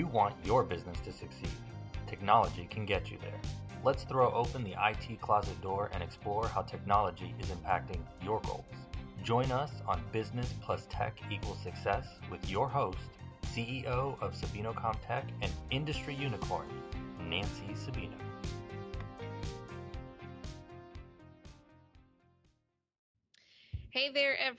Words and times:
You 0.00 0.06
want 0.06 0.34
your 0.46 0.64
business 0.64 0.98
to 1.00 1.12
succeed. 1.12 1.50
Technology 2.06 2.66
can 2.70 2.86
get 2.86 3.10
you 3.10 3.18
there. 3.20 3.38
Let's 3.84 4.04
throw 4.04 4.32
open 4.32 4.64
the 4.64 4.72
IT 4.72 5.20
closet 5.20 5.60
door 5.60 5.90
and 5.92 6.02
explore 6.02 6.46
how 6.46 6.62
technology 6.62 7.34
is 7.38 7.48
impacting 7.48 8.00
your 8.24 8.40
goals. 8.46 8.64
Join 9.22 9.52
us 9.52 9.72
on 9.86 10.02
Business 10.10 10.54
plus 10.62 10.86
Tech 10.88 11.20
equals 11.30 11.58
Success 11.62 12.06
with 12.30 12.50
your 12.50 12.66
host, 12.66 13.10
CEO 13.48 14.18
of 14.22 14.32
Sabino 14.32 14.72
Comtech 14.72 15.24
and 15.42 15.52
industry 15.70 16.14
unicorn, 16.14 16.66
Nancy 17.28 17.74
Sabino. 17.74 18.29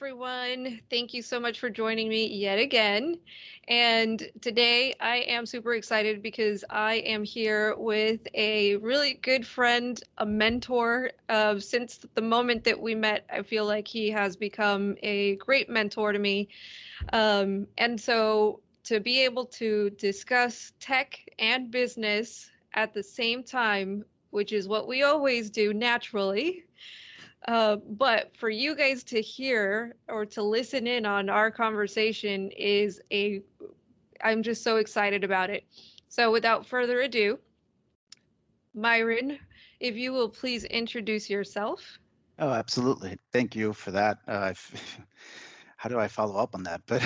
Everyone. 0.02 0.82
Thank 0.90 1.14
you 1.14 1.22
so 1.22 1.40
much 1.40 1.60
for 1.60 1.70
joining 1.70 2.10
me 2.10 2.26
yet 2.26 2.58
again. 2.58 3.20
And 3.68 4.32
today 4.42 4.96
I 5.00 5.18
am 5.18 5.46
super 5.46 5.76
excited 5.76 6.24
because 6.24 6.66
I 6.72 6.96
am 6.96 7.24
here 7.24 7.76
with 7.78 8.22
a 8.34 8.78
really 8.78 9.14
good 9.22 9.46
friend, 9.46 10.02
a 10.18 10.26
mentor. 10.26 11.12
Uh, 11.30 11.60
since 11.60 12.04
the 12.16 12.22
moment 12.24 12.64
that 12.64 12.82
we 12.82 12.96
met, 12.96 13.28
I 13.32 13.44
feel 13.44 13.68
like 13.68 13.88
he 13.88 14.10
has 14.10 14.36
become 14.36 14.96
a 15.04 15.36
great 15.36 15.70
mentor 15.70 16.14
to 16.14 16.18
me. 16.18 16.50
Um, 17.14 17.68
and 17.78 18.02
so 18.02 18.62
to 18.86 19.00
be 19.02 19.24
able 19.24 19.46
to 19.46 19.92
discuss 19.92 20.74
tech 20.80 21.20
and 21.38 21.70
business 21.70 22.50
at 22.74 22.96
the 22.96 23.04
same 23.04 23.44
time, 23.44 24.06
which 24.32 24.52
is 24.52 24.68
what 24.68 24.88
we 24.88 25.04
always 25.04 25.52
do 25.52 25.76
naturally 25.76 26.64
uh, 27.48 27.78
but 27.78 28.36
for 28.38 28.50
you 28.50 28.76
guys 28.76 29.04
to 29.04 29.22
hear 29.22 29.96
or 30.08 30.26
to 30.26 30.44
listen 30.44 30.86
in 30.86 31.06
on 31.06 31.30
our 31.30 31.50
conversation 31.50 32.52
is 32.52 33.02
a, 33.12 33.42
I'm 34.24 34.44
just 34.44 34.64
so 34.64 34.78
excited 34.78 35.24
about 35.24 35.50
it. 35.50 35.64
So 36.08 36.32
without 36.32 36.66
further 36.66 37.02
ado, 37.02 37.40
Myron, 38.74 39.40
if 39.80 39.96
you 39.96 40.14
will 40.14 40.30
please 40.30 40.64
introduce 40.66 41.30
yourself. 41.30 42.00
Oh, 42.38 42.50
absolutely. 42.52 43.18
Thank 43.34 43.56
you 43.56 43.74
for 43.74 43.92
that. 43.92 44.20
Uh, 44.28 44.54
how 45.78 45.90
do 45.90 46.00
I 46.00 46.08
follow 46.08 46.36
up 46.36 46.54
on 46.54 46.64
that? 46.64 46.82
But 46.86 47.04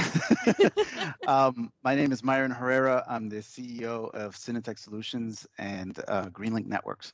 um, 1.27 1.71
my 1.83 1.95
name 1.95 2.11
is 2.11 2.23
Myron 2.23 2.51
Herrera. 2.51 3.05
I'm 3.07 3.29
the 3.29 3.37
CEO 3.37 4.13
of 4.13 4.35
Synetek 4.35 4.77
Solutions 4.77 5.47
and 5.57 5.97
uh, 6.09 6.25
Greenlink 6.25 6.65
Networks. 6.65 7.13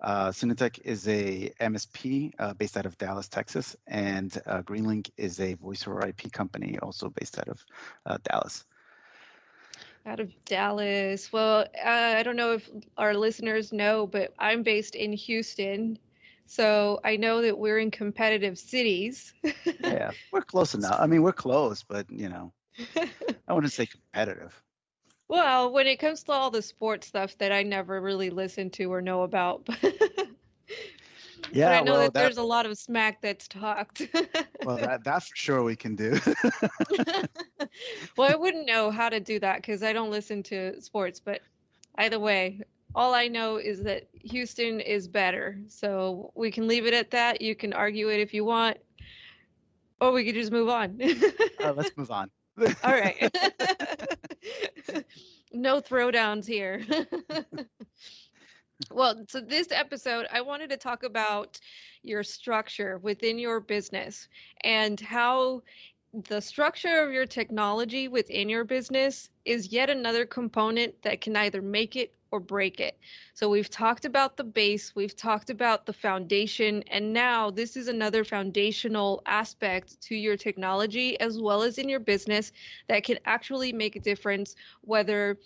Uh, 0.00 0.32
is 0.84 1.08
a 1.08 1.52
MSP 1.60 2.32
uh, 2.38 2.54
based 2.54 2.76
out 2.76 2.86
of 2.86 2.96
Dallas, 2.96 3.28
Texas, 3.28 3.76
and 3.86 4.40
uh, 4.46 4.62
Greenlink 4.62 5.10
is 5.16 5.40
a 5.40 5.54
voice 5.54 5.86
over 5.86 6.06
IP 6.06 6.32
company 6.32 6.78
also 6.80 7.10
based 7.10 7.38
out 7.38 7.48
of 7.48 7.64
uh, 8.06 8.18
Dallas. 8.22 8.64
Out 10.06 10.20
of 10.20 10.32
Dallas. 10.46 11.30
Well, 11.32 11.66
uh, 11.84 12.14
I 12.16 12.22
don't 12.22 12.36
know 12.36 12.52
if 12.54 12.70
our 12.96 13.14
listeners 13.14 13.72
know, 13.72 14.06
but 14.06 14.32
I'm 14.38 14.62
based 14.62 14.94
in 14.94 15.12
Houston. 15.12 15.98
So 16.46 16.98
I 17.04 17.16
know 17.16 17.42
that 17.42 17.58
we're 17.58 17.78
in 17.78 17.90
competitive 17.90 18.58
cities. 18.58 19.34
yeah, 19.82 20.12
we're 20.32 20.40
close 20.46 20.74
enough. 20.74 20.96
I 20.98 21.06
mean, 21.06 21.22
we're 21.22 21.32
close, 21.32 21.82
but 21.82 22.10
you 22.10 22.28
know, 22.28 22.52
I 23.46 23.52
wouldn't 23.52 23.72
say 23.72 23.86
competitive. 23.86 24.60
Well, 25.30 25.70
when 25.70 25.86
it 25.86 26.00
comes 26.00 26.24
to 26.24 26.32
all 26.32 26.50
the 26.50 26.60
sports 26.60 27.06
stuff 27.06 27.38
that 27.38 27.52
I 27.52 27.62
never 27.62 28.00
really 28.00 28.30
listen 28.30 28.68
to 28.70 28.92
or 28.92 29.00
know 29.00 29.22
about, 29.22 29.64
yeah, 31.52 31.68
but 31.68 31.72
I 31.72 31.80
know 31.82 31.92
well, 31.92 32.00
that, 32.00 32.14
that, 32.14 32.20
there's 32.20 32.36
a 32.36 32.42
lot 32.42 32.66
of 32.66 32.76
smack 32.76 33.22
that's 33.22 33.46
talked. 33.46 34.02
well, 34.64 34.76
that, 34.78 35.04
that's 35.04 35.28
for 35.28 35.36
sure 35.36 35.62
we 35.62 35.76
can 35.76 35.94
do. 35.94 36.18
well, 38.16 38.28
I 38.28 38.34
wouldn't 38.34 38.66
know 38.66 38.90
how 38.90 39.08
to 39.08 39.20
do 39.20 39.38
that 39.38 39.58
because 39.58 39.84
I 39.84 39.92
don't 39.92 40.10
listen 40.10 40.42
to 40.42 40.82
sports, 40.82 41.20
but 41.20 41.42
either 41.98 42.18
way, 42.18 42.62
all 42.96 43.14
I 43.14 43.28
know 43.28 43.54
is 43.54 43.84
that 43.84 44.08
Houston 44.24 44.80
is 44.80 45.06
better. 45.06 45.60
So 45.68 46.32
we 46.34 46.50
can 46.50 46.66
leave 46.66 46.86
it 46.86 46.94
at 46.94 47.12
that. 47.12 47.40
You 47.40 47.54
can 47.54 47.72
argue 47.72 48.08
it 48.08 48.18
if 48.18 48.34
you 48.34 48.44
want, 48.44 48.78
or 50.00 50.10
we 50.10 50.24
could 50.24 50.34
just 50.34 50.50
move 50.50 50.68
on. 50.68 51.00
uh, 51.62 51.72
let's 51.72 51.96
move 51.96 52.10
on. 52.10 52.32
All 52.84 52.92
right. 52.92 53.16
no 55.52 55.80
throwdowns 55.80 56.46
here. 56.46 56.82
well, 58.90 59.24
so 59.28 59.40
this 59.40 59.68
episode, 59.70 60.26
I 60.32 60.40
wanted 60.40 60.70
to 60.70 60.76
talk 60.76 61.02
about 61.02 61.58
your 62.02 62.22
structure 62.22 62.98
within 62.98 63.38
your 63.38 63.60
business 63.60 64.28
and 64.64 64.98
how 65.00 65.62
the 66.12 66.40
structure 66.40 67.02
of 67.02 67.12
your 67.12 67.26
technology 67.26 68.08
within 68.08 68.48
your 68.48 68.64
business 68.64 69.30
is 69.44 69.72
yet 69.72 69.90
another 69.90 70.26
component 70.26 71.00
that 71.02 71.20
can 71.20 71.36
either 71.36 71.62
make 71.62 71.94
it 71.94 72.12
or 72.32 72.40
break 72.40 72.80
it. 72.80 72.98
So 73.34 73.48
we've 73.48 73.70
talked 73.70 74.04
about 74.04 74.36
the 74.36 74.44
base, 74.44 74.94
we've 74.94 75.16
talked 75.16 75.50
about 75.50 75.86
the 75.86 75.92
foundation, 75.92 76.82
and 76.88 77.12
now 77.12 77.50
this 77.50 77.76
is 77.76 77.88
another 77.88 78.24
foundational 78.24 79.22
aspect 79.26 80.00
to 80.02 80.16
your 80.16 80.36
technology 80.36 81.18
as 81.20 81.40
well 81.40 81.62
as 81.62 81.78
in 81.78 81.88
your 81.88 82.00
business 82.00 82.52
that 82.88 83.04
can 83.04 83.18
actually 83.24 83.72
make 83.72 83.96
a 83.96 84.00
difference 84.00 84.56
whether 84.82 85.38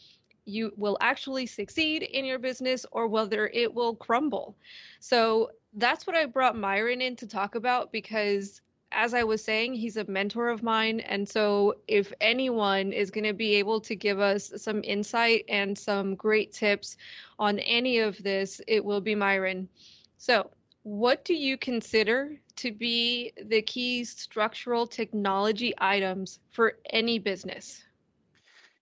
you 0.47 0.73
will 0.77 0.99
actually 1.01 1.47
succeed 1.47 2.03
in 2.03 2.25
your 2.25 2.39
business 2.39 2.85
or 2.93 3.07
whether 3.07 3.49
it 3.49 3.73
will 3.73 3.95
crumble. 3.97 4.57
So 5.01 5.51
that's 5.75 6.07
what 6.07 6.17
I 6.17 6.27
brought 6.27 6.57
Myron 6.57 7.01
in 7.01 7.17
to 7.17 7.27
talk 7.27 7.55
about 7.55 7.93
because 7.93 8.61
as 8.94 9.15
I 9.15 9.25
was 9.25 9.44
saying, 9.44 9.75
he's 9.75 9.97
a 9.97 10.05
mentor 10.05 10.49
of 10.49 10.62
mine. 10.62 11.00
And 11.00 11.28
so, 11.28 11.77
if 11.88 12.12
anyone 12.21 12.93
is 12.93 13.10
going 13.10 13.25
to 13.25 13.32
be 13.32 13.56
able 13.56 13.81
to 13.82 13.97
give 13.97 14.21
us 14.21 14.53
some 14.56 14.82
insight 14.84 15.44
and 15.49 15.77
some 15.77 16.15
great 16.15 16.53
tips 16.53 16.97
on 17.38 17.59
any 17.59 17.99
of 17.99 18.22
this, 18.22 18.60
it 18.66 18.84
will 18.84 19.00
be 19.00 19.15
Myron. 19.15 19.69
So, 20.19 20.50
what 20.84 21.25
do 21.25 21.34
you 21.34 21.56
consider 21.59 22.38
to 22.56 22.72
be 22.72 23.32
the 23.43 23.62
key 23.62 24.05
structural 24.05 24.87
technology 24.87 25.75
items 25.78 26.38
for 26.50 26.78
any 26.91 27.19
business? 27.19 27.82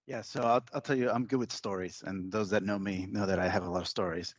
Yeah, 0.07 0.21
so 0.21 0.43
I'll, 0.43 0.65
I'll 0.75 0.81
tell 0.81 0.99
you, 0.99 1.09
I'm 1.11 1.27
good 1.27 1.39
with 1.39 1.53
stories, 1.53 2.03
and 2.05 2.31
those 2.31 2.51
that 2.51 2.65
know 2.65 2.79
me 2.79 3.07
know 3.11 3.25
that 3.25 3.39
I 3.39 3.49
have 3.49 3.65
a 3.65 3.71
lot 3.71 3.83
of 3.83 3.89
stories. 3.89 4.35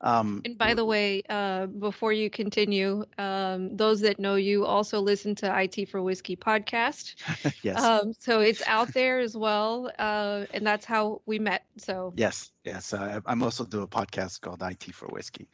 Um, 0.00 0.42
and 0.44 0.56
by 0.56 0.74
the 0.74 0.84
way, 0.84 1.22
uh, 1.28 1.66
before 1.66 2.12
you 2.12 2.30
continue, 2.30 3.04
um, 3.18 3.76
those 3.76 4.02
that 4.02 4.20
know 4.20 4.36
you 4.36 4.64
also 4.64 5.00
listen 5.00 5.34
to 5.36 5.60
IT 5.60 5.86
for 5.86 6.00
Whiskey 6.00 6.36
podcast. 6.36 7.14
yes. 7.62 7.82
Um, 7.82 8.12
so 8.20 8.40
it's 8.40 8.62
out 8.66 8.92
there 8.94 9.18
as 9.18 9.36
well, 9.36 9.90
uh, 9.98 10.44
and 10.52 10.66
that's 10.66 10.84
how 10.84 11.22
we 11.26 11.38
met. 11.38 11.64
So 11.78 12.12
yes, 12.16 12.50
yes, 12.64 12.94
I, 12.94 13.20
I'm 13.26 13.42
also 13.42 13.64
do 13.64 13.82
a 13.82 13.88
podcast 13.88 14.40
called 14.40 14.62
IT 14.62 14.94
for 14.94 15.06
Whiskey. 15.08 15.48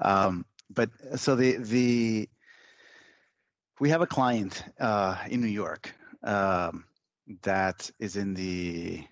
Um, 0.00 0.46
but 0.70 0.90
so 1.16 1.36
the 1.36 1.58
the 1.58 2.28
we 3.80 3.90
have 3.90 4.00
a 4.00 4.06
client 4.06 4.64
uh, 4.78 5.16
in 5.28 5.40
New 5.40 5.48
York 5.48 5.94
um, 6.22 6.84
that 7.42 7.90
is 7.98 8.16
in 8.16 8.34
the 8.34 9.04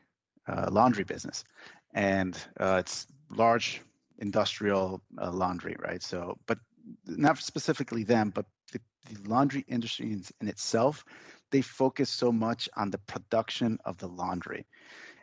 uh, 0.47 0.69
laundry 0.71 1.05
business, 1.05 1.45
and 1.93 2.39
uh, 2.59 2.77
it's 2.81 3.07
large 3.31 3.83
industrial 4.19 5.01
uh, 5.21 5.31
laundry, 5.31 5.77
right? 5.79 6.03
So, 6.03 6.39
but 6.47 6.59
not 7.07 7.39
specifically 7.39 8.05
them, 8.05 8.31
but 8.31 8.47
the, 8.73 8.81
the 9.11 9.29
laundry 9.29 9.65
industry 9.69 10.13
in, 10.13 10.25
in, 10.41 10.49
itself, 10.49 11.05
they 11.51 11.63
focus 11.63 12.11
so 12.11 12.33
much 12.33 12.69
on 12.77 12.91
the 12.91 12.99
production 12.99 13.79
of 13.85 13.99
the 13.99 14.09
laundry, 14.09 14.67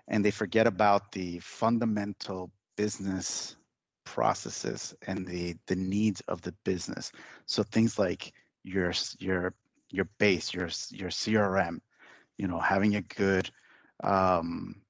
and 0.08 0.24
they 0.24 0.32
forget 0.32 0.68
about 0.68 1.12
the 1.12 1.40
fundamental 1.40 2.52
business 2.78 3.56
processes 4.06 4.94
and 5.08 5.26
the 5.26 5.56
the 5.68 5.76
needs 5.76 6.22
of 6.28 6.42
the 6.42 6.54
business. 6.64 7.12
So 7.46 7.64
things 7.64 7.98
like 7.98 8.34
your 8.64 8.94
your 9.20 9.54
your 9.92 10.06
base, 10.20 10.54
your 10.54 10.70
your 10.90 11.10
CRM, 11.10 11.80
you 12.38 12.48
know, 12.48 12.60
having 12.60 12.96
a 12.96 13.02
good 13.02 13.50
um, 14.04 14.82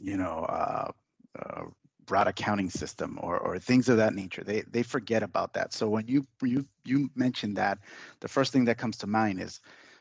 you 0.00 0.16
know, 0.16 0.44
uh, 0.48 0.90
uh, 1.38 1.64
broad 2.12 2.28
accounting 2.28 2.68
system 2.68 3.18
or, 3.22 3.38
or 3.38 3.58
things 3.58 3.88
of 3.88 3.96
that 3.96 4.14
nature. 4.14 4.44
They 4.44 4.60
they 4.70 4.82
forget 4.82 5.22
about 5.22 5.54
that. 5.54 5.72
So 5.72 5.88
when 5.88 6.06
you 6.06 6.26
you 6.42 6.66
you 6.84 7.08
mentioned 7.14 7.56
that, 7.56 7.78
the 8.20 8.28
first 8.28 8.52
thing 8.52 8.66
that 8.66 8.76
comes 8.76 8.98
to 8.98 9.06
mind 9.06 9.40
is, 9.40 9.60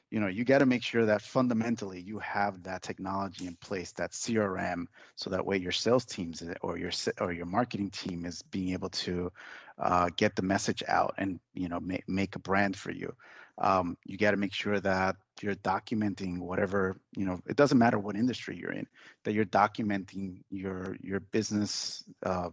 you 0.09 0.19
know, 0.19 0.27
you 0.27 0.43
got 0.43 0.57
to 0.57 0.65
make 0.65 0.83
sure 0.83 1.05
that 1.05 1.21
fundamentally 1.21 2.01
you 2.01 2.19
have 2.19 2.63
that 2.63 2.81
technology 2.81 3.47
in 3.47 3.55
place, 3.55 3.93
that 3.93 4.11
CRM, 4.11 4.87
so 5.15 5.29
that 5.29 5.45
way 5.45 5.55
your 5.55 5.71
sales 5.71 6.03
teams 6.03 6.43
or 6.61 6.77
your 6.77 6.91
or 7.21 7.31
your 7.31 7.45
marketing 7.45 7.89
team 7.91 8.25
is 8.25 8.41
being 8.41 8.73
able 8.73 8.89
to 8.89 9.31
uh, 9.79 10.09
get 10.17 10.35
the 10.35 10.41
message 10.41 10.83
out 10.89 11.13
and 11.17 11.39
you 11.53 11.69
know 11.69 11.79
make 11.79 12.03
make 12.09 12.35
a 12.35 12.39
brand 12.39 12.75
for 12.75 12.91
you. 12.91 13.15
Um, 13.61 13.95
you 14.05 14.17
got 14.17 14.31
to 14.31 14.37
make 14.37 14.53
sure 14.53 14.79
that 14.79 15.15
you're 15.41 15.55
documenting 15.55 16.39
whatever 16.39 16.97
you 17.15 17.25
know 17.25 17.39
it 17.47 17.55
doesn't 17.55 17.77
matter 17.77 17.97
what 17.97 18.15
industry 18.15 18.57
you're 18.57 18.71
in 18.71 18.87
that 19.23 19.33
you're 19.33 19.45
documenting 19.45 20.41
your 20.49 20.97
your 21.01 21.19
business 21.19 22.03
uh, 22.25 22.49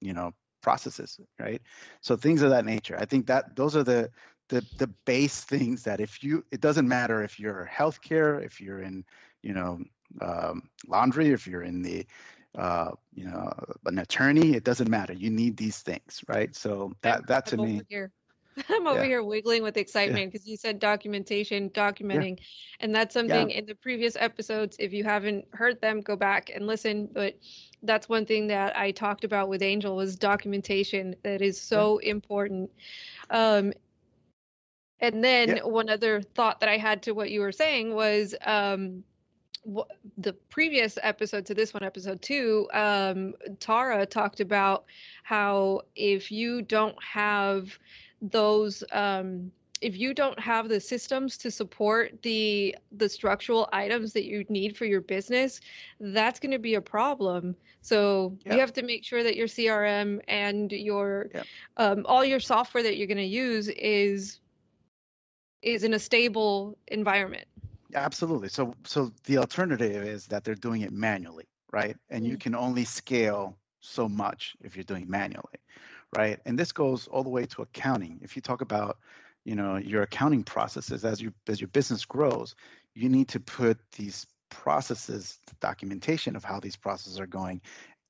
you 0.00 0.12
know 0.12 0.32
processes 0.62 1.18
right 1.38 1.62
so 2.02 2.16
things 2.16 2.42
of 2.42 2.50
that 2.50 2.64
nature 2.64 2.96
i 2.98 3.04
think 3.04 3.26
that 3.26 3.56
those 3.56 3.74
are 3.76 3.84
the 3.84 4.10
the 4.48 4.64
the 4.78 4.86
base 5.06 5.42
things 5.44 5.82
that 5.84 6.00
if 6.00 6.22
you 6.22 6.44
it 6.50 6.60
doesn't 6.60 6.88
matter 6.88 7.22
if 7.22 7.40
you're 7.40 7.68
healthcare 7.72 8.44
if 8.44 8.60
you're 8.60 8.80
in 8.80 9.04
you 9.42 9.54
know 9.54 9.78
um, 10.20 10.68
laundry 10.86 11.30
if 11.30 11.46
you're 11.46 11.62
in 11.62 11.82
the 11.82 12.06
uh, 12.58 12.90
you 13.14 13.24
know, 13.26 13.52
an 13.86 13.98
attorney. 13.98 14.54
It 14.54 14.64
doesn't 14.64 14.88
matter. 14.88 15.12
You 15.12 15.30
need 15.30 15.56
these 15.56 15.78
things, 15.78 16.22
right? 16.26 16.54
So 16.54 16.92
that 17.02 17.26
that 17.28 17.46
to 17.46 17.56
me, 17.58 17.82
here. 17.88 18.10
I'm 18.68 18.86
over 18.86 19.00
yeah, 19.00 19.06
here 19.06 19.22
wiggling 19.22 19.62
with 19.62 19.76
excitement 19.76 20.32
because 20.32 20.46
you 20.46 20.56
said 20.56 20.78
documentation, 20.78 21.70
yeah, 21.74 21.90
documenting, 21.90 22.38
and 22.80 22.94
that's 22.94 23.14
yeah, 23.14 23.20
something 23.20 23.50
in 23.50 23.66
the 23.66 23.74
previous 23.74 24.16
episodes. 24.16 24.76
If 24.78 24.92
you 24.92 25.04
haven't 25.04 25.46
heard 25.52 25.80
them, 25.80 26.00
go 26.00 26.16
back 26.16 26.50
and 26.54 26.66
listen. 26.66 27.08
But 27.12 27.38
that's 27.82 28.08
one 28.08 28.26
thing 28.26 28.48
that 28.48 28.76
I 28.76 28.90
talked 28.90 29.24
about 29.24 29.48
with 29.48 29.62
Angel 29.62 29.96
was 29.96 30.16
documentation 30.16 31.16
that 31.22 31.42
is 31.42 31.56
yeah, 31.56 31.76
so 31.76 31.98
important. 31.98 32.70
Um, 33.30 33.72
and 35.00 35.24
then 35.24 35.56
yeah, 35.56 35.62
one 35.64 35.88
other 35.88 36.20
thought 36.20 36.60
that 36.60 36.68
I 36.68 36.76
had 36.76 37.02
to 37.04 37.12
what 37.12 37.30
you 37.30 37.40
were 37.40 37.52
saying 37.52 37.94
was 37.94 38.34
um, 38.44 39.02
the 40.18 40.32
previous 40.50 40.98
episode 41.02 41.46
to 41.46 41.54
this 41.54 41.74
one, 41.74 41.82
episode 41.82 42.22
two, 42.22 42.68
um, 42.72 43.34
Tara 43.58 44.06
talked 44.06 44.40
about 44.40 44.84
how 45.22 45.82
if 45.94 46.30
you 46.30 46.62
don't 46.62 46.96
have 47.02 47.78
those, 48.20 48.82
um, 48.92 49.50
if 49.80 49.96
you 49.98 50.12
don't 50.12 50.38
have 50.38 50.68
the 50.68 50.80
systems 50.80 51.36
to 51.38 51.50
support 51.50 52.20
the 52.22 52.76
the 52.92 53.08
structural 53.08 53.68
items 53.72 54.12
that 54.12 54.24
you 54.24 54.44
need 54.48 54.76
for 54.76 54.84
your 54.84 55.00
business, 55.00 55.60
that's 56.00 56.38
going 56.38 56.52
to 56.52 56.58
be 56.58 56.74
a 56.74 56.80
problem. 56.80 57.56
So 57.82 58.36
you 58.44 58.60
have 58.60 58.72
to 58.74 58.82
make 58.82 59.04
sure 59.04 59.22
that 59.22 59.36
your 59.36 59.46
CRM 59.46 60.20
and 60.28 60.70
your 60.70 61.30
yeah. 61.34 61.44
um, 61.76 62.04
all 62.06 62.24
your 62.24 62.40
software 62.40 62.82
that 62.82 62.96
you're 62.96 63.06
going 63.06 63.16
to 63.18 63.24
use 63.24 63.68
is 63.68 64.40
is 65.62 65.84
in 65.84 65.94
a 65.94 65.98
stable 65.98 66.76
environment. 66.88 67.46
Absolutely. 67.94 68.48
So 68.48 68.74
so 68.84 69.12
the 69.24 69.38
alternative 69.38 70.04
is 70.04 70.26
that 70.26 70.44
they're 70.44 70.54
doing 70.54 70.82
it 70.82 70.92
manually, 70.92 71.48
right? 71.72 71.96
And 72.10 72.26
you 72.26 72.36
Mm. 72.36 72.40
can 72.40 72.54
only 72.54 72.84
scale 72.84 73.56
so 73.80 74.08
much 74.08 74.56
if 74.62 74.76
you're 74.76 74.84
doing 74.84 75.08
manually, 75.08 75.58
right? 76.16 76.40
And 76.44 76.58
this 76.58 76.72
goes 76.72 77.06
all 77.08 77.22
the 77.22 77.30
way 77.30 77.46
to 77.46 77.62
accounting. 77.62 78.18
If 78.22 78.36
you 78.36 78.42
talk 78.42 78.60
about, 78.60 78.98
you 79.44 79.54
know, 79.54 79.76
your 79.76 80.02
accounting 80.02 80.44
processes 80.44 81.04
as 81.04 81.20
you 81.20 81.32
as 81.48 81.60
your 81.60 81.68
business 81.68 82.04
grows, 82.04 82.54
you 82.94 83.08
need 83.08 83.28
to 83.28 83.40
put 83.40 83.78
these 83.96 84.26
processes, 84.50 85.38
the 85.46 85.54
documentation 85.60 86.36
of 86.36 86.44
how 86.44 86.60
these 86.60 86.76
processes 86.76 87.20
are 87.20 87.26
going 87.26 87.60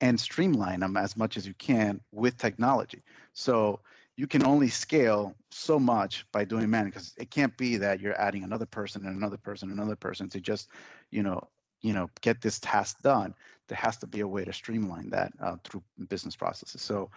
and 0.01 0.19
streamline 0.19 0.81
them 0.81 0.97
as 0.97 1.17
much 1.17 1.37
as 1.37 1.47
you 1.47 1.55
can 1.55 2.01
with 2.11 2.39
technology. 2.39 3.03
So 3.35 3.81
you 4.17 4.27
can 4.27 4.45
only 4.45 4.69
scale 4.69 5.35
so 5.51 5.79
much 5.79 6.27
by 6.33 6.45
doing 6.45 6.69
manual 6.71 6.91
because 6.91 7.15
it 7.19 7.31
can't 7.31 7.57
be 7.57 7.77
that 7.77 8.01
you're 8.01 8.21
adding 8.21 8.45
another 8.45 8.67
person 8.67 9.07
and 9.07 9.17
another 9.17 9.37
person 9.37 9.71
and 9.71 9.79
another 9.79 9.97
person 9.97 10.29
to 10.31 10.41
just, 10.41 10.69
you 11.11 11.23
know, 11.23 11.41
you 11.83 11.93
know, 11.93 12.11
get 12.21 12.41
this 12.43 12.59
task 12.59 13.01
done. 13.03 13.35
There 13.69 13.79
has 13.79 13.97
to 13.99 14.07
be 14.07 14.21
a 14.21 14.29
way 14.29 14.45
to 14.45 14.53
streamline 14.53 15.11
that 15.11 15.33
uh, 15.41 15.57
through 15.65 15.83
business 16.09 16.37
processes. 16.37 16.83
So 16.83 17.11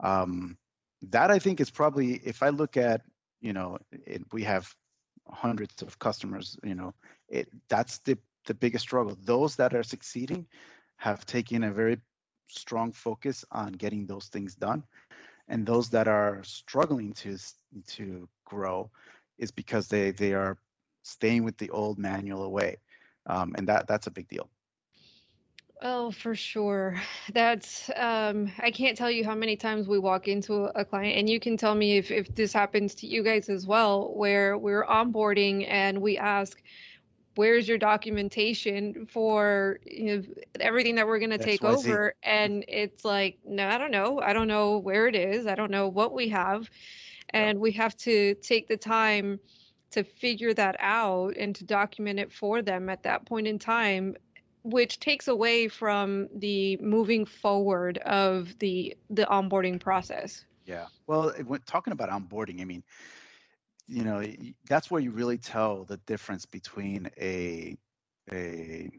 um, 0.00 0.56
that 1.02 1.30
I 1.30 1.38
think 1.38 1.60
is 1.60 1.70
probably 1.70 2.14
if 2.24 2.42
I 2.42 2.48
look 2.50 2.76
at, 2.76 3.02
you 3.40 3.52
know, 3.52 3.78
it, 3.92 4.22
we 4.32 4.42
have 4.44 4.72
hundreds 5.28 5.82
of 5.82 5.98
customers, 5.98 6.56
you 6.62 6.74
know, 6.74 6.94
it 7.28 7.48
that's 7.68 7.98
the 8.00 8.18
the 8.46 8.54
biggest 8.54 8.84
struggle. 8.84 9.16
Those 9.22 9.56
that 9.56 9.74
are 9.74 9.82
succeeding 9.82 10.46
have 10.96 11.26
taken 11.26 11.64
a 11.64 11.72
very 11.72 11.98
strong 12.48 12.92
focus 12.92 13.44
on 13.52 13.72
getting 13.72 14.06
those 14.06 14.26
things 14.26 14.54
done. 14.54 14.84
And 15.48 15.66
those 15.66 15.90
that 15.90 16.08
are 16.08 16.42
struggling 16.44 17.12
to 17.14 17.36
to 17.88 18.28
grow 18.44 18.90
is 19.38 19.50
because 19.50 19.88
they 19.88 20.10
they 20.12 20.32
are 20.32 20.58
staying 21.02 21.44
with 21.44 21.56
the 21.58 21.70
old 21.70 21.98
manual 21.98 22.50
way 22.50 22.76
um, 23.26 23.54
and 23.56 23.68
that 23.68 23.86
that's 23.86 24.06
a 24.06 24.10
big 24.10 24.28
deal 24.28 24.50
Oh, 25.82 26.10
for 26.10 26.34
sure. 26.34 27.00
That's 27.32 27.90
um 27.96 28.52
I 28.58 28.70
can't 28.70 28.96
tell 28.96 29.10
you 29.10 29.24
how 29.24 29.34
many 29.34 29.56
times 29.56 29.88
we 29.88 29.98
walk 29.98 30.28
into 30.28 30.64
a 30.74 30.84
client 30.84 31.18
and 31.18 31.28
you 31.28 31.40
can 31.40 31.56
tell 31.56 31.74
me 31.74 31.98
if 31.98 32.10
if 32.10 32.34
this 32.34 32.52
happens 32.52 32.94
to 32.96 33.06
you 33.06 33.22
guys 33.22 33.48
as 33.48 33.66
well, 33.66 34.12
where 34.14 34.56
we're 34.58 34.84
onboarding 34.84 35.66
and 35.68 36.00
we 36.00 36.18
ask, 36.18 36.62
where's 37.36 37.68
your 37.68 37.78
documentation 37.78 39.06
for 39.06 39.78
you 39.86 40.16
know 40.16 40.22
everything 40.60 40.96
that 40.96 41.06
we're 41.06 41.18
going 41.18 41.30
to 41.30 41.38
take 41.38 41.64
over? 41.64 42.14
And 42.22 42.64
it's 42.68 43.04
like, 43.04 43.38
no, 43.44 43.68
I 43.68 43.78
don't 43.78 43.90
know. 43.92 44.20
I 44.20 44.32
don't 44.32 44.48
know 44.48 44.78
where 44.78 45.06
it 45.08 45.14
is. 45.16 45.46
I 45.46 45.54
don't 45.54 45.70
know 45.70 45.88
what 45.88 46.12
we 46.14 46.28
have. 46.30 46.70
yeah 47.32 47.50
And 47.50 47.60
we 47.60 47.72
have 47.72 47.96
to 47.98 48.34
take 48.36 48.68
the 48.68 48.76
time 48.76 49.40
to 49.92 50.04
figure 50.04 50.52
that 50.54 50.76
out 50.80 51.36
and 51.36 51.54
to 51.56 51.64
document 51.64 52.18
it 52.18 52.32
for 52.32 52.62
them 52.62 52.88
at 52.88 53.02
that 53.04 53.26
point 53.26 53.46
in 53.46 53.58
time 53.58 54.16
which 54.66 54.98
takes 54.98 55.28
away 55.28 55.68
from 55.68 56.28
the 56.34 56.76
moving 56.78 57.24
forward 57.24 57.98
of 57.98 58.58
the 58.58 58.96
the 59.10 59.24
onboarding 59.26 59.80
process. 59.80 60.44
yeah 60.64 60.86
well 61.06 61.32
when 61.46 61.60
talking 61.66 61.92
about 61.92 62.10
onboarding 62.10 62.60
i 62.60 62.64
mean 62.64 62.82
you 63.86 64.02
know 64.02 64.20
that's 64.68 64.90
where 64.90 65.00
you 65.00 65.12
really 65.12 65.38
tell 65.38 65.84
the 65.84 65.98
difference 65.98 66.44
between 66.44 67.08
a 67.20 67.76
a 68.32 68.90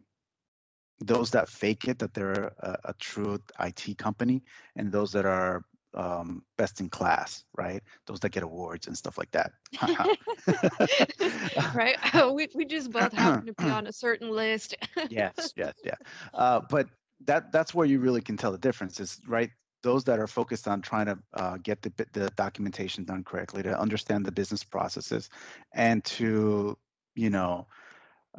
those 1.02 1.32
that 1.32 1.50
fake 1.50 1.86
it 1.86 2.00
that 2.00 2.14
they're 2.14 2.54
a, 2.60 2.78
a 2.86 2.94
true 2.94 3.38
IT 3.60 3.98
company 3.98 4.42
and 4.78 4.92
those 4.92 5.12
that 5.12 5.26
are 5.26 5.66
um, 5.94 6.44
best 6.58 6.80
in 6.80 6.90
class, 6.90 7.44
right? 7.58 7.82
Those 8.06 8.20
that 8.22 8.30
get 8.30 8.44
awards 8.44 8.88
and 8.88 8.98
stuff 8.98 9.18
like 9.18 9.32
that. 9.32 9.52
right? 11.76 11.98
we 12.34 12.48
we 12.56 12.66
just 12.66 12.92
both 12.92 13.14
happen 13.14 13.46
to 13.48 13.54
be 13.54 13.70
on 13.70 13.88
a 13.88 13.94
certain 13.94 14.30
list. 14.32 14.76
yes, 15.10 15.54
yes, 15.58 15.74
yeah. 15.84 15.96
Uh, 16.34 16.62
but 16.70 16.88
that 17.26 17.52
that's 17.52 17.74
where 17.74 17.86
you 17.86 18.00
really 18.00 18.22
can 18.22 18.38
tell 18.38 18.52
the 18.52 18.58
difference 18.58 19.00
is 19.00 19.20
right. 19.28 19.52
Those 19.84 20.04
that 20.06 20.20
are 20.20 20.28
focused 20.28 20.68
on 20.68 20.82
trying 20.82 21.06
to 21.06 21.18
uh, 21.34 21.58
get 21.64 21.82
the 21.82 21.92
the 22.14 22.30
documentation 22.36 23.04
done 23.04 23.24
correctly, 23.24 23.64
to 23.64 23.80
understand 23.80 24.26
the 24.26 24.32
business 24.32 24.64
processes, 24.64 25.30
and 25.74 26.04
to 26.06 26.78
you 27.16 27.30
know 27.30 27.68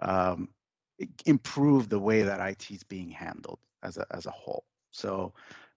um, 0.00 0.48
improve 1.26 1.88
the 1.88 1.98
way 1.98 2.22
that 2.22 2.40
IT 2.40 2.70
is 2.70 2.82
being 2.82 3.10
handled 3.10 3.58
as 3.82 3.96
a 3.96 4.06
as 4.10 4.26
a 4.26 4.30
whole. 4.30 4.64
So 4.90 5.32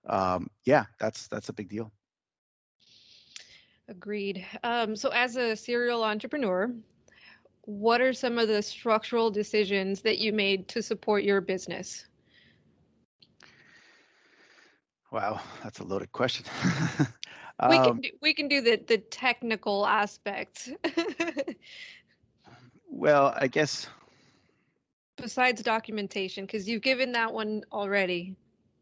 um, 0.07 0.49
yeah, 0.65 0.85
that's 0.99 1.27
that's 1.27 1.49
a 1.49 1.53
big 1.53 1.69
deal. 1.69 1.91
Agreed. 3.87 4.45
Um, 4.63 4.95
so 4.95 5.09
as 5.09 5.35
a 5.35 5.55
serial 5.55 6.03
entrepreneur, 6.03 6.73
what 7.65 8.01
are 8.01 8.13
some 8.13 8.37
of 8.37 8.47
the 8.47 8.61
structural 8.61 9.29
decisions 9.29 10.01
that 10.01 10.17
you 10.17 10.33
made 10.33 10.67
to 10.69 10.81
support 10.81 11.23
your 11.23 11.41
business? 11.41 12.05
Wow, 15.11 15.41
that's 15.61 15.79
a 15.79 15.83
loaded 15.83 16.11
question. 16.11 16.45
We 17.69 17.77
can 17.77 17.89
um, 17.89 18.01
do, 18.01 18.09
we 18.21 18.33
can 18.33 18.47
do 18.47 18.61
the 18.61 18.81
the 18.87 18.97
technical 18.97 19.85
aspects 19.85 20.71
well, 22.89 23.33
I 23.37 23.47
guess 23.47 23.87
besides 25.17 25.61
documentation, 25.61 26.45
because 26.45 26.67
you've 26.67 26.81
given 26.81 27.11
that 27.11 27.33
one 27.33 27.63
already. 27.71 28.35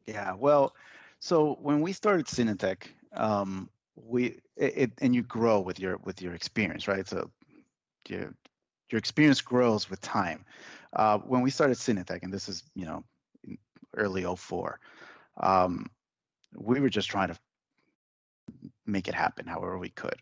yeah. 0.05 0.33
Well, 0.33 0.73
so 1.19 1.57
when 1.61 1.81
we 1.81 1.93
started 1.93 2.25
Synetek, 2.27 2.87
um, 3.13 3.69
we 3.95 4.39
it, 4.55 4.91
and 4.99 5.13
you 5.13 5.21
grow 5.21 5.59
with 5.59 5.79
your 5.79 5.97
with 5.97 6.21
your 6.21 6.33
experience, 6.33 6.87
right? 6.87 7.07
So 7.07 7.29
your 8.07 8.33
your 8.89 8.99
experience 8.99 9.41
grows 9.41 9.89
with 9.89 10.01
time. 10.01 10.45
Uh, 10.93 11.19
when 11.19 11.41
we 11.41 11.49
started 11.49 11.77
Synetek, 11.77 12.23
and 12.23 12.33
this 12.33 12.47
is 12.49 12.63
you 12.73 12.85
know 12.85 13.03
early 13.95 14.23
'04, 14.23 14.79
um, 15.37 15.87
we 16.55 16.79
were 16.79 16.89
just 16.89 17.09
trying 17.09 17.29
to 17.29 17.39
make 18.85 19.07
it 19.07 19.13
happen 19.13 19.45
however 19.45 19.77
we 19.77 19.89
could. 19.89 20.21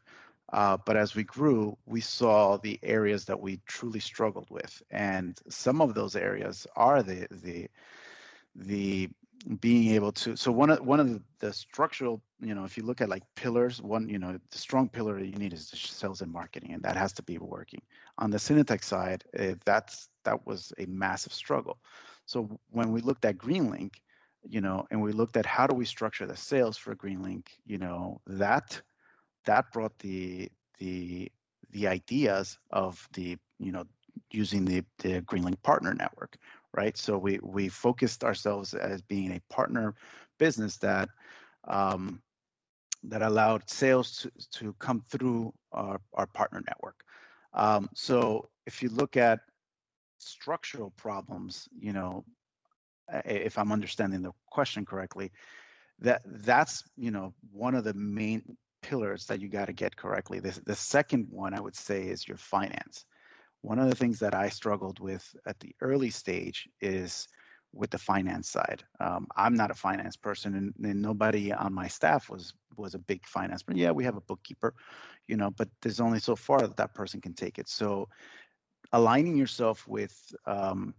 Uh, 0.51 0.77
but 0.85 0.95
as 0.95 1.13
we 1.13 1.23
grew, 1.23 1.77
we 1.85 1.99
saw 1.99 2.57
the 2.57 2.79
areas 2.81 3.25
that 3.25 3.39
we 3.39 3.59
truly 3.67 3.99
struggled 3.99 4.49
with, 4.49 4.81
and 4.89 5.39
some 5.49 5.81
of 5.81 5.93
those 5.93 6.15
areas 6.15 6.65
are 6.75 7.03
the 7.03 7.27
the 7.29 7.67
the 8.55 9.09
being 9.55 9.93
able 9.93 10.11
to. 10.11 10.35
So 10.35 10.51
one 10.51 10.69
of 10.69 10.85
one 10.85 10.99
of 10.99 11.21
the, 11.39 11.53
structural, 11.53 12.21
you 12.41 12.53
know, 12.53 12.65
if 12.65 12.77
you 12.77 12.83
look 12.83 12.99
at 13.01 13.09
like 13.09 13.23
pillars, 13.35 13.81
one 13.81 14.09
you 14.09 14.19
know 14.19 14.37
the 14.51 14.57
strong 14.57 14.89
pillar 14.89 15.19
that 15.19 15.25
you 15.25 15.37
need 15.37 15.53
is 15.53 15.69
the 15.69 15.77
sales 15.77 16.21
and 16.21 16.31
marketing, 16.31 16.73
and 16.73 16.83
that 16.83 16.97
has 16.97 17.13
to 17.13 17.23
be 17.23 17.37
working. 17.37 17.81
On 18.17 18.29
the 18.29 18.37
Synetek 18.37 18.83
side, 18.83 19.23
uh, 19.39 19.53
that's 19.65 20.09
that 20.25 20.45
was 20.45 20.73
a 20.77 20.85
massive 20.85 21.33
struggle. 21.33 21.77
So 22.25 22.59
when 22.71 22.91
we 22.91 23.01
looked 23.01 23.23
at 23.23 23.37
GreenLink, 23.37 23.95
you 24.43 24.59
know, 24.59 24.85
and 24.91 25.01
we 25.01 25.13
looked 25.13 25.37
at 25.37 25.45
how 25.45 25.65
do 25.65 25.75
we 25.75 25.85
structure 25.85 26.25
the 26.25 26.35
sales 26.35 26.77
for 26.77 26.95
GreenLink, 26.95 27.45
you 27.65 27.77
know, 27.77 28.19
that 28.27 28.81
that 29.45 29.71
brought 29.71 29.97
the 29.99 30.51
the 30.79 31.31
the 31.71 31.87
ideas 31.87 32.57
of 32.71 33.07
the 33.13 33.37
you 33.59 33.71
know 33.71 33.85
using 34.31 34.65
the 34.65 34.83
the 34.99 35.21
GreenLink 35.21 35.61
partner 35.63 35.93
network, 35.93 36.37
right? 36.77 36.95
So 36.95 37.17
we 37.17 37.39
we 37.41 37.67
focused 37.67 38.23
ourselves 38.23 38.73
as 38.73 39.01
being 39.01 39.31
a 39.31 39.53
partner 39.53 39.95
business 40.37 40.77
that 40.77 41.09
um, 41.67 42.21
that 43.03 43.21
allowed 43.21 43.69
sales 43.69 44.17
to, 44.17 44.31
to 44.59 44.73
come 44.79 45.01
through 45.01 45.53
our, 45.71 45.99
our 46.13 46.27
partner 46.27 46.61
network. 46.67 47.03
Um, 47.53 47.89
so 47.93 48.49
if 48.65 48.81
you 48.83 48.89
look 48.89 49.17
at 49.17 49.39
structural 50.19 50.91
problems, 50.91 51.67
you 51.79 51.93
know, 51.93 52.23
if 53.25 53.57
I'm 53.57 53.71
understanding 53.71 54.21
the 54.21 54.31
question 54.49 54.85
correctly, 54.85 55.31
that 55.99 56.21
that's 56.25 56.83
you 56.95 57.11
know 57.11 57.33
one 57.51 57.73
of 57.73 57.83
the 57.83 57.93
main 57.93 58.57
pillars 58.83 59.25
that 59.25 59.41
you 59.41 59.49
got 59.49 59.65
to 59.65 59.73
get 59.73 59.95
correctly. 59.95 60.39
The, 60.39 60.59
the 60.63 60.75
second 60.75 61.27
one 61.31 61.53
I 61.55 61.59
would 61.59 61.75
say 61.75 62.03
is 62.03 62.27
your 62.27 62.37
finance. 62.37 63.05
One 63.61 63.79
of 63.79 63.89
the 63.89 63.95
things 63.95 64.19
that 64.19 64.33
I 64.33 64.49
struggled 64.49 64.99
with 64.99 65.35
at 65.45 65.59
the 65.59 65.75
early 65.81 66.09
stage 66.09 66.69
is 66.81 67.27
with 67.73 67.89
the 67.89 67.97
finance 67.97 68.49
side. 68.49 68.83
Um, 68.99 69.27
I'm 69.35 69.55
not 69.55 69.71
a 69.71 69.75
finance 69.75 70.15
person, 70.15 70.55
and, 70.55 70.73
and, 70.83 71.01
nobody 71.01 71.51
on 71.51 71.73
my 71.73 71.87
staff 71.87 72.29
was 72.29 72.53
was 72.77 72.95
a 72.95 72.99
big 72.99 73.25
finance 73.25 73.63
person. 73.63 73.79
Yeah, 73.79 73.91
we 73.91 74.03
have 74.03 74.15
a 74.15 74.21
bookkeeper, 74.21 74.73
you 75.27 75.37
know, 75.37 75.51
but 75.51 75.69
there's 75.81 75.99
only 75.99 76.19
so 76.19 76.35
far 76.35 76.61
that 76.61 76.77
that 76.77 76.93
person 76.93 77.19
can 77.21 77.33
take 77.33 77.59
it. 77.59 77.67
So, 77.67 78.07
aligning 78.93 79.37
yourself 79.37 79.87
with 79.87 80.33
um, 80.45 80.93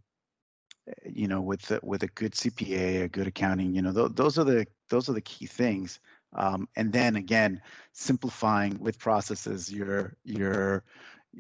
you 1.05 1.29
know 1.29 1.41
with 1.41 1.73
with 1.83 2.03
a 2.03 2.09
good 2.09 2.33
cpa 2.33 3.05
a 3.05 3.09
good 3.09 3.27
accounting 3.27 3.75
you 3.75 3.83
know 3.83 3.93
th- 3.93 4.13
those 4.15 4.39
are 4.39 4.45
the 4.45 4.67
those 4.89 5.09
are 5.09 5.13
the 5.13 5.21
key 5.21 5.47
things 5.47 6.01
um, 6.35 6.69
and 6.77 6.93
then 6.93 7.17
again 7.17 7.61
simplifying 7.93 8.79
with 8.79 8.99
processes 8.99 9.73
your 9.73 10.15
your 10.25 10.85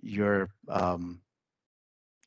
your 0.02 0.50
um, 0.68 1.21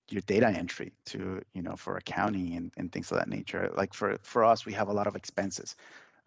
your 0.10 0.22
data 0.22 0.48
entry 0.48 0.92
to 1.06 1.42
you 1.54 1.62
know 1.62 1.76
for 1.76 1.98
accounting 1.98 2.56
and, 2.56 2.72
and 2.78 2.92
things 2.92 3.12
of 3.12 3.18
that 3.18 3.30
nature 3.30 3.72
like 3.78 3.94
for 3.94 4.18
for 4.24 4.44
us 4.44 4.66
we 4.66 4.74
have 4.74 4.90
a 4.90 4.94
lot 4.94 5.08
of 5.08 5.16
expenses 5.16 5.76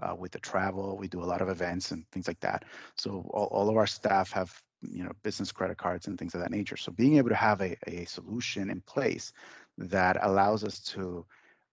uh, 0.01 0.15
with 0.15 0.33
the 0.33 0.39
travel 0.39 0.97
we 0.97 1.09
do 1.09 1.23
a 1.23 1.25
lot 1.27 1.43
of 1.43 1.49
events 1.49 1.91
and 1.91 2.09
things 2.11 2.27
like 2.27 2.41
that 2.41 2.65
so 2.97 3.29
all, 3.33 3.47
all 3.47 3.69
of 3.69 3.77
our 3.77 3.87
staff 3.87 4.33
have 4.33 4.53
you 4.83 5.05
know 5.05 5.13
business 5.23 5.53
credit 5.53 5.79
cards 5.79 6.07
and 6.07 6.19
things 6.19 6.35
of 6.35 6.41
that 6.41 6.51
nature 6.51 6.77
so 6.77 6.93
being 6.93 7.17
able 7.19 7.29
to 7.29 7.35
have 7.35 7.61
a, 7.61 7.77
a 7.87 8.05
solution 8.07 8.71
in 8.71 8.81
place 8.83 9.33
that 9.79 10.19
allows 10.23 10.65
us 10.65 10.81
to 10.81 11.25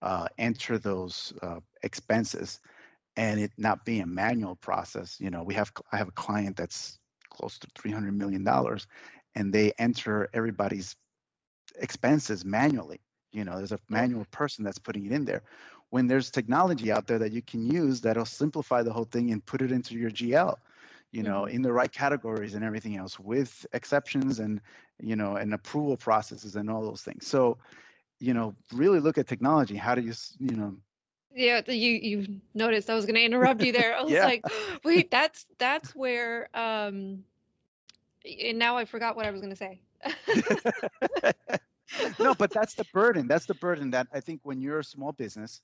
uh, 0.02 0.28
enter 0.38 0.78
those 0.80 1.34
uh, 1.44 1.60
expenses 1.84 2.60
and 3.18 3.40
it 3.40 3.52
not 3.58 3.86
be 3.86 4.00
a 4.00 4.06
manual 4.06 4.56
process. 4.56 5.20
You 5.20 5.30
know, 5.30 5.44
we 5.44 5.54
have 5.56 5.72
I 5.92 5.98
have 5.98 6.08
a 6.08 6.14
client 6.14 6.58
that's 6.58 7.00
close 7.30 7.60
to 7.60 7.68
300 7.76 8.14
million 8.18 8.44
dollars, 8.44 8.88
and 9.36 9.54
they 9.54 9.72
enter 9.78 10.30
everybody's 10.34 10.96
expenses 11.80 12.44
manually. 12.46 13.00
You 13.32 13.46
know, 13.46 13.58
there's 13.58 13.72
a 13.72 13.80
manual 13.90 14.26
person 14.32 14.64
that's 14.64 14.78
putting 14.78 15.06
it 15.06 15.12
in 15.12 15.26
there. 15.26 15.44
When 15.90 16.08
there's 16.08 16.30
technology 16.30 16.92
out 16.92 17.08
there 17.08 17.20
that 17.20 17.32
you 17.32 17.42
can 17.42 17.66
use 17.66 18.02
that'll 18.02 18.26
simplify 18.26 18.82
the 18.82 18.94
whole 18.94 19.06
thing 19.06 19.32
and 19.32 19.46
put 19.46 19.62
it 19.62 19.72
into 19.72 19.96
your 19.96 20.10
GL, 20.10 20.56
you 21.12 21.24
know, 21.24 21.42
mm-hmm. 21.42 21.56
in 21.56 21.62
the 21.62 21.74
right 21.74 21.92
categories 21.92 22.56
and 22.56 22.64
everything 22.64 22.98
else 22.98 23.20
with 23.20 23.66
exceptions 23.74 24.40
and 24.40 24.62
you 25.00 25.16
know 25.16 25.36
and 25.36 25.54
approval 25.54 25.98
processes 25.98 26.56
and 26.56 26.70
all 26.70 26.84
those 26.84 27.02
things. 27.02 27.28
So 27.28 27.58
you 28.22 28.34
know 28.34 28.56
really 28.72 29.00
look 29.00 29.18
at 29.18 29.28
technology 29.28 29.76
how 29.76 29.96
do 29.96 30.02
you 30.02 30.14
you 30.40 30.56
know 30.56 30.74
yeah 31.34 31.62
you 31.68 31.92
you 31.92 32.42
noticed 32.54 32.90
i 32.90 32.94
was 32.94 33.06
going 33.06 33.16
to 33.16 33.24
interrupt 33.24 33.62
you 33.64 33.74
there 33.74 33.98
i 33.98 34.02
was 34.04 34.12
yeah. 34.12 34.24
like 34.24 34.44
wait 34.84 35.12
that's 35.12 35.46
that's 35.58 35.94
where 35.96 36.48
um 36.54 37.24
and 38.26 38.60
now 38.60 38.78
i 38.78 38.86
forgot 38.86 39.16
what 39.16 39.26
i 39.26 39.32
was 39.32 39.42
going 39.42 39.52
to 39.52 39.56
say 39.56 39.82
no 42.20 42.34
but 42.36 42.52
that's 42.52 42.76
the 42.76 42.86
burden 42.94 43.28
that's 43.28 43.46
the 43.46 43.54
burden 43.56 43.92
that 43.92 44.08
i 44.14 44.20
think 44.20 44.40
when 44.44 44.62
you're 44.62 44.80
a 44.80 44.84
small 44.84 45.12
business 45.12 45.62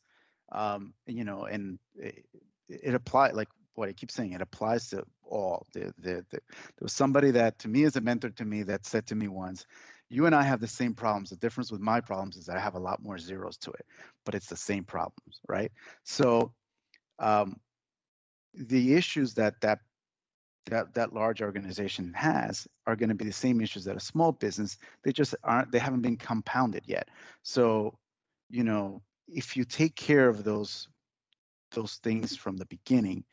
um 0.52 0.94
you 1.06 1.24
know 1.24 1.46
and 1.46 1.80
it, 1.96 2.26
it 2.70 2.94
applies 2.94 3.34
like 3.34 3.48
what 3.76 3.90
i 3.90 3.94
keep 3.94 4.12
saying 4.12 4.34
it 4.34 4.42
applies 4.42 4.90
to 4.90 5.04
all 5.24 5.66
the, 5.74 5.94
the, 6.00 6.26
the 6.30 6.40
there 6.52 6.82
was 6.82 6.94
somebody 6.94 7.32
that 7.32 7.58
to 7.60 7.68
me 7.68 7.84
is 7.84 7.96
a 7.96 8.02
mentor 8.02 8.30
to 8.30 8.46
me 8.46 8.64
that 8.64 8.86
said 8.86 9.08
to 9.08 9.16
me 9.16 9.28
once 9.28 9.66
you 10.10 10.26
and 10.26 10.34
I 10.34 10.44
have 10.44 10.60
the 10.60 10.68
same 10.68 10.94
problems. 10.94 11.30
The 11.30 11.36
difference 11.36 11.72
with 11.72 11.82
my 11.82 12.02
problems 12.02 12.38
is 12.38 12.50
I 12.50 12.60
have 12.60 12.76
a 12.76 12.80
lot 12.80 13.04
more 13.04 13.18
zeros 13.18 13.58
to 13.58 13.72
it, 13.72 13.86
but 14.26 14.36
it's 14.36 14.48
the 14.48 14.56
same 14.56 14.84
problems, 14.84 15.42
right? 15.48 15.72
So 16.04 16.54
um, 17.20 17.60
the 18.54 18.96
issues 18.96 19.34
that 19.36 19.62
that 19.62 19.80
that 20.70 20.94
that 20.94 21.14
large 21.14 21.42
organization 21.42 22.14
has 22.14 22.68
are 22.86 22.96
going 22.96 23.10
to 23.10 23.16
be 23.16 23.26
the 23.26 23.32
same 23.32 23.62
issues 23.62 23.84
that 23.86 23.96
a 23.96 24.02
small 24.02 24.32
business. 24.32 24.78
They 25.04 25.12
just 25.12 25.36
aren't. 25.44 25.72
They 25.72 25.80
haven't 25.80 26.02
been 26.02 26.18
compounded 26.18 26.84
yet. 26.86 27.10
So 27.44 27.98
you 28.50 28.64
know, 28.64 29.02
if 29.28 29.58
you 29.58 29.64
take 29.64 29.96
care 29.96 30.30
of 30.30 30.44
those 30.44 30.88
those 31.72 31.96
things 31.96 32.36
from 32.36 32.58
the 32.58 32.66
beginning, 32.66 33.24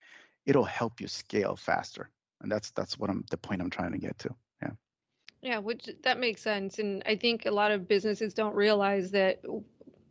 it'll 0.46 0.64
help 0.64 1.00
you 1.00 1.08
scale 1.08 1.56
faster. 1.56 2.10
And 2.40 2.50
that's 2.50 2.70
that's 2.72 2.98
what 2.98 3.10
I'm 3.10 3.24
the 3.30 3.36
point 3.36 3.62
I'm 3.62 3.70
trying 3.70 3.92
to 3.92 3.98
get 3.98 4.18
to. 4.20 4.34
Yeah, 4.62 4.70
Yeah, 5.42 5.58
which 5.58 5.88
that 6.02 6.18
makes 6.18 6.42
sense. 6.42 6.78
And 6.78 7.02
I 7.06 7.16
think 7.16 7.46
a 7.46 7.50
lot 7.50 7.70
of 7.70 7.88
businesses 7.88 8.34
don't 8.34 8.54
realize 8.54 9.10
that 9.12 9.40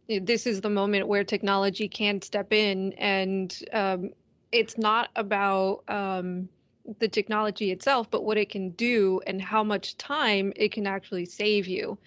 this 0.08 0.48
is 0.48 0.62
the 0.62 0.70
moment 0.70 1.08
where 1.08 1.24
technology 1.24 1.88
can 1.88 2.22
step 2.22 2.52
in 2.52 2.94
and 2.94 3.58
um, 3.72 4.10
it's 4.52 4.78
not 4.78 5.10
about 5.16 5.84
um, 5.88 6.50
the 7.00 7.08
technology 7.08 7.72
itself, 7.72 8.10
but 8.12 8.24
what 8.24 8.38
it 8.38 8.50
can 8.50 8.72
do 8.72 9.22
and 9.26 9.42
how 9.42 9.64
much 9.64 9.98
time 9.98 10.54
it 10.56 10.72
can 10.72 10.86
actually 10.86 11.26
save 11.26 11.68
you. 11.68 11.98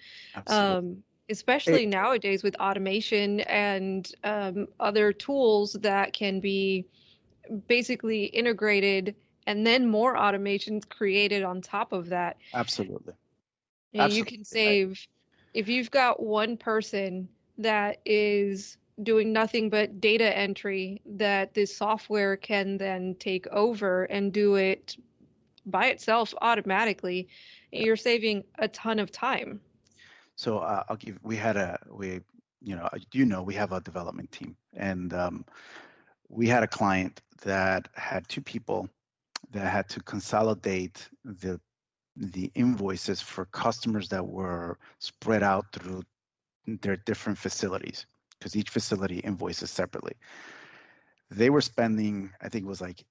Um, 0.47 1.03
especially 1.29 1.83
it, 1.83 1.89
nowadays 1.89 2.43
with 2.43 2.55
automation 2.55 3.41
and 3.41 4.09
um, 4.23 4.67
other 4.79 5.11
tools 5.11 5.73
that 5.81 6.13
can 6.13 6.39
be 6.39 6.85
basically 7.67 8.25
integrated 8.25 9.15
and 9.45 9.65
then 9.65 9.89
more 9.89 10.15
automations 10.15 10.87
created 10.87 11.43
on 11.43 11.61
top 11.61 11.93
of 11.93 12.09
that. 12.09 12.37
Absolutely. 12.53 13.13
And 13.93 14.03
Absolutely. 14.03 14.17
you 14.17 14.23
can 14.25 14.45
save 14.45 15.07
if 15.53 15.69
you've 15.69 15.91
got 15.91 16.21
one 16.21 16.57
person 16.57 17.29
that 17.57 17.99
is 18.05 18.77
doing 19.03 19.31
nothing 19.31 19.69
but 19.69 20.01
data 20.01 20.35
entry 20.35 21.01
that 21.05 21.53
this 21.53 21.75
software 21.75 22.35
can 22.35 22.77
then 22.77 23.15
take 23.19 23.47
over 23.47 24.05
and 24.05 24.33
do 24.33 24.55
it 24.55 24.97
by 25.65 25.87
itself 25.87 26.33
automatically. 26.41 27.27
You're 27.71 27.95
saving 27.95 28.43
a 28.57 28.67
ton 28.67 28.99
of 28.99 29.11
time. 29.11 29.61
So 30.35 30.59
uh, 30.59 30.83
i'll 30.87 30.97
give 30.97 31.19
we 31.23 31.35
had 31.35 31.57
a 31.57 31.79
we 31.89 32.21
you 32.61 32.75
know 32.75 32.87
you 33.11 33.25
know 33.25 33.41
we 33.41 33.55
have 33.55 33.71
a 33.71 33.81
development 33.81 34.31
team 34.31 34.55
and 34.73 35.13
um, 35.13 35.45
we 36.29 36.47
had 36.47 36.63
a 36.63 36.67
client 36.67 37.21
that 37.43 37.87
had 37.95 38.27
two 38.27 38.41
people 38.41 38.87
that 39.51 39.71
had 39.71 39.89
to 39.89 40.01
consolidate 40.01 41.09
the 41.23 41.59
the 42.15 42.51
invoices 42.55 43.21
for 43.21 43.45
customers 43.45 44.09
that 44.09 44.25
were 44.25 44.77
spread 44.99 45.43
out 45.43 45.65
through 45.71 46.03
their 46.67 46.97
different 46.97 47.37
facilities 47.37 48.05
because 48.39 48.55
each 48.55 48.69
facility 48.69 49.19
invoices 49.19 49.71
separately. 49.71 50.13
They 51.29 51.49
were 51.49 51.61
spending, 51.61 52.31
I 52.41 52.49
think 52.49 52.65
it 52.65 52.69
was 52.69 52.81
like 52.81 53.03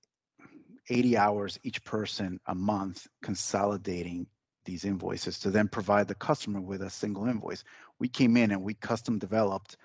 80 0.88 1.16
hours 1.16 1.59
each 1.62 1.85
person 1.85 2.40
a 2.47 2.54
month 2.54 3.06
consolidating 3.23 4.26
these 4.64 4.85
invoices 4.85 5.38
to 5.40 5.50
then 5.50 5.68
provide 5.68 6.09
the 6.09 6.14
customer 6.14 6.61
with 6.61 6.83
a 6.83 6.90
single 6.90 7.26
invoice. 7.26 7.64
We 7.99 8.09
came 8.09 8.37
in 8.37 8.50
and 8.50 8.62
we 8.62 8.75
custom 8.75 9.18
developed 9.18 9.76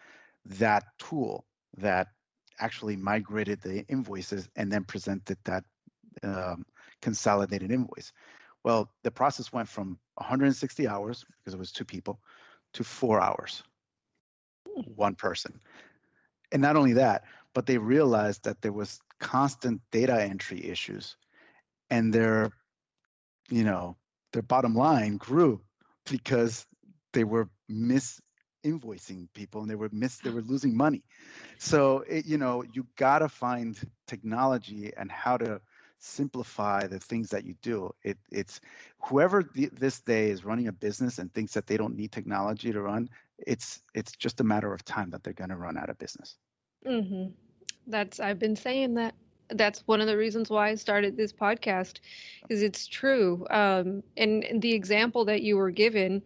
that 0.46 0.84
tool 0.98 1.46
that 1.78 2.08
actually 2.60 2.96
migrated 2.96 3.62
the 3.62 3.86
invoices 3.88 4.50
and 4.56 4.72
then 4.72 4.84
presented 4.84 5.38
that 5.46 5.64
um, 6.24 6.66
consolidated 7.02 7.72
invoice. 7.72 8.12
Well, 8.64 8.92
the 9.04 9.12
process 9.12 9.52
went 9.52 9.70
from 9.70 9.98
160 10.16 10.88
hours 10.88 11.26
because 11.40 11.54
it 11.54 11.60
was 11.60 11.72
two 11.72 11.86
people 11.86 12.20
to 12.74 12.84
four 12.84 13.20
hours, 13.22 13.64
one 14.96 15.16
person. 15.16 15.60
And 16.52 16.62
not 16.62 16.76
only 16.76 16.94
that, 16.94 17.24
but 17.54 17.66
they 17.66 17.78
realized 17.78 18.44
that 18.46 18.62
there 18.62 18.72
was 18.74 19.00
constant 19.20 19.82
data 19.92 20.22
entry 20.22 20.66
issues 20.66 21.16
and 21.90 22.14
their, 22.14 22.52
you 23.50 23.64
know, 23.64 23.96
their 24.34 24.42
bottom 24.42 24.76
line 24.76 25.18
grew 25.18 25.62
because 26.10 26.66
they 27.14 27.24
were 27.24 27.50
mis 27.70 28.22
invoicing 28.66 29.28
people 29.34 29.62
and 29.62 29.70
they 29.70 29.76
were 29.76 29.90
miss 29.92 30.18
they 30.20 30.30
were 30.30 30.42
losing 30.42 30.78
money 30.78 31.04
so 31.58 32.00
it, 32.08 32.26
you 32.26 32.38
know 32.38 32.64
you 32.74 32.86
got 32.98 33.20
to 33.20 33.30
find 33.30 33.78
technology 34.08 34.92
and 34.96 35.12
how 35.12 35.38
to 35.38 35.62
simplify 36.00 36.88
the 36.88 37.00
things 37.00 37.30
that 37.30 37.46
you 37.46 37.56
do. 37.62 37.94
It, 38.04 38.18
it's 38.32 38.60
whoever 39.00 39.44
th- 39.44 39.72
this 39.72 40.02
day 40.02 40.30
is 40.32 40.44
running 40.44 40.68
a 40.68 40.72
business 40.74 41.20
and 41.20 41.34
thinks 41.34 41.54
that 41.54 41.68
they 41.68 41.78
don't 41.78 41.96
need 41.96 42.12
technology 42.12 42.72
to 42.72 42.82
run. 42.82 43.10
It's 43.48 43.82
it's 43.94 44.12
just 44.14 44.40
a 44.40 44.44
matter 44.44 44.74
of 44.74 44.84
time 44.86 45.10
that 45.12 45.24
they're 45.24 45.34
going 45.34 45.50
to 45.50 45.56
run 45.56 45.78
out 45.78 45.90
of 45.90 45.98
business. 45.98 46.38
Mm-hmm. 46.86 47.32
That's 47.88 48.20
I've 48.20 48.40
been 48.40 48.56
saying 48.56 48.96
that. 48.96 49.16
That's 49.54 49.86
one 49.86 50.00
of 50.00 50.08
the 50.08 50.16
reasons 50.16 50.50
why 50.50 50.70
I 50.70 50.76
started 50.76 51.18
this 51.18 51.34
podcast, 51.34 52.00
is 52.48 52.64
it's 52.64 52.88
true. 52.88 53.46
Um, 53.50 54.02
and, 54.16 54.46
and 54.46 54.62
the 54.62 54.72
example 54.72 55.26
that 55.26 55.42
you 55.42 55.58
were 55.58 55.72
given, 55.72 56.22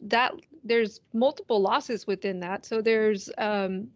that 0.00 0.32
there's 0.64 1.02
multiple 1.12 1.60
losses 1.60 2.06
within 2.06 2.40
that. 2.40 2.64
So 2.64 2.80
there's 2.80 3.28
um, 3.36 3.88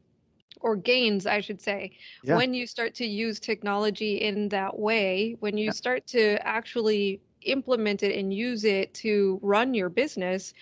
or 0.60 0.76
gains, 0.76 1.26
I 1.26 1.40
should 1.40 1.60
say, 1.60 1.92
yeah. 2.22 2.36
when 2.36 2.52
you 2.52 2.66
start 2.66 2.94
to 2.96 3.06
use 3.06 3.40
technology 3.40 4.16
in 4.20 4.48
that 4.50 4.78
way, 4.78 5.36
when 5.40 5.56
you 5.56 5.66
yeah. 5.66 5.70
start 5.72 6.06
to 6.08 6.46
actually 6.46 7.20
implement 7.42 8.02
it 8.02 8.16
and 8.18 8.32
use 8.32 8.64
it 8.64 8.94
to 8.94 9.38
run 9.42 9.74
your 9.74 9.88
business, 9.88 10.54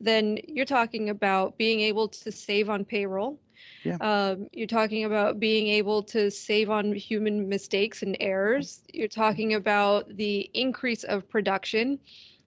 then 0.00 0.38
you're 0.46 0.64
talking 0.64 1.10
about 1.10 1.56
being 1.58 1.80
able 1.80 2.08
to 2.08 2.32
save 2.32 2.70
on 2.70 2.84
payroll. 2.84 3.38
Yeah. 3.84 3.96
Um, 4.00 4.48
you're 4.52 4.66
talking 4.66 5.04
about 5.04 5.38
being 5.38 5.68
able 5.68 6.02
to 6.04 6.30
save 6.30 6.70
on 6.70 6.92
human 6.92 7.48
mistakes 7.48 8.02
and 8.02 8.16
errors. 8.20 8.82
You're 8.92 9.08
talking 9.08 9.54
about 9.54 10.16
the 10.16 10.50
increase 10.54 11.04
of 11.04 11.28
production. 11.28 11.98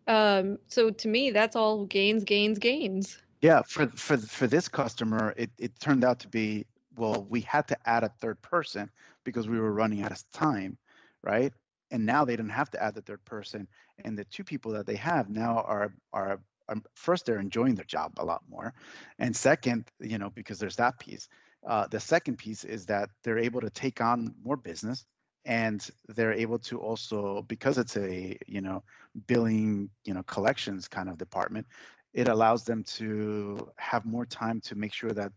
Um, 0.07 0.57
so 0.67 0.89
to 0.89 1.07
me, 1.07 1.31
that's 1.31 1.55
all 1.55 1.85
gains, 1.85 2.23
gains, 2.23 2.59
gains. 2.59 3.17
Yeah, 3.41 3.61
for 3.67 3.87
for 3.87 4.17
for 4.17 4.47
this 4.47 4.67
customer, 4.67 5.33
it, 5.37 5.51
it 5.59 5.79
turned 5.79 6.03
out 6.03 6.19
to 6.19 6.27
be 6.27 6.65
well, 6.95 7.25
we 7.29 7.41
had 7.41 7.67
to 7.67 7.77
add 7.85 8.03
a 8.03 8.09
third 8.09 8.41
person 8.41 8.89
because 9.23 9.47
we 9.47 9.59
were 9.59 9.71
running 9.71 10.01
out 10.01 10.11
of 10.11 10.23
time, 10.31 10.77
right? 11.23 11.53
And 11.91 12.05
now 12.05 12.25
they 12.25 12.35
don't 12.35 12.49
have 12.49 12.69
to 12.71 12.83
add 12.83 12.95
the 12.95 13.01
third 13.01 13.23
person, 13.25 13.67
and 14.03 14.17
the 14.17 14.25
two 14.25 14.43
people 14.43 14.71
that 14.73 14.85
they 14.85 14.95
have 14.95 15.29
now 15.29 15.61
are 15.61 15.93
are 16.11 16.39
um, 16.69 16.83
first 16.95 17.25
they're 17.25 17.39
enjoying 17.39 17.75
their 17.75 17.85
job 17.85 18.13
a 18.17 18.25
lot 18.25 18.41
more 18.49 18.73
and 19.19 19.35
second 19.35 19.85
you 19.99 20.17
know 20.17 20.29
because 20.29 20.59
there's 20.59 20.75
that 20.75 20.99
piece 20.99 21.29
uh, 21.65 21.87
the 21.87 21.99
second 21.99 22.37
piece 22.37 22.63
is 22.63 22.85
that 22.85 23.09
they're 23.23 23.39
able 23.39 23.61
to 23.61 23.69
take 23.69 24.01
on 24.01 24.33
more 24.43 24.57
business 24.57 25.05
and 25.45 25.89
they're 26.09 26.33
able 26.33 26.59
to 26.59 26.79
also 26.79 27.43
because 27.47 27.77
it's 27.77 27.95
a 27.97 28.37
you 28.47 28.61
know 28.61 28.83
billing 29.27 29.89
you 30.03 30.13
know 30.13 30.23
collections 30.23 30.87
kind 30.87 31.09
of 31.09 31.17
department 31.17 31.65
it 32.13 32.27
allows 32.27 32.63
them 32.63 32.83
to 32.83 33.69
have 33.77 34.05
more 34.05 34.25
time 34.25 34.59
to 34.61 34.75
make 34.75 34.93
sure 34.93 35.11
that 35.11 35.31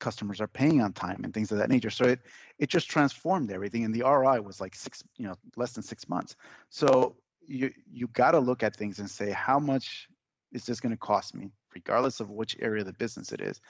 customers 0.00 0.40
are 0.40 0.48
paying 0.48 0.80
on 0.80 0.92
time 0.92 1.20
and 1.22 1.32
things 1.32 1.52
of 1.52 1.58
that 1.58 1.70
nature. 1.70 1.90
So 1.90 2.06
it 2.06 2.20
it 2.60 2.68
just 2.68 2.88
transformed 2.88 3.50
everything 3.50 3.84
and 3.84 3.92
the 3.92 4.02
roi 4.02 4.40
was 4.40 4.60
like 4.60 4.76
six 4.76 5.02
you 5.16 5.26
know 5.26 5.34
less 5.56 5.72
than 5.72 5.82
six 5.82 6.08
months 6.08 6.36
so 6.68 7.16
you 7.50 7.72
you 7.90 8.06
got 8.08 8.30
to 8.30 8.38
look 8.38 8.62
at 8.62 8.76
things 8.76 9.00
and 9.00 9.10
say 9.10 9.30
how 9.30 9.58
much 9.58 10.08
is 10.52 10.64
this 10.64 10.80
going 10.80 10.92
to 10.92 10.98
cost 10.98 11.34
me, 11.34 11.50
regardless 11.74 12.20
of 12.20 12.30
which 12.30 12.56
area 12.60 12.80
of 12.80 12.86
the 12.86 12.92
business 12.92 13.32
it 13.32 13.40
is? 13.40 13.60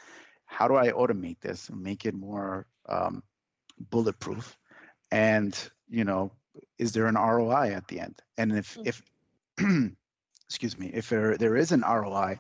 How 0.47 0.69
do 0.69 0.77
I 0.77 0.91
automate 0.91 1.41
this 1.41 1.69
and 1.69 1.83
make 1.83 2.05
it 2.05 2.15
more 2.15 2.67
um, 2.89 3.23
bulletproof? 3.91 4.57
And 5.11 5.57
you 5.89 6.05
know, 6.05 6.33
is 6.79 6.93
there 6.93 7.07
an 7.07 7.17
ROI 7.17 7.73
at 7.73 7.89
the 7.89 8.01
end? 8.01 8.21
And 8.37 8.53
if 8.53 8.77
mm. 8.77 8.87
if 8.87 9.03
excuse 10.49 10.79
me, 10.79 10.91
if 10.93 11.09
there 11.09 11.37
there 11.37 11.57
is 11.57 11.73
an 11.73 11.83
ROI, 11.83 12.39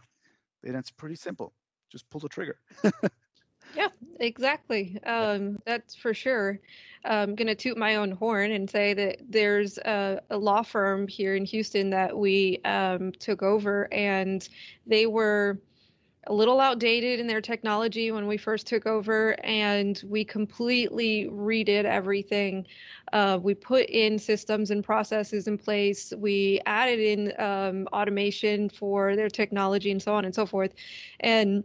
then 0.63 0.75
it's 0.75 0.91
pretty 0.91 1.17
simple. 1.17 1.53
Just 1.91 2.09
pull 2.11 2.21
the 2.21 2.29
trigger. 2.29 2.59
Yeah, 3.73 3.89
exactly. 4.19 4.99
Um, 5.05 5.59
that's 5.65 5.95
for 5.95 6.13
sure. 6.13 6.61
I'm 7.05 7.35
going 7.35 7.47
to 7.49 7.55
toot 7.55 7.79
my 7.79 7.97
own 7.97 8.11
horn 8.11 8.51
and 8.53 8.69
say 8.69 8.95
that 8.95 9.19
there's 9.29 9.79
a, 9.79 10.21
a 10.31 10.37
law 10.37 10.63
firm 10.63 11.09
here 11.09 11.35
in 11.35 11.45
Houston 11.47 11.91
that 11.91 12.17
we 12.17 12.61
um, 12.65 13.13
took 13.13 13.43
over, 13.43 13.89
and 13.93 14.47
they 14.87 15.07
were 15.07 15.61
a 16.27 16.35
little 16.35 16.61
outdated 16.61 17.19
in 17.19 17.27
their 17.27 17.41
technology 17.41 18.13
when 18.13 18.27
we 18.27 18.37
first 18.37 18.67
took 18.67 18.87
over, 18.87 19.37
and 19.45 20.03
we 20.07 20.25
completely 20.25 21.29
redid 21.33 21.85
everything. 21.85 22.67
Uh, 23.13 23.39
we 23.41 23.55
put 23.55 23.87
in 23.89 24.19
systems 24.19 24.71
and 24.71 24.85
processes 24.85 25.47
in 25.49 25.57
place. 25.57 26.13
We 26.17 26.61
added 26.67 27.01
in 27.01 27.33
um, 27.41 27.89
automation 27.93 28.69
for 28.69 29.17
their 29.17 29.31
technology 29.31 29.91
and 29.91 30.03
so 30.03 30.15
on 30.15 30.25
and 30.27 30.35
so 30.35 30.45
forth. 30.45 30.75
And 31.21 31.65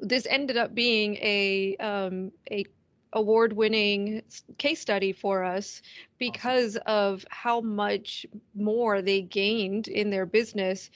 this 0.00 0.26
ended 0.28 0.56
up 0.56 0.74
being 0.74 1.16
a 1.16 1.76
um, 1.76 2.32
a 2.50 2.64
award-winning 3.12 4.22
case 4.58 4.80
study 4.80 5.12
for 5.12 5.42
us 5.42 5.82
because 6.18 6.76
awesome. 6.76 6.82
of 6.86 7.24
how 7.30 7.60
much 7.60 8.24
more 8.54 9.02
they 9.02 9.20
gained 9.20 9.88
in 9.88 10.10
their 10.10 10.26
business 10.26 10.90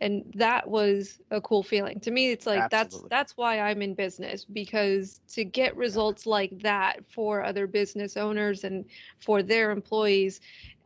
and 0.00 0.24
that 0.34 0.68
was 0.68 1.20
a 1.30 1.40
cool 1.40 1.62
feeling 1.62 2.00
to 2.00 2.10
me 2.10 2.30
it's 2.30 2.46
like 2.46 2.60
Absolutely. 2.72 3.08
that's 3.10 3.30
that's 3.30 3.36
why 3.36 3.60
i'm 3.60 3.82
in 3.82 3.94
business 3.94 4.44
because 4.44 5.20
to 5.28 5.44
get 5.44 5.76
results 5.76 6.26
like 6.26 6.58
that 6.62 6.98
for 7.08 7.44
other 7.44 7.66
business 7.66 8.16
owners 8.16 8.64
and 8.64 8.84
for 9.20 9.42
their 9.42 9.70
employees 9.70 10.40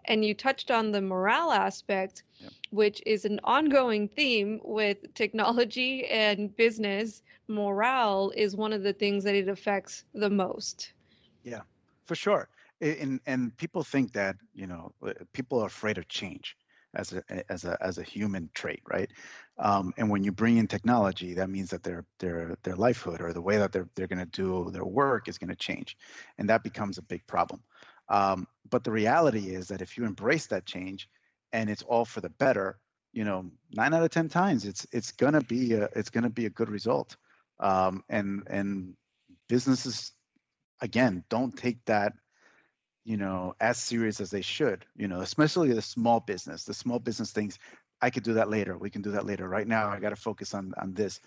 and 0.06 0.24
you 0.24 0.34
touched 0.34 0.70
on 0.70 0.92
the 0.92 1.00
morale 1.00 1.52
aspect 1.52 2.24
yep. 2.38 2.52
which 2.70 3.02
is 3.06 3.24
an 3.24 3.40
ongoing 3.44 4.08
theme 4.08 4.60
with 4.64 5.14
technology 5.14 6.06
and 6.08 6.54
business 6.56 7.22
morale 7.48 8.32
is 8.36 8.56
one 8.56 8.72
of 8.72 8.82
the 8.82 8.92
things 8.92 9.24
that 9.24 9.34
it 9.34 9.48
affects 9.48 10.04
the 10.14 10.30
most. 10.30 10.92
Yeah, 11.42 11.62
for 12.06 12.14
sure. 12.14 12.48
And 12.80 13.20
and 13.26 13.56
people 13.56 13.82
think 13.82 14.12
that 14.12 14.36
you 14.54 14.66
know 14.66 14.92
uh, 15.06 15.12
people 15.32 15.60
are 15.60 15.66
afraid 15.66 15.98
of 15.98 16.08
change 16.08 16.56
as 16.94 17.12
a 17.12 17.22
as 17.50 17.64
a 17.64 17.76
as 17.80 17.98
a 17.98 18.02
human 18.02 18.50
trait, 18.54 18.82
right? 18.90 19.10
Um, 19.58 19.92
and 19.96 20.10
when 20.10 20.24
you 20.24 20.32
bring 20.32 20.56
in 20.58 20.66
technology, 20.66 21.34
that 21.34 21.50
means 21.50 21.70
that 21.70 21.82
their 21.82 22.04
their 22.18 22.56
their 22.62 22.76
livelihood 22.76 23.20
or 23.20 23.32
the 23.32 23.40
way 23.40 23.56
that 23.58 23.72
they're 23.72 23.88
they're 23.94 24.08
going 24.08 24.18
to 24.18 24.26
do 24.26 24.70
their 24.70 24.84
work 24.84 25.28
is 25.28 25.38
going 25.38 25.50
to 25.50 25.56
change, 25.56 25.96
and 26.38 26.48
that 26.48 26.62
becomes 26.64 26.98
a 26.98 27.02
big 27.02 27.26
problem. 27.26 27.62
Um, 28.08 28.46
but 28.68 28.84
the 28.84 28.90
reality 28.90 29.54
is 29.54 29.68
that 29.68 29.80
if 29.80 29.96
you 29.96 30.04
embrace 30.04 30.46
that 30.48 30.66
change, 30.66 31.08
and 31.52 31.70
it's 31.70 31.82
all 31.82 32.04
for 32.04 32.20
the 32.20 32.30
better, 32.30 32.78
you 33.12 33.24
know, 33.24 33.50
nine 33.72 33.94
out 33.94 34.02
of 34.02 34.10
ten 34.10 34.28
times 34.28 34.64
it's 34.64 34.86
it's 34.92 35.12
gonna 35.12 35.42
be 35.42 35.74
a 35.74 35.88
it's 35.94 36.10
gonna 36.10 36.30
be 36.30 36.46
a 36.46 36.50
good 36.50 36.68
result 36.68 37.16
um, 37.60 38.02
and 38.08 38.42
and 38.48 38.94
businesses 39.48 40.12
again 40.80 41.24
don't 41.28 41.56
take 41.56 41.84
that 41.84 42.12
you 43.04 43.16
know 43.16 43.54
as 43.60 43.78
serious 43.78 44.20
as 44.20 44.30
they 44.30 44.40
should 44.40 44.84
you 44.96 45.08
know 45.08 45.20
especially 45.20 45.72
the 45.72 45.82
small 45.82 46.20
business 46.20 46.64
the 46.64 46.74
small 46.74 46.98
business 46.98 47.32
things. 47.32 47.58
I 48.00 48.10
could 48.10 48.24
do 48.24 48.34
that 48.34 48.50
later. 48.50 48.76
We 48.76 48.90
can 48.90 49.00
do 49.00 49.12
that 49.12 49.24
later. 49.24 49.48
Right 49.48 49.66
now 49.66 49.88
i 49.88 49.98
got 49.98 50.10
to 50.10 50.16
focus 50.16 50.52
on 50.52 50.74
on 50.80 50.92
this. 50.94 51.20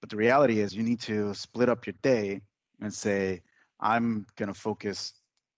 But 0.00 0.10
the 0.10 0.16
reality 0.16 0.60
is 0.60 0.74
you 0.74 0.82
need 0.82 1.00
to 1.02 1.34
split 1.34 1.68
up 1.68 1.86
your 1.86 1.94
day 2.02 2.42
and 2.80 2.92
say 2.92 3.42
i'm 3.80 4.26
going 4.36 4.52
to 4.52 4.58
focus 4.58 5.12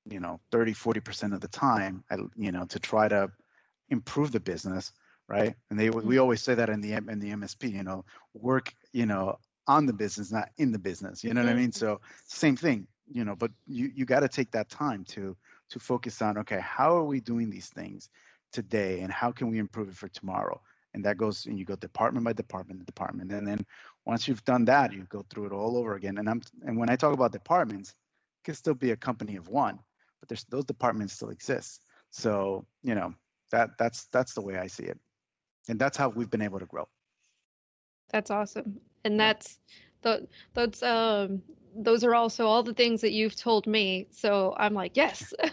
you 0.09 0.21
know 0.21 0.41
30 0.51 0.73
40% 0.73 1.35
of 1.35 1.41
the 1.41 1.49
time 1.49 2.05
you 2.37 2.53
know 2.53 2.65
to 2.67 2.79
try 2.79 3.09
to 3.09 3.31
improve 3.89 4.33
the 4.33 4.41
business 4.41 4.93
right? 5.31 5.55
And 5.71 5.79
they 5.79 5.89
we 5.89 6.03
mm-hmm. 6.03 6.21
always 6.21 6.43
say 6.43 6.55
that 6.57 6.69
in 6.69 6.81
the 6.81 6.93
in 6.93 7.21
the 7.21 7.31
msp 7.31 7.73
you 7.73 7.85
know 7.85 8.05
work 8.35 8.75
you 8.93 9.07
know 9.07 9.39
on 9.71 9.87
the 9.87 9.93
business, 9.93 10.33
not 10.33 10.49
in 10.59 10.73
the 10.73 10.79
business. 10.79 11.23
You 11.23 11.33
know 11.33 11.43
what 11.43 11.49
I 11.49 11.53
mm-hmm. 11.53 11.61
mean? 11.61 11.73
So 11.73 12.01
same 12.27 12.57
thing, 12.57 12.89
you 13.09 13.25
know, 13.25 13.37
but 13.37 13.53
you 13.69 13.93
you 13.95 14.05
got 14.05 14.21
to 14.21 14.29
take 14.29 14.51
that 14.51 14.69
time 14.69 15.05
to 15.15 15.37
to 15.71 15.79
focus 15.79 16.21
on 16.21 16.39
okay, 16.39 16.61
how 16.61 16.97
are 16.97 17.05
we 17.05 17.21
doing 17.21 17.51
these 17.51 17.69
things 17.69 18.09
today 18.53 19.01
and 19.01 19.13
how 19.13 19.31
can 19.31 19.49
we 19.49 19.59
improve 19.59 19.89
it 19.89 19.95
for 19.95 20.09
tomorrow? 20.09 20.61
And 20.93 21.05
that 21.05 21.19
goes 21.19 21.47
and 21.47 21.57
you 21.57 21.65
go 21.65 21.77
department 21.77 22.25
by 22.25 22.33
department, 22.33 22.85
department. 22.85 23.31
And 23.33 23.47
then 23.47 23.65
once 24.05 24.27
you've 24.27 24.45
done 24.45 24.65
that, 24.65 24.93
you 24.93 25.07
go 25.09 25.25
through 25.31 25.47
it 25.47 25.53
all 25.53 25.77
over 25.77 25.95
again. 25.95 26.19
And 26.19 26.29
I'm 26.29 26.43
and 26.67 26.77
when 26.77 26.91
I 26.91 26.97
talk 26.97 27.15
about 27.15 27.31
departments, 27.31 27.91
it 27.91 28.45
can 28.47 28.55
still 28.55 28.75
be 28.75 28.91
a 28.91 28.97
company 28.97 29.37
of 29.37 29.47
one, 29.47 29.79
but 30.19 30.29
there's 30.29 30.45
those 30.51 30.65
departments 30.65 31.15
still 31.15 31.31
exist. 31.31 31.85
So, 32.11 32.67
you 32.83 32.97
know, 32.97 33.15
that 33.53 33.79
that's 33.79 34.07
that's 34.07 34.35
the 34.35 34.43
way 34.43 34.59
I 34.59 34.67
see 34.67 34.85
it. 34.85 34.99
And 35.69 35.79
that's 35.79 35.97
how 35.97 36.09
we've 36.09 36.31
been 36.31 36.43
able 36.43 36.59
to 36.59 36.67
grow. 36.67 36.89
That's 38.13 38.31
awesome. 38.31 38.81
And 39.05 39.19
that's 39.19 39.59
the 40.03 40.29
those 40.55 40.83
um 40.83 41.43
those 41.75 42.05
are 42.05 42.15
also 42.15 42.47
all 42.47 42.63
the 42.63 42.75
things 42.75 43.03
that 43.03 43.13
you've 43.13 43.37
told 43.37 43.67
me. 43.67 44.07
So 44.11 44.55
I'm 44.57 44.75
like, 44.75 44.97
yes. 44.97 45.33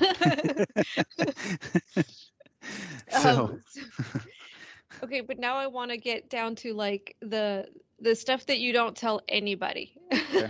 so. 3.09 3.19
Um, 3.19 3.61
okay, 5.03 5.21
but 5.21 5.39
now 5.39 5.57
I 5.57 5.67
want 5.67 5.91
to 5.91 5.97
get 5.97 6.29
down 6.29 6.55
to 6.55 6.73
like 6.73 7.15
the 7.21 7.67
the 7.99 8.15
stuff 8.15 8.45
that 8.45 8.59
you 8.59 8.73
don't 8.73 8.95
tell 8.95 9.21
anybody. 9.27 9.93
Okay. 10.13 10.49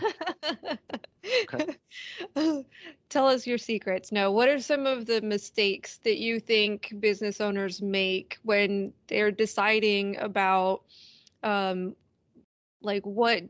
okay. 1.54 1.76
tell 3.10 3.28
us 3.28 3.48
your 3.48 3.58
secrets. 3.58 4.12
Now, 4.12 4.32
what 4.32 4.50
are 4.50 4.60
some 4.60 4.86
of 4.86 5.06
the 5.06 5.22
mistakes 5.22 5.98
that 6.00 6.18
you 6.18 6.40
think 6.40 6.94
business 7.00 7.40
owners 7.40 7.82
make 7.82 8.38
when 8.44 8.94
they're 9.08 9.32
deciding 9.32 10.18
about 10.18 10.84
um, 11.44 11.96
like 12.82 13.06
what 13.06 13.44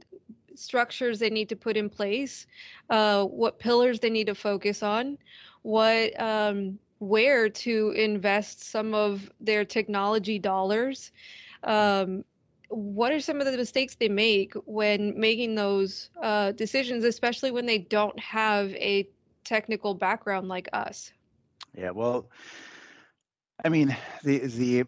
structures 0.55 1.19
they 1.19 1.29
need 1.29 1.49
to 1.49 1.55
put 1.55 1.77
in 1.77 1.89
place, 1.89 2.47
uh, 2.89 3.23
what 3.25 3.59
pillars 3.59 3.99
they 3.99 4.09
need 4.09 4.27
to 4.27 4.35
focus 4.35 4.83
on, 4.83 5.17
what 5.61 6.19
um, 6.19 6.79
where 6.99 7.49
to 7.49 7.91
invest 7.91 8.63
some 8.63 8.93
of 8.93 9.31
their 9.39 9.65
technology 9.65 10.39
dollars. 10.39 11.11
Um, 11.63 12.23
what 12.69 13.11
are 13.11 13.19
some 13.19 13.39
of 13.39 13.45
the 13.45 13.55
mistakes 13.55 13.95
they 13.95 14.09
make 14.09 14.53
when 14.65 15.19
making 15.19 15.55
those 15.55 16.09
uh, 16.21 16.51
decisions, 16.51 17.03
especially 17.03 17.51
when 17.51 17.65
they 17.65 17.77
don't 17.77 18.19
have 18.19 18.73
a 18.73 19.07
technical 19.43 19.93
background 19.93 20.47
like 20.49 20.67
us? 20.73 21.11
Yeah, 21.77 21.91
well, 21.91 22.29
I 23.63 23.69
mean, 23.69 23.95
the 24.23 24.39
the 24.39 24.83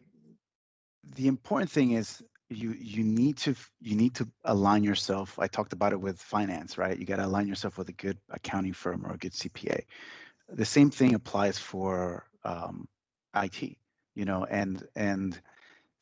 the 1.16 1.28
important 1.28 1.72
thing 1.72 1.92
is 1.92 2.22
you 2.50 2.76
you 2.80 3.04
need 3.04 3.38
to 3.38 3.56
you 3.82 3.96
need 3.96 4.16
to 4.16 4.28
align 4.44 4.84
yourself 4.84 5.38
i 5.40 5.48
talked 5.48 5.74
about 5.74 5.94
it 5.94 6.02
with 6.02 6.20
finance 6.20 6.78
right 6.78 6.98
you 6.98 7.06
got 7.06 7.18
to 7.18 7.26
align 7.26 7.48
yourself 7.48 7.78
with 7.78 7.90
a 7.90 7.94
good 7.94 8.18
accounting 8.30 8.74
firm 8.74 9.06
or 9.06 9.14
a 9.14 9.18
good 9.18 9.34
cpa 9.34 9.82
the 10.52 10.66
same 10.66 10.90
thing 10.90 11.14
applies 11.14 11.58
for 11.60 12.26
um, 12.44 12.88
it 13.36 13.78
you 14.16 14.26
know 14.26 14.46
and 14.46 14.84
and 14.96 15.40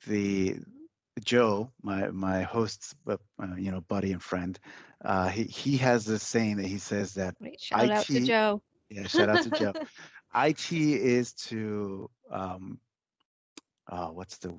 the 0.07 0.57
Joe, 1.23 1.71
my 1.81 2.09
my 2.09 2.43
host's 2.43 2.95
uh, 3.07 3.17
you 3.57 3.71
know 3.71 3.81
buddy 3.81 4.11
and 4.11 4.21
friend, 4.21 4.57
uh, 5.03 5.27
he 5.29 5.43
he 5.43 5.77
has 5.77 6.05
this 6.05 6.23
saying 6.23 6.57
that 6.57 6.65
he 6.65 6.77
says 6.77 7.15
that 7.15 7.35
Wait, 7.39 7.59
shout 7.59 7.83
IT, 7.83 7.91
out 7.91 8.05
to 8.05 8.25
Joe. 8.25 8.61
Yeah, 8.89 9.07
shout 9.07 9.29
out 9.29 9.43
to 9.43 9.51
Joe. 9.51 9.73
IT 10.35 10.71
is 10.71 11.33
to 11.33 12.09
um, 12.31 12.79
uh, 13.87 14.07
what's 14.07 14.37
the? 14.37 14.53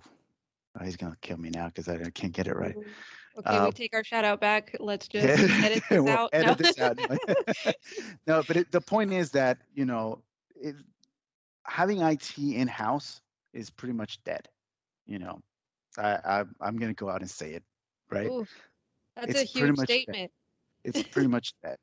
Oh, 0.78 0.84
he's 0.84 0.96
gonna 0.96 1.16
kill 1.20 1.36
me 1.36 1.50
now 1.50 1.66
because 1.66 1.88
I, 1.88 1.94
I, 1.94 2.10
can't 2.10 2.32
get 2.32 2.46
it 2.46 2.54
right. 2.54 2.76
Okay, 3.38 3.56
uh, 3.56 3.66
we 3.66 3.72
take 3.72 3.94
our 3.94 4.04
shout 4.04 4.24
out 4.24 4.40
back. 4.40 4.76
Let's 4.80 5.08
just 5.12 5.26
edit 5.26 5.82
this 5.88 6.00
we'll 6.00 6.08
out. 6.08 6.30
Edit 6.32 6.46
no. 6.48 6.54
this 6.54 6.78
out. 6.78 6.98
no, 8.26 8.42
but 8.46 8.56
it, 8.56 8.72
the 8.72 8.80
point 8.80 9.12
is 9.12 9.30
that 9.32 9.58
you 9.74 9.84
know, 9.84 10.22
it, 10.54 10.76
having 11.64 12.00
IT 12.00 12.38
in 12.38 12.68
house 12.68 13.20
is 13.52 13.70
pretty 13.70 13.94
much 13.94 14.22
dead. 14.24 14.48
You 15.06 15.18
know, 15.18 15.40
I, 15.96 16.18
I 16.24 16.44
I'm 16.60 16.76
gonna 16.76 16.94
go 16.94 17.08
out 17.08 17.20
and 17.20 17.30
say 17.30 17.52
it, 17.52 17.62
right? 18.10 18.28
Ooh, 18.28 18.46
that's 19.16 19.30
it's 19.30 19.42
a 19.42 19.44
huge 19.44 19.78
statement. 19.80 20.16
Dead. 20.18 20.30
It's 20.84 21.02
pretty 21.02 21.28
much 21.28 21.54
dead. 21.62 21.78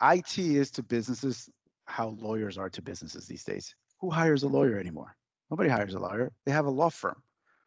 IT 0.00 0.38
is 0.38 0.70
to 0.72 0.82
businesses 0.82 1.48
how 1.86 2.16
lawyers 2.20 2.58
are 2.58 2.70
to 2.70 2.82
businesses 2.82 3.26
these 3.26 3.44
days. 3.44 3.74
Who 4.00 4.10
hires 4.10 4.42
a 4.42 4.48
lawyer 4.48 4.78
anymore? 4.78 5.16
Nobody 5.50 5.70
hires 5.70 5.94
a 5.94 5.98
lawyer. 5.98 6.32
They 6.44 6.52
have 6.52 6.66
a 6.66 6.70
law 6.70 6.90
firm, 6.90 7.22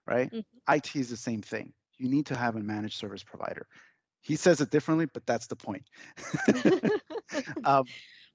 right? 0.07 0.31
Mm-hmm. 0.31 0.73
IT 0.73 0.95
is 0.95 1.09
the 1.09 1.17
same 1.17 1.41
thing. 1.41 1.73
You 1.97 2.09
need 2.09 2.27
to 2.27 2.35
have 2.35 2.55
a 2.55 2.59
managed 2.59 2.97
service 2.97 3.23
provider. 3.23 3.67
He 4.21 4.35
says 4.35 4.61
it 4.61 4.69
differently, 4.69 5.07
but 5.11 5.25
that's 5.25 5.47
the 5.47 5.55
point. 5.55 5.83
um, 7.63 7.85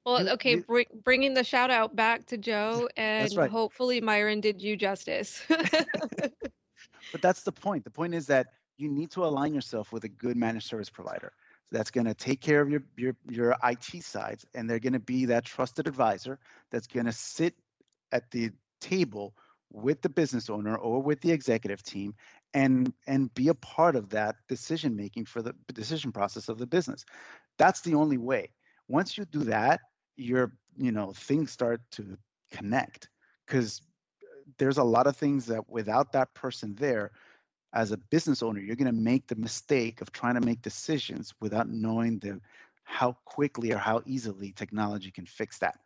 well, 0.06 0.28
okay, 0.30 0.56
bring, 0.60 0.86
bringing 1.02 1.34
the 1.34 1.42
shout 1.42 1.70
out 1.70 1.96
back 1.96 2.26
to 2.26 2.38
Joe, 2.38 2.88
and 2.96 3.28
right. 3.36 3.50
hopefully 3.50 4.00
Myron 4.00 4.40
did 4.40 4.62
you 4.62 4.76
justice. 4.76 5.42
but 5.48 7.20
that's 7.20 7.42
the 7.42 7.50
point. 7.50 7.82
The 7.82 7.90
point 7.90 8.14
is 8.14 8.28
that 8.28 8.46
you 8.76 8.88
need 8.88 9.10
to 9.12 9.24
align 9.24 9.52
yourself 9.52 9.90
with 9.90 10.04
a 10.04 10.08
good 10.08 10.36
managed 10.36 10.68
service 10.68 10.88
provider 10.88 11.32
that's 11.72 11.90
going 11.90 12.06
to 12.06 12.14
take 12.14 12.40
care 12.40 12.60
of 12.60 12.70
your 12.70 12.82
your 12.96 13.16
your 13.28 13.56
IT 13.64 14.04
sides, 14.04 14.46
and 14.54 14.70
they're 14.70 14.78
going 14.78 14.92
to 14.92 15.00
be 15.00 15.24
that 15.26 15.44
trusted 15.44 15.88
advisor 15.88 16.38
that's 16.70 16.86
going 16.86 17.06
to 17.06 17.12
sit 17.12 17.54
at 18.12 18.30
the 18.30 18.52
table 18.80 19.34
with 19.72 20.00
the 20.02 20.08
business 20.08 20.48
owner 20.48 20.76
or 20.76 21.02
with 21.02 21.20
the 21.20 21.32
executive 21.32 21.82
team 21.82 22.14
and 22.54 22.92
and 23.06 23.34
be 23.34 23.48
a 23.48 23.54
part 23.54 23.96
of 23.96 24.10
that 24.10 24.36
decision 24.48 24.96
making 24.96 25.24
for 25.24 25.42
the 25.42 25.54
decision 25.72 26.12
process 26.12 26.48
of 26.48 26.58
the 26.58 26.66
business. 26.66 27.04
That's 27.58 27.80
the 27.80 27.94
only 27.94 28.18
way. 28.18 28.52
Once 28.88 29.18
you 29.18 29.24
do 29.24 29.40
that 29.44 29.80
your 30.16 30.52
you 30.76 30.92
know 30.92 31.12
things 31.12 31.50
start 31.50 31.80
to 31.90 32.16
connect 32.50 33.08
because 33.46 33.82
there's 34.58 34.78
a 34.78 34.84
lot 34.84 35.06
of 35.06 35.16
things 35.16 35.46
that 35.46 35.68
without 35.68 36.12
that 36.12 36.32
person 36.34 36.74
there 36.76 37.10
as 37.74 37.92
a 37.92 37.96
business 37.96 38.42
owner 38.42 38.60
you're 38.60 38.76
going 38.76 38.86
to 38.86 38.92
make 38.92 39.26
the 39.26 39.36
mistake 39.36 40.00
of 40.00 40.12
trying 40.12 40.34
to 40.34 40.40
make 40.40 40.62
decisions 40.62 41.34
without 41.40 41.68
knowing 41.68 42.18
the 42.20 42.40
how 42.84 43.16
quickly 43.24 43.72
or 43.72 43.78
how 43.78 44.00
easily 44.06 44.52
technology 44.52 45.10
can 45.10 45.26
fix 45.26 45.58
that 45.58 45.78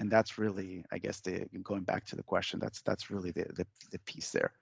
and 0.00 0.10
that's 0.10 0.38
really 0.38 0.84
i 0.90 0.98
guess 0.98 1.20
the 1.20 1.46
going 1.62 1.82
back 1.82 2.04
to 2.06 2.16
the 2.16 2.22
question 2.22 2.58
that's 2.58 2.80
that's 2.82 3.10
really 3.10 3.30
the 3.30 3.44
the, 3.54 3.66
the 3.92 3.98
piece 4.00 4.30
there 4.30 4.52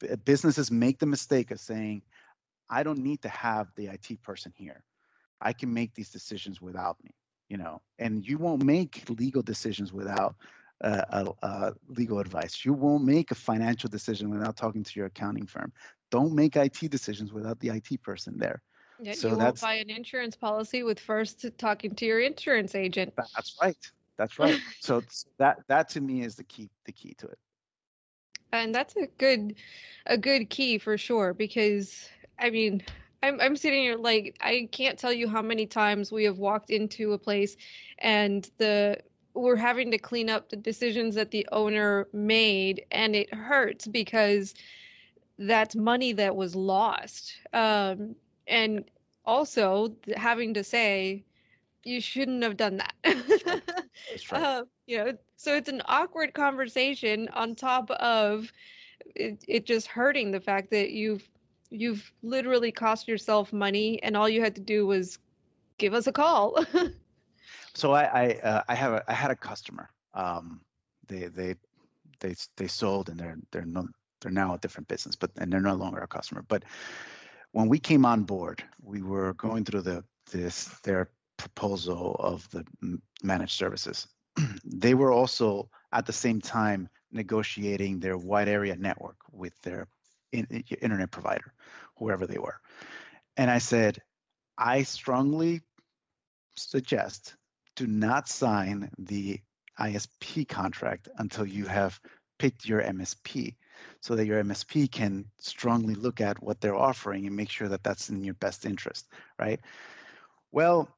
B- 0.00 0.08
businesses 0.24 0.70
make 0.70 0.98
the 0.98 1.06
mistake 1.06 1.50
of 1.50 1.60
saying 1.60 2.02
i 2.68 2.82
don't 2.82 2.98
need 2.98 3.22
to 3.22 3.28
have 3.28 3.68
the 3.76 3.86
it 3.86 4.22
person 4.22 4.52
here 4.54 4.82
i 5.40 5.52
can 5.52 5.72
make 5.72 5.94
these 5.94 6.10
decisions 6.10 6.60
without 6.60 6.96
me 7.04 7.12
you 7.48 7.56
know 7.56 7.80
and 7.98 8.26
you 8.26 8.36
won't 8.36 8.64
make 8.64 9.08
legal 9.08 9.42
decisions 9.42 9.92
without 9.92 10.34
uh, 10.82 11.04
uh, 11.10 11.32
uh, 11.42 11.70
legal 11.88 12.20
advice. 12.20 12.64
You 12.64 12.72
won't 12.72 13.04
make 13.04 13.30
a 13.32 13.34
financial 13.34 13.90
decision 13.90 14.30
without 14.30 14.56
talking 14.56 14.82
to 14.82 14.92
your 14.98 15.08
accounting 15.08 15.46
firm. 15.46 15.70
Don't 16.10 16.32
make 16.32 16.56
IT 16.56 16.88
decisions 16.88 17.34
without 17.34 17.60
the 17.60 17.68
IT 17.68 18.02
person 18.02 18.38
there. 18.38 18.62
Yeah, 19.02 19.12
so 19.12 19.28
you 19.28 19.36
won't 19.36 19.60
buy 19.60 19.74
an 19.74 19.90
insurance 19.90 20.36
policy 20.36 20.82
with 20.82 20.98
first 20.98 21.44
talking 21.58 21.94
to 21.96 22.06
your 22.06 22.20
insurance 22.20 22.74
agent. 22.74 23.12
That's 23.14 23.56
right. 23.60 23.76
That's 24.20 24.38
right. 24.38 24.60
so 24.80 25.02
that 25.38 25.60
that 25.68 25.88
to 25.90 26.00
me 26.02 26.22
is 26.22 26.34
the 26.34 26.44
key 26.44 26.68
the 26.84 26.92
key 26.92 27.14
to 27.16 27.26
it. 27.26 27.38
And 28.52 28.74
that's 28.74 28.94
a 28.96 29.06
good 29.06 29.54
a 30.04 30.18
good 30.18 30.50
key 30.50 30.76
for 30.76 30.98
sure 30.98 31.32
because 31.32 32.06
I 32.38 32.50
mean 32.50 32.82
I'm 33.22 33.40
I'm 33.40 33.56
sitting 33.56 33.80
here 33.80 33.96
like 33.96 34.36
I 34.42 34.68
can't 34.70 34.98
tell 34.98 35.12
you 35.12 35.26
how 35.26 35.40
many 35.40 35.64
times 35.64 36.12
we 36.12 36.24
have 36.24 36.36
walked 36.36 36.68
into 36.68 37.14
a 37.14 37.18
place 37.18 37.56
and 37.98 38.46
the 38.58 38.98
we're 39.32 39.56
having 39.56 39.90
to 39.92 39.98
clean 39.98 40.28
up 40.28 40.50
the 40.50 40.56
decisions 40.56 41.14
that 41.14 41.30
the 41.30 41.48
owner 41.50 42.06
made 42.12 42.84
and 42.90 43.16
it 43.16 43.32
hurts 43.32 43.86
because 43.86 44.52
that's 45.38 45.74
money 45.74 46.12
that 46.12 46.36
was 46.36 46.54
lost 46.54 47.36
um, 47.54 48.16
and 48.46 48.84
also 49.24 49.96
having 50.14 50.52
to 50.52 50.62
say 50.62 51.24
you 51.84 52.00
shouldn't 52.00 52.42
have 52.42 52.56
done 52.56 52.78
that. 52.78 52.94
That's 53.04 54.32
right. 54.32 54.42
Uh, 54.42 54.64
you 54.86 54.98
know, 54.98 55.12
so 55.36 55.54
it's 55.56 55.68
an 55.68 55.82
awkward 55.86 56.32
conversation 56.34 57.28
on 57.32 57.54
top 57.54 57.90
of 57.90 58.52
it, 59.14 59.44
it 59.48 59.66
just 59.66 59.86
hurting 59.86 60.30
the 60.30 60.40
fact 60.40 60.70
that 60.70 60.90
you've 60.90 61.28
you've 61.70 62.12
literally 62.22 62.72
cost 62.72 63.08
yourself 63.08 63.52
money 63.52 64.02
and 64.02 64.16
all 64.16 64.28
you 64.28 64.40
had 64.40 64.54
to 64.56 64.60
do 64.60 64.86
was 64.86 65.18
give 65.78 65.94
us 65.94 66.06
a 66.06 66.12
call. 66.12 66.64
so 67.74 67.92
I 67.92 68.02
I, 68.02 68.26
uh, 68.42 68.62
I 68.68 68.74
have 68.74 68.92
a 68.92 69.04
I 69.08 69.14
had 69.14 69.30
a 69.30 69.36
customer. 69.36 69.88
Um, 70.14 70.60
they 71.06 71.26
they 71.26 71.54
they 72.20 72.34
they 72.56 72.66
sold 72.66 73.08
and 73.08 73.18
they're 73.18 73.38
they're 73.50 73.64
no, 73.64 73.86
they're 74.20 74.32
now 74.32 74.54
a 74.54 74.58
different 74.58 74.88
business, 74.88 75.16
but 75.16 75.30
and 75.38 75.52
they're 75.52 75.60
no 75.60 75.74
longer 75.74 76.00
a 76.00 76.06
customer. 76.08 76.44
But 76.48 76.64
when 77.52 77.68
we 77.68 77.78
came 77.78 78.04
on 78.04 78.24
board, 78.24 78.62
we 78.82 79.02
were 79.02 79.34
going 79.34 79.64
through 79.64 79.82
the 79.82 80.04
this 80.30 80.66
their 80.84 81.10
proposal 81.40 82.16
of 82.18 82.48
the 82.50 82.64
managed 83.22 83.56
services. 83.58 84.06
they 84.64 84.94
were 84.94 85.12
also 85.12 85.68
at 85.92 86.06
the 86.06 86.12
same 86.12 86.40
time 86.40 86.88
negotiating 87.12 87.98
their 87.98 88.16
wide 88.16 88.48
area 88.48 88.76
network 88.76 89.16
with 89.32 89.60
their 89.62 89.88
in, 90.32 90.46
internet 90.80 91.10
provider, 91.10 91.52
whoever 91.96 92.26
they 92.26 92.38
were. 92.38 92.60
And 93.36 93.50
I 93.50 93.58
said, 93.58 93.98
I 94.56 94.82
strongly 94.82 95.62
suggest 96.56 97.34
do 97.76 97.86
not 97.86 98.28
sign 98.28 98.90
the 98.98 99.40
ISP 99.78 100.46
contract 100.46 101.08
until 101.16 101.46
you 101.46 101.66
have 101.66 101.98
picked 102.38 102.66
your 102.66 102.82
MSP 102.82 103.56
so 104.00 104.14
that 104.14 104.26
your 104.26 104.42
MSP 104.42 104.90
can 104.90 105.24
strongly 105.38 105.94
look 105.94 106.20
at 106.20 106.42
what 106.42 106.60
they're 106.60 106.76
offering 106.76 107.26
and 107.26 107.36
make 107.36 107.50
sure 107.50 107.68
that 107.68 107.82
that's 107.82 108.10
in 108.10 108.22
your 108.22 108.34
best 108.34 108.66
interest, 108.66 109.08
right? 109.38 109.60
Well, 110.52 110.88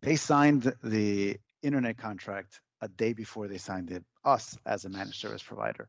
they 0.00 0.16
signed 0.16 0.74
the 0.82 1.38
internet 1.62 1.96
contract 1.96 2.60
a 2.80 2.88
day 2.88 3.12
before 3.12 3.48
they 3.48 3.58
signed 3.58 3.90
it 3.90 4.04
us 4.24 4.56
as 4.66 4.84
a 4.84 4.88
managed 4.88 5.20
service 5.20 5.42
provider. 5.42 5.88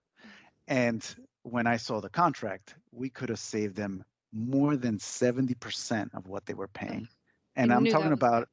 And 0.68 1.06
when 1.44 1.68
I 1.68 1.78
saw 1.78 2.02
the 2.02 2.10
contract, 2.10 2.76
we 2.92 3.10
could 3.10 3.30
have 3.30 3.40
saved 3.40 3.76
them 3.76 4.04
more 4.34 4.76
than 4.76 4.98
70% 4.98 6.14
of 6.14 6.28
what 6.28 6.46
they 6.46 6.54
were 6.54 6.68
paying. 6.68 7.08
And 7.56 7.72
I 7.72 7.78
am 7.78 7.86
talking 7.86 8.12
about 8.12 8.48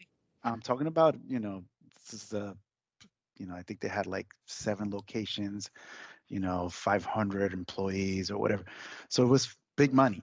I'm 0.45 0.61
talking 0.61 0.89
about, 0.89 1.17
you 1.29 1.39
know, 1.39 1.63
this 1.97 2.21
is 2.21 2.29
the 2.29 2.57
you 3.39 3.47
know, 3.47 3.55
I 3.55 3.63
think 3.63 3.81
they 3.81 3.89
had 3.89 4.07
like 4.07 4.27
seven 4.47 4.91
locations, 4.91 5.71
you 6.29 6.39
know, 6.39 6.69
500 6.69 7.53
employees 7.53 8.31
or 8.31 8.39
whatever. 8.39 8.65
So 9.09 9.25
it 9.25 9.29
was 9.29 9.57
big 9.77 9.93
money, 9.93 10.23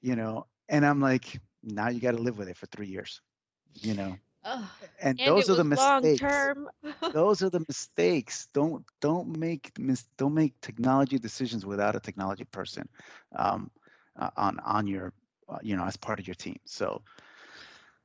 you 0.00 0.16
know. 0.16 0.46
And 0.68 0.86
I'm 0.86 1.00
like, 1.00 1.40
now 1.62 1.88
you 1.88 2.00
got 2.00 2.12
to 2.12 2.22
live 2.22 2.38
with 2.38 2.48
it 2.48 2.56
for 2.56 2.66
3 2.66 2.86
years, 2.86 3.20
you 3.74 3.94
know 3.94 4.16
and, 4.44 4.68
and 5.00 5.18
those 5.24 5.48
are 5.48 5.54
the 5.54 5.64
mistakes. 5.64 6.20
term. 6.20 6.68
those 7.12 7.42
are 7.42 7.50
the 7.50 7.64
mistakes. 7.68 8.48
Don't 8.52 8.84
don't 9.00 9.38
make 9.38 9.78
mis- 9.78 10.08
don't 10.16 10.34
make 10.34 10.60
technology 10.60 11.18
decisions 11.18 11.64
without 11.64 11.96
a 11.96 12.00
technology 12.00 12.44
person 12.44 12.88
um, 13.36 13.70
uh, 14.18 14.30
on 14.36 14.58
on 14.60 14.86
your 14.86 15.12
uh, 15.48 15.58
you 15.62 15.76
know 15.76 15.84
as 15.84 15.96
part 15.96 16.18
of 16.18 16.26
your 16.26 16.34
team. 16.34 16.58
So. 16.64 17.02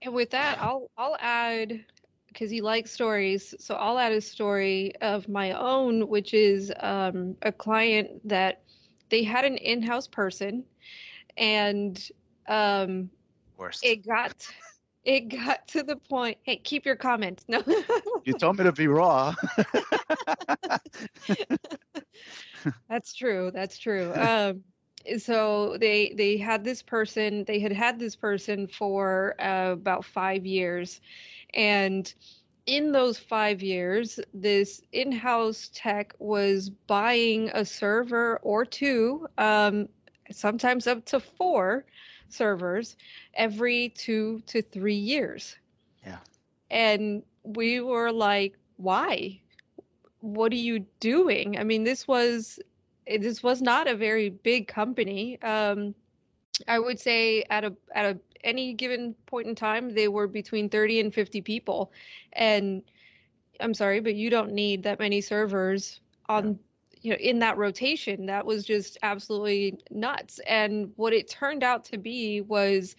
And 0.01 0.13
with 0.13 0.29
that, 0.31 0.57
I'll 0.61 0.89
I'll 0.97 1.17
add 1.19 1.83
because 2.27 2.49
he 2.49 2.61
likes 2.61 2.91
stories, 2.91 3.55
so 3.59 3.75
I'll 3.75 3.97
add 3.97 4.11
a 4.13 4.21
story 4.21 4.93
of 5.01 5.27
my 5.27 5.51
own, 5.53 6.07
which 6.07 6.33
is 6.33 6.71
um, 6.79 7.35
a 7.41 7.51
client 7.51 8.27
that 8.27 8.61
they 9.09 9.23
had 9.23 9.45
an 9.45 9.57
in-house 9.57 10.07
person, 10.07 10.63
and 11.37 12.09
um, 12.47 13.09
Worst. 13.57 13.83
it 13.83 14.05
got 14.05 14.47
it 15.09 15.29
got 15.29 15.67
to 15.69 15.81
the 15.81 15.95
point. 15.95 16.37
Hey, 16.43 16.57
keep 16.57 16.85
your 16.85 16.95
comments. 16.95 17.43
No. 17.47 17.63
you 18.25 18.33
told 18.33 18.59
me 18.59 18.63
to 18.63 18.71
be 18.71 18.87
raw. 18.87 19.33
That's 22.87 23.13
true. 23.15 23.49
That's 23.51 23.79
true. 23.79 24.13
Um, 24.13 24.63
so 25.17 25.77
they 25.79 26.13
they 26.15 26.37
had 26.37 26.63
this 26.63 26.83
person. 26.83 27.43
They 27.45 27.59
had 27.59 27.71
had 27.71 27.97
this 27.97 28.15
person 28.15 28.67
for 28.67 29.33
uh, 29.39 29.71
about 29.71 30.05
five 30.05 30.45
years, 30.45 31.01
and 31.55 32.13
in 32.67 32.91
those 32.91 33.17
five 33.17 33.63
years, 33.63 34.19
this 34.31 34.79
in-house 34.91 35.71
tech 35.73 36.13
was 36.19 36.69
buying 36.69 37.49
a 37.55 37.65
server 37.65 38.37
or 38.43 38.63
two, 38.63 39.25
um, 39.39 39.89
sometimes 40.29 40.85
up 40.85 41.03
to 41.05 41.19
four 41.19 41.85
servers 42.31 42.95
every 43.33 43.89
two 43.89 44.41
to 44.47 44.61
three 44.61 44.95
years. 44.95 45.55
Yeah. 46.05 46.19
And 46.69 47.23
we 47.43 47.81
were 47.81 48.11
like, 48.11 48.57
why? 48.77 49.41
What 50.21 50.51
are 50.51 50.55
you 50.55 50.85
doing? 50.99 51.57
I 51.57 51.63
mean, 51.63 51.83
this 51.83 52.07
was 52.07 52.59
this 53.07 53.41
was 53.41 53.61
not 53.61 53.87
a 53.87 53.95
very 53.95 54.29
big 54.29 54.67
company. 54.67 55.41
Um, 55.41 55.95
I 56.67 56.77
would 56.77 56.99
say 56.99 57.43
at 57.49 57.63
a 57.63 57.75
at 57.93 58.05
a 58.05 58.19
any 58.43 58.73
given 58.73 59.15
point 59.25 59.47
in 59.47 59.55
time, 59.55 59.93
they 59.93 60.07
were 60.07 60.27
between 60.27 60.69
30 60.69 61.01
and 61.01 61.13
50 61.13 61.41
people. 61.41 61.91
And 62.33 62.83
I'm 63.59 63.73
sorry, 63.73 63.99
but 63.99 64.15
you 64.15 64.29
don't 64.29 64.53
need 64.53 64.83
that 64.83 64.99
many 64.99 65.21
servers 65.21 65.99
on 66.27 66.59
you 67.01 67.11
know 67.11 67.17
in 67.19 67.39
that 67.39 67.57
rotation 67.57 68.25
that 68.27 68.45
was 68.45 68.65
just 68.65 68.97
absolutely 69.03 69.79
nuts 69.89 70.39
and 70.47 70.91
what 70.95 71.13
it 71.13 71.27
turned 71.29 71.63
out 71.63 71.83
to 71.85 71.97
be 71.97 72.41
was 72.41 72.95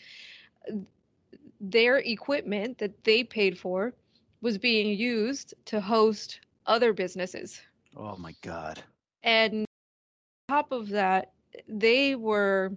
their 1.60 1.98
equipment 1.98 2.78
that 2.78 3.04
they 3.04 3.22
paid 3.24 3.58
for 3.58 3.94
was 4.40 4.58
being 4.58 4.96
used 4.98 5.54
to 5.66 5.80
host 5.80 6.40
other 6.66 6.92
businesses 6.92 7.60
Oh 7.96 8.16
my 8.16 8.34
God. 8.42 8.82
and 9.22 9.54
on 9.60 9.66
top 10.48 10.72
of 10.72 10.88
that 10.90 11.32
they 11.68 12.14
were 12.14 12.72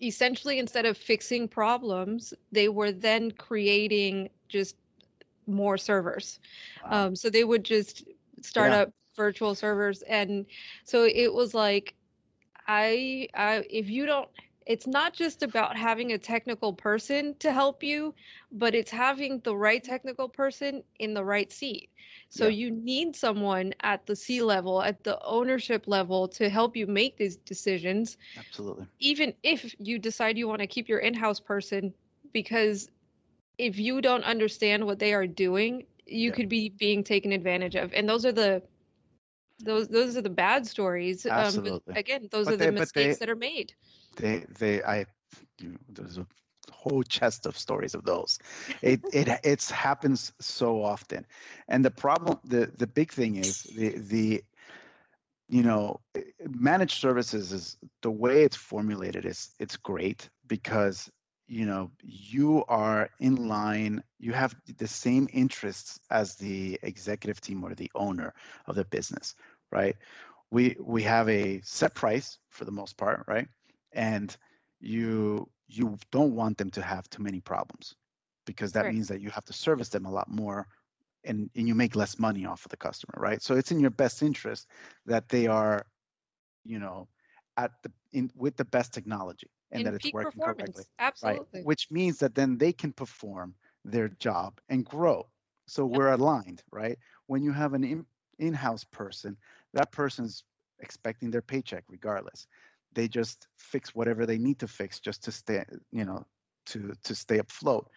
essentially 0.00 0.58
instead 0.58 0.84
of 0.86 0.96
fixing 0.96 1.48
problems 1.48 2.34
they 2.52 2.68
were 2.68 2.92
then 2.92 3.30
creating 3.30 4.28
just 4.48 4.76
more 5.46 5.76
servers 5.78 6.38
Wow. 6.82 7.06
um, 7.06 7.16
so 7.16 7.30
they 7.30 7.44
would 7.44 7.64
just 7.64 8.04
start 8.42 8.72
Yeah. 8.72 8.82
up 8.82 8.90
virtual 9.16 9.54
servers 9.54 10.02
and 10.02 10.46
so 10.84 11.04
it 11.04 11.32
was 11.32 11.54
like 11.54 11.94
I, 12.66 13.28
I 13.34 13.64
if 13.70 13.90
you 13.90 14.06
don't 14.06 14.28
it's 14.66 14.86
not 14.86 15.14
just 15.14 15.42
about 15.42 15.76
having 15.76 16.12
a 16.12 16.18
technical 16.18 16.72
person 16.72 17.34
to 17.40 17.52
help 17.52 17.82
you 17.82 18.14
but 18.52 18.74
it's 18.74 18.90
having 18.90 19.40
the 19.44 19.56
right 19.56 19.82
technical 19.82 20.28
person 20.28 20.82
in 20.98 21.14
the 21.14 21.24
right 21.24 21.50
seat 21.52 21.90
so 22.28 22.46
Yeah. 22.46 22.48
you 22.48 22.70
need 22.70 23.16
someone 23.16 23.74
at 23.80 24.06
the 24.06 24.16
C 24.16 24.42
level 24.42 24.82
at 24.82 25.04
the 25.04 25.18
ownership 25.24 25.84
level 25.86 26.28
to 26.28 26.48
help 26.48 26.76
you 26.76 26.86
make 26.86 27.16
these 27.16 27.36
decisions 27.36 28.16
Absolutely. 28.36 28.86
even 29.00 29.34
if 29.42 29.74
you 29.78 29.98
decide 29.98 30.38
you 30.38 30.48
want 30.48 30.60
to 30.60 30.66
keep 30.66 30.88
your 30.88 30.98
in-house 30.98 31.40
person 31.40 31.92
because 32.32 32.90
if 33.58 33.78
you 33.78 34.00
don't 34.00 34.24
understand 34.24 34.84
what 34.86 34.98
they 34.98 35.12
are 35.14 35.26
doing 35.26 35.86
you 36.06 36.30
Yeah. 36.30 36.32
could 36.32 36.48
be 36.48 36.68
being 36.70 37.02
taken 37.04 37.32
advantage 37.32 37.74
of 37.76 37.92
and 37.92 38.08
those 38.08 38.24
are 38.24 38.32
the 38.32 38.62
those 39.58 39.88
those 39.88 40.16
are 40.16 40.22
the 40.22 40.30
bad 40.30 40.66
stories 40.66 41.26
um, 41.34 41.66
Absolutely. 41.66 41.94
again 41.94 42.28
those 42.30 42.50
But 42.50 42.52
are 42.52 42.56
the 42.56 42.68
they- 42.68 42.86
they- 42.94 43.16
mistakes 43.16 43.18
that 43.18 43.28
are 43.30 43.36
made 43.36 43.74
They, 44.16 44.44
they, 44.58 44.82
I, 44.82 45.06
you 45.60 45.70
know, 45.70 45.78
there's 45.88 46.18
a 46.18 46.26
whole 46.72 47.02
chest 47.02 47.46
of 47.46 47.56
stories 47.56 47.94
of 47.94 48.04
those. 48.04 48.38
It, 48.82 49.00
it, 49.12 49.28
it's 49.44 49.70
happens 49.70 50.32
so 50.40 50.82
often, 50.82 51.26
and 51.68 51.84
the 51.84 51.90
problem, 51.90 52.38
the, 52.44 52.70
the 52.76 52.86
big 52.86 53.12
thing 53.12 53.36
is 53.36 53.62
the, 53.64 53.98
the, 53.98 54.42
you 55.48 55.62
know, 55.62 56.00
eh, 56.14 56.22
managed 56.48 56.98
services 57.00 57.52
is 57.52 57.76
the 58.02 58.10
way 58.10 58.42
it's 58.42 58.56
formulated 58.56 59.24
is 59.24 59.54
it's 59.58 59.76
great 59.76 60.30
because 60.46 61.10
you 61.46 61.66
know 61.66 61.90
you 62.02 62.64
are 62.68 63.08
in 63.20 63.48
line 63.48 64.02
you 64.18 64.32
have 64.32 64.54
the 64.78 64.86
same 64.86 65.28
interests 65.32 66.00
as 66.10 66.36
the 66.36 66.78
executive 66.82 67.40
team 67.40 67.64
or 67.64 67.74
the 67.74 67.90
owner 67.94 68.32
of 68.66 68.74
the 68.76 68.84
business 68.84 69.34
right? 69.72 69.96
We 70.50 70.76
we 70.80 71.02
have 71.02 71.28
a 71.28 71.60
set 71.62 71.94
price 71.94 72.38
for 72.50 72.64
the 72.64 72.72
most 72.72 72.96
part 72.96 73.24
right? 73.26 73.48
And 73.92 74.36
you 74.80 75.48
you 75.68 75.98
don't 76.10 76.34
want 76.34 76.58
them 76.58 76.70
to 76.70 76.82
have 76.82 77.08
too 77.10 77.22
many 77.22 77.40
problems 77.40 77.94
because 78.46 78.72
that 78.72 78.86
Right. 78.86 78.88
means 78.88 79.08
that 79.08 79.20
you 79.20 79.30
have 79.30 79.44
to 79.46 79.52
service 79.52 79.88
them 79.88 80.06
a 80.06 80.10
lot 80.12 80.28
more 80.30 80.66
and, 81.24 81.50
and 81.56 81.68
you 81.68 81.74
make 81.74 81.96
less 81.96 82.18
money 82.18 82.44
off 82.46 82.64
of 82.64 82.70
the 82.70 82.76
customer 82.76 83.14
right? 83.18 83.42
So 83.42 83.56
it's 83.56 83.72
in 83.72 83.80
your 83.80 83.90
best 83.90 84.22
interest 84.22 84.66
that 85.06 85.28
they 85.28 85.46
are 85.46 85.86
you 86.64 86.78
know 86.78 87.08
at 87.56 87.72
the 87.82 87.90
in 88.12 88.30
with 88.36 88.56
the 88.56 88.64
best 88.64 88.92
technology 88.92 89.48
and 89.72 89.80
in 89.80 89.84
that 89.84 89.94
it's 89.94 90.12
working 90.12 90.40
correctly 90.40 90.84
absolutely 90.98 91.60
right? 91.60 91.66
which 91.66 91.88
means 91.90 92.18
that 92.18 92.34
then 92.34 92.58
they 92.58 92.72
can 92.72 92.92
perform 92.92 93.54
their 93.84 94.08
job 94.08 94.60
and 94.68 94.84
grow. 94.84 95.26
So 95.66 95.84
we're 95.86 96.12
aligned 96.12 96.62
right? 96.70 96.98
When 97.26 97.42
you 97.42 97.52
have 97.52 97.74
an 97.74 97.84
in, 97.84 98.06
in-house 98.38 98.84
person 98.84 99.36
that 99.74 99.92
person's 99.92 100.44
expecting 100.80 101.30
their 101.30 101.42
paycheck 101.42 101.84
regardless. 101.88 102.46
They 102.94 103.08
just 103.08 103.48
fix 103.56 103.94
whatever 103.94 104.26
they 104.26 104.38
need 104.38 104.58
to 104.60 104.68
fix 104.68 105.00
just 105.00 105.22
to 105.24 105.32
stay 105.32 105.64
you 105.92 106.04
know 106.04 106.26
to 106.66 106.92
to 107.04 107.14
stay 107.14 107.38
afloat. 107.38 107.88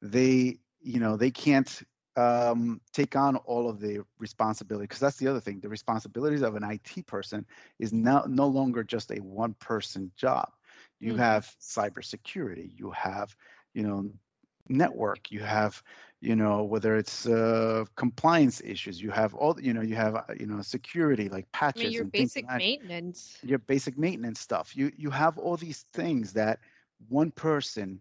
They 0.00 0.58
you 0.80 1.00
know 1.00 1.16
they 1.16 1.30
can't 1.30 1.82
um, 2.16 2.80
take 2.92 3.16
on 3.16 3.36
all 3.36 3.68
of 3.68 3.80
the 3.80 4.00
responsibility 4.18 4.84
because 4.84 5.00
that's 5.00 5.16
the 5.18 5.28
other 5.28 5.40
thing 5.40 5.60
the 5.60 5.68
responsibilities 5.68 6.42
of 6.42 6.56
an 6.56 6.64
it 6.64 7.06
person 7.06 7.46
is 7.78 7.92
now 7.92 8.24
no 8.28 8.46
longer 8.46 8.82
just 8.82 9.10
a 9.10 9.16
one 9.20 9.54
person 9.54 10.10
job 10.16 10.50
you 11.00 11.14
Mhm. 11.14 11.16
have 11.16 11.44
cybersecurity 11.60 12.70
you 12.76 12.90
have 12.90 13.34
you 13.74 13.82
know 13.82 14.10
network 14.68 15.30
you 15.30 15.40
have 15.40 15.82
you 16.20 16.34
know 16.36 16.62
whether 16.64 16.96
it's 16.96 17.26
uh, 17.26 17.84
compliance 17.96 18.60
issues 18.64 19.00
you 19.00 19.10
have 19.10 19.34
all 19.34 19.56
you 19.60 19.72
know 19.72 19.82
you 19.82 19.94
have 19.96 20.14
uh, 20.16 20.22
you 20.38 20.46
know 20.46 20.60
security 20.62 21.28
like 21.28 21.50
i 21.74 21.76
patches 21.76 21.90
mean 21.90 21.94
your 21.94 22.04
and 22.04 22.06
basic 22.06 22.36
like 22.36 22.46
that 22.46 22.64
maintenance 22.64 23.42
your 23.42 23.58
basic 23.58 23.98
maintenance 23.98 24.40
stuff. 24.40 24.76
You 24.76 24.90
you 24.96 25.10
have 25.10 25.38
all 25.38 25.56
these 25.56 25.82
things 25.92 26.32
that 26.34 26.58
one 27.08 27.30
person 27.30 28.00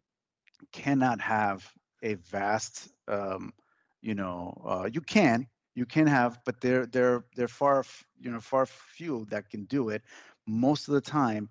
cannot 0.71 1.21
have 1.21 1.71
a 2.03 2.15
vast 2.15 2.91
um, 3.07 3.53
you 4.01 4.15
know 4.15 4.61
uh, 4.65 4.89
you 4.91 5.01
can 5.01 5.47
you 5.75 5.85
can 5.85 6.07
have 6.07 6.39
but 6.45 6.61
they're 6.61 6.85
they're 6.85 7.23
they're 7.35 7.47
far 7.47 7.83
you 8.19 8.31
know 8.31 8.39
far 8.39 8.65
few 8.65 9.25
that 9.29 9.49
can 9.49 9.65
do 9.65 9.89
it. 9.89 10.03
Most 10.47 10.87
of 10.87 10.93
the 10.93 11.01
time 11.01 11.49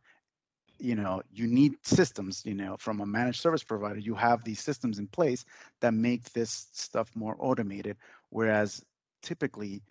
you 0.79 0.95
know 0.95 1.23
you 1.31 1.47
need 1.47 1.75
systems 1.83 2.43
you 2.45 2.55
know 2.55 2.77
from 2.79 3.01
a 3.01 3.07
managed 3.07 3.41
service 3.41 3.63
provider 3.63 3.99
you 3.99 4.15
have 4.15 4.45
these 4.45 4.61
systems 4.61 4.99
in 4.99 5.07
place 5.07 5.45
that 5.81 5.93
make 5.95 6.33
this 6.33 6.69
stuff 6.73 7.11
more 7.15 7.37
automated 7.39 7.97
whereas 8.31 8.85
typically 9.23 9.83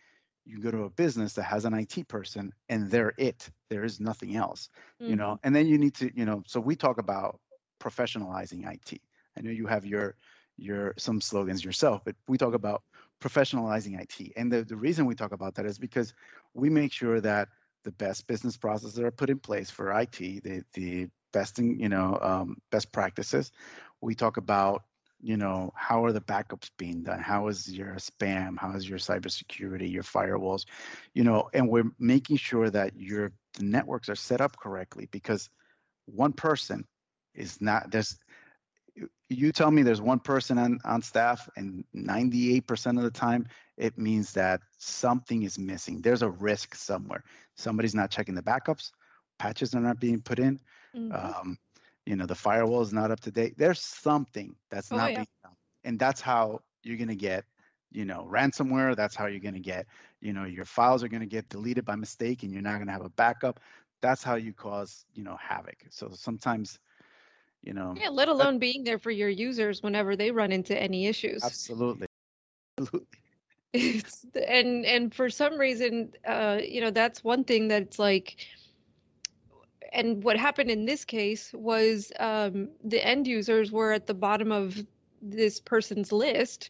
you 0.45 0.59
go 0.59 0.71
to 0.71 0.83
a 0.83 0.89
business 0.89 1.33
that 1.33 1.43
has 1.43 1.65
an 1.65 1.73
IT 1.73 2.03
person 2.03 2.51
and 2.69 2.89
they're 2.89 3.13
it 3.17 3.49
there 3.69 3.83
is 3.83 3.99
nothing 3.99 4.35
else 4.35 4.69
you 5.05 5.15
know? 5.15 5.39
And 5.43 5.55
then 5.55 5.67
you 5.67 5.77
need 5.77 5.95
to 5.95 6.11
you 6.15 6.25
know 6.25 6.43
so 6.45 6.59
we 6.59 6.75
talk 6.75 6.97
about 6.97 7.39
professionalizing 7.79 8.67
IT 8.67 9.01
I 9.37 9.41
know 9.41 9.51
you 9.51 9.67
have 9.67 9.85
your 9.85 10.15
your 10.61 10.93
some 10.97 11.21
slogans 11.21 11.63
yourself 11.63 12.01
but 12.05 12.15
we 12.27 12.37
talk 12.37 12.53
about 12.53 12.83
professionalizing 13.21 13.99
IT 13.99 14.33
and 14.37 14.51
the, 14.51 14.63
the 14.63 14.75
reason 14.75 15.05
we 15.05 15.15
talk 15.15 15.31
about 15.31 15.55
that 15.55 15.65
is 15.65 15.77
because 15.77 16.13
we 16.53 16.69
make 16.69 16.91
sure 16.91 17.19
that 17.19 17.49
the 17.83 17.91
best 17.91 18.27
business 18.27 18.57
processes 18.57 18.99
are 18.99 19.11
put 19.11 19.29
in 19.29 19.39
place 19.39 19.69
for 19.69 19.91
IT, 19.99 20.17
the 20.17 20.63
the 20.73 21.07
best 21.31 21.59
you 21.59 21.89
know 21.89 22.17
um, 22.21 22.57
best 22.71 22.91
practices. 22.91 23.51
We 24.01 24.15
talk 24.15 24.37
about 24.37 24.83
you 25.21 25.37
know 25.37 25.71
how 25.75 26.03
are 26.05 26.11
the 26.11 26.21
backups 26.21 26.69
being 26.77 27.03
done? 27.03 27.19
How 27.19 27.47
is 27.47 27.71
your 27.71 27.95
spam? 27.95 28.57
How 28.57 28.71
is 28.73 28.87
your 28.87 28.99
cybersecurity? 28.99 29.91
Your 29.91 30.03
firewalls? 30.03 30.65
You 31.13 31.23
know, 31.23 31.49
and 31.53 31.69
we're 31.69 31.91
making 31.99 32.37
sure 32.37 32.69
that 32.69 32.95
your 32.95 33.31
networks 33.59 34.09
are 34.09 34.15
set 34.15 34.41
up 34.41 34.57
correctly 34.57 35.07
because 35.11 35.49
one 36.05 36.33
person 36.33 36.85
is 37.33 37.61
not 37.61 37.91
there's 37.91 38.17
you 39.29 39.51
tell 39.51 39.71
me 39.71 39.81
there's 39.83 40.01
one 40.01 40.19
person 40.19 40.57
on, 40.57 40.79
on 40.85 41.01
staff 41.01 41.47
and 41.55 41.83
98% 41.93 42.97
of 42.97 43.03
the 43.03 43.11
time 43.11 43.45
it 43.77 43.97
means 43.97 44.33
that 44.33 44.61
something 44.77 45.43
is 45.43 45.57
missing. 45.57 46.01
There's 46.01 46.21
a 46.21 46.29
risk 46.29 46.75
somewhere. 46.75 47.23
Somebody's 47.55 47.95
not 47.95 48.11
checking 48.11 48.35
the 48.35 48.41
backups 48.43 48.91
patches 49.39 49.73
are 49.75 49.79
not 49.81 49.99
being 49.99 50.21
put 50.21 50.39
in 50.39 50.59
Mhm. 50.93 51.11
um, 51.11 51.57
you 52.05 52.15
know 52.15 52.25
the 52.25 52.35
firewall 52.35 52.81
is 52.81 52.93
not 52.93 53.11
up 53.11 53.19
to 53.21 53.31
date. 53.31 53.55
There's 53.57 53.79
something 53.79 54.55
that's 54.69 54.91
Oh, 54.91 54.93
not 54.93 55.13
yeah. 55.13 55.15
being 55.15 55.27
done. 55.43 55.53
And 55.83 55.99
that's 55.99 56.21
how 56.21 56.59
you're 56.83 56.97
going 56.97 57.09
to 57.09 57.15
get 57.15 57.45
you 57.91 58.05
know 58.05 58.27
ransomware. 58.29 58.95
That's 58.95 59.15
how 59.15 59.27
you're 59.27 59.39
going 59.39 59.53
to 59.55 59.59
get 59.59 59.85
you 60.21 60.33
know 60.33 60.45
your 60.45 60.65
files 60.65 61.03
are 61.03 61.07
going 61.09 61.21
to 61.21 61.27
get 61.27 61.49
deleted 61.49 61.85
by 61.85 61.95
mistake 61.95 62.43
and 62.43 62.51
you're 62.51 62.61
not 62.61 62.75
going 62.75 62.87
to 62.87 62.93
have 62.93 63.05
a 63.05 63.09
backup. 63.09 63.59
That's 64.01 64.23
how 64.23 64.35
you 64.35 64.53
cause 64.53 65.05
you 65.13 65.23
know 65.23 65.37
havoc. 65.39 65.85
So 65.89 66.09
sometimes 66.13 66.79
you 67.63 67.73
know 67.73 68.01
yeah 68.01 68.09
let 68.09 68.27
alone 68.27 68.59
being 68.59 68.83
there 68.83 68.99
for 68.99 69.11
your 69.11 69.29
users 69.29 69.81
whenever 69.81 70.15
they 70.15 70.31
run 70.31 70.51
into 70.51 70.77
any 70.79 71.07
issues. 71.07 71.43
Absolutely. 71.43 72.07
Absolutely. 72.79 73.19
It's 73.73 74.25
and 74.47 74.85
and 74.85 75.13
for 75.13 75.29
some 75.29 75.57
reason 75.57 76.13
uh 76.25 76.59
you 76.63 76.81
know 76.81 76.91
that's 76.91 77.23
one 77.23 77.43
thing 77.43 77.67
that's 77.67 77.99
like 77.99 78.37
and 79.91 80.23
what 80.23 80.37
happened 80.37 80.69
in 80.69 80.85
this 80.85 81.05
case 81.05 81.51
was 81.53 82.11
um 82.19 82.69
the 82.83 83.05
end 83.05 83.27
users 83.27 83.71
were 83.71 83.91
at 83.93 84.07
the 84.07 84.13
bottom 84.13 84.51
of 84.51 84.85
this 85.21 85.59
person's 85.59 86.11
list. 86.11 86.69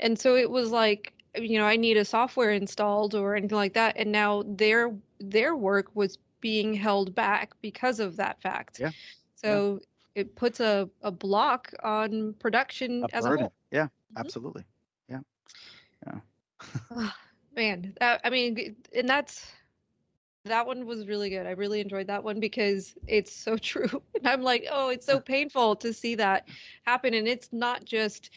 And 0.00 0.18
so 0.18 0.36
it 0.36 0.50
was 0.50 0.70
like 0.70 1.12
you 1.36 1.58
know 1.58 1.64
i 1.66 1.76
need 1.76 1.96
a 1.96 2.04
software 2.04 2.50
installed 2.50 3.14
or 3.14 3.34
anything 3.36 3.56
like 3.56 3.74
that. 3.74 3.96
And 3.96 4.12
now 4.12 4.42
their 4.46 4.94
their 5.20 5.54
work 5.56 5.90
was 5.94 6.18
being 6.40 6.74
held 6.74 7.14
back 7.14 7.52
because 7.60 8.00
of 8.00 8.16
that 8.16 8.40
fact. 8.42 8.80
Yeah. 8.80 8.90
So 9.34 9.80
it 10.16 10.36
puts 10.36 10.60
a, 10.60 10.90
a 11.02 11.12
block 11.12 11.72
on 11.84 12.34
production 12.34 13.06
A 13.06 13.08
as 13.12 13.26
a 13.26 13.32
burden. 13.32 13.48
whole. 13.48 13.52
Yeah, 13.70 13.88
Mhm. 14.16 14.32
absolutely. 14.32 14.66
Yeah. 15.08 15.20
Yeah. 16.06 16.20
Ah, 16.90 17.16
Man, 17.56 17.94
that, 18.00 18.20
I 18.24 18.30
mean, 18.30 18.76
and 18.94 19.08
that's 19.08 19.52
that 20.44 20.66
one 20.66 20.86
was 20.86 21.06
really 21.08 21.30
good. 21.30 21.46
I 21.46 21.50
really 21.52 21.80
enjoyed 21.80 22.06
that 22.08 22.24
one 22.24 22.40
because 22.40 22.96
it's 23.06 23.32
so 23.32 23.56
true. 23.58 24.02
And 24.14 24.26
I'm 24.26 24.42
like, 24.42 24.66
oh, 24.70 24.88
it's 24.88 25.06
so 25.06 25.20
painful 25.20 25.76
to 25.76 25.92
see 25.92 26.16
that 26.16 26.48
happen. 26.84 27.14
And 27.14 27.26
it's 27.28 27.52
not 27.52 27.84
just 27.84 28.30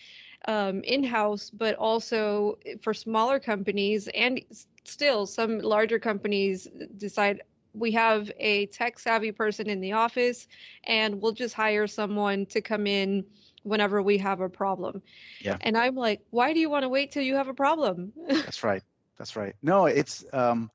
um, 0.47 0.81
in-house, 0.83 1.49
but 1.51 1.75
also 1.75 2.57
for 2.81 2.93
smaller 2.93 3.39
companies 3.39 4.07
and 4.09 4.41
still 4.83 5.25
some 5.25 5.59
larger 5.59 5.99
companies 5.99 6.67
decide 6.97 7.41
we 7.73 7.91
have 7.91 8.31
a 8.39 8.65
tech 8.67 8.99
savvy 8.99 9.31
person 9.31 9.69
in 9.69 9.81
the 9.81 9.93
office 9.93 10.47
and 10.83 11.21
we'll 11.21 11.31
just 11.33 11.53
hire 11.53 11.87
someone 11.87 12.45
to 12.47 12.61
come 12.61 12.87
in 12.87 13.25
whenever 13.63 14.01
we 14.01 14.17
have 14.17 14.41
a 14.41 14.49
problem. 14.49 15.01
Yeah. 15.41 15.57
And 15.61 15.77
I'm 15.77 15.95
like, 15.95 16.21
why 16.29 16.53
do 16.53 16.59
you 16.59 16.69
want 16.69 16.83
to 16.83 16.89
wait 16.89 17.11
till 17.11 17.23
you 17.23 17.35
have 17.35 17.47
a 17.47 17.53
problem? 17.53 18.13
That's 18.27 18.63
right. 18.63 18.83
That's 19.17 19.35
right. 19.35 19.55
No, 19.61 19.85
it's 19.85 20.23
um, 20.31 20.71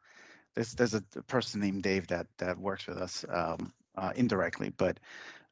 there's 0.54 0.72
there's 0.72 0.94
a 0.94 1.00
person 1.26 1.60
named 1.60 1.82
Dave 1.82 2.08
that 2.08 2.26
that 2.38 2.58
works 2.58 2.86
with 2.86 2.98
us 2.98 3.24
um, 3.28 3.72
uh, 3.96 4.12
indirectly, 4.14 4.72
but 4.76 4.98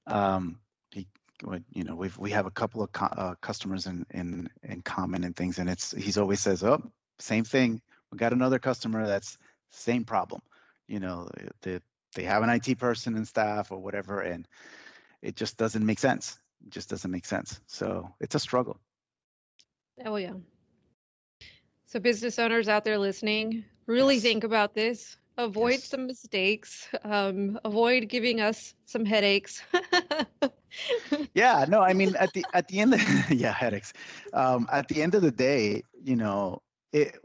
um, 0.07 0.59
he, 0.91 1.07
would- 1.43 1.65
you 1.73 1.85
know, 1.85 1.95
we've 1.97 2.17
we 2.19 2.31
have 2.31 2.47
a 2.47 2.51
couple 2.51 2.83
of 2.83 2.93
co- 2.93 3.07
uh, 3.07 3.35
customers 3.41 3.87
in 3.87 4.07
in 4.11 4.49
in 4.63 4.83
common 4.83 5.25
and 5.25 5.35
things, 5.35 5.59
and 5.59 5.69
it's 5.71 5.93
he's 5.93 6.19
always 6.19 6.41
says, 6.41 6.63
oh, 6.63 6.83
same 7.19 7.45
thing. 7.45 7.81
We 8.11 8.19
got 8.19 8.33
another 8.33 8.59
customer 8.59 9.07
that's 9.07 9.39
same 9.71 10.05
problem. 10.05 10.43
You 10.93 11.01
know, 11.01 11.29
they 11.63 11.81
they 12.15 12.25
have 12.25 12.43
an 12.45 12.51
IT 12.51 12.77
person 12.77 13.17
and 13.17 13.27
staff 13.27 13.73
or 13.73 13.79
whatever, 13.79 14.21
and 14.21 14.47
it 15.23 15.37
just 15.37 15.57
doesn't 15.57 15.87
make 15.87 15.99
sense. 15.99 16.39
It 16.65 16.71
just 16.71 16.91
doesn't 16.91 17.11
make 17.11 17.27
sense. 17.27 17.61
So 17.67 18.15
it's 18.21 18.35
a 18.37 18.41
struggle. 18.41 18.81
Oh 20.05 20.17
yeah. 20.17 20.35
So 21.87 22.01
business 22.01 22.39
owners 22.39 22.69
out 22.69 22.85
there 22.85 22.99
listening, 22.99 23.65
really 23.87 24.19
Yes. 24.19 24.21
think 24.21 24.45
about 24.45 24.75
this. 24.75 25.17
Avoid 25.39 25.85
Yes. 25.85 25.85
some 25.85 26.07
mistakes. 26.07 26.89
Um, 27.05 27.59
avoid 27.65 28.09
giving 28.09 28.41
us 28.41 28.75
some 28.87 29.05
headaches. 29.05 29.63
yeah 31.35 31.65
no 31.69 31.81
i 31.81 31.93
mean 31.95 32.15
at 32.17 32.33
the 32.33 32.47
at 32.53 32.69
the 32.69 32.81
end 32.81 32.95
of, 32.95 33.01
yeah 33.31 33.53
headaches 33.53 33.93
um 34.33 34.67
at 34.73 34.89
the 34.89 35.03
end 35.03 35.15
of 35.15 35.23
the 35.23 35.31
day 35.31 35.83
you 36.03 36.17
know 36.17 36.63
it 36.93 37.17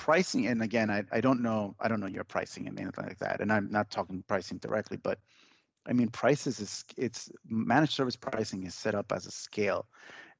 pricing 0.00 0.46
and 0.46 0.62
again 0.62 0.90
I, 0.90 1.04
I 1.12 1.20
don't 1.20 1.42
know 1.42 1.74
i 1.78 1.88
don't 1.88 2.00
know 2.00 2.06
your 2.06 2.24
pricing 2.24 2.66
and 2.66 2.78
anything 2.80 3.04
like 3.04 3.18
that 3.18 3.40
and 3.40 3.52
i'm 3.52 3.70
not 3.70 3.90
talking 3.90 4.24
pricing 4.26 4.58
directly 4.58 4.96
but 4.96 5.18
i 5.86 5.92
mean 5.92 6.08
prices 6.08 6.58
is 6.60 6.84
it's 6.96 7.30
managed 7.48 7.92
service 7.92 8.16
pricing 8.16 8.64
is 8.64 8.74
set 8.74 8.94
up 8.94 9.12
as 9.12 9.26
a 9.26 9.30
scale 9.30 9.86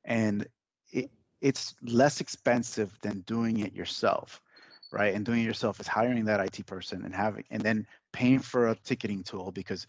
and 0.05 0.47
it 0.93 1.11
it's 1.43 1.75
less 1.83 2.21
expensive 2.21 2.97
than 3.03 3.21
doing 3.27 3.61
it 3.61 3.75
yourself 3.75 4.41
right? 4.93 5.15
And 5.15 5.25
doing 5.25 5.41
it 5.41 5.45
yourself 5.45 5.81
is 5.81 5.87
hiring 5.87 6.25
that 6.25 6.41
it 6.41 6.67
person 6.67 7.05
and 7.05 7.15
having 7.15 7.45
and 7.51 7.63
then 7.63 7.87
paying 8.13 8.41
for 8.41 8.69
a 8.69 8.75
ticketing 8.75 9.23
tool 9.23 9.53
because 9.53 9.87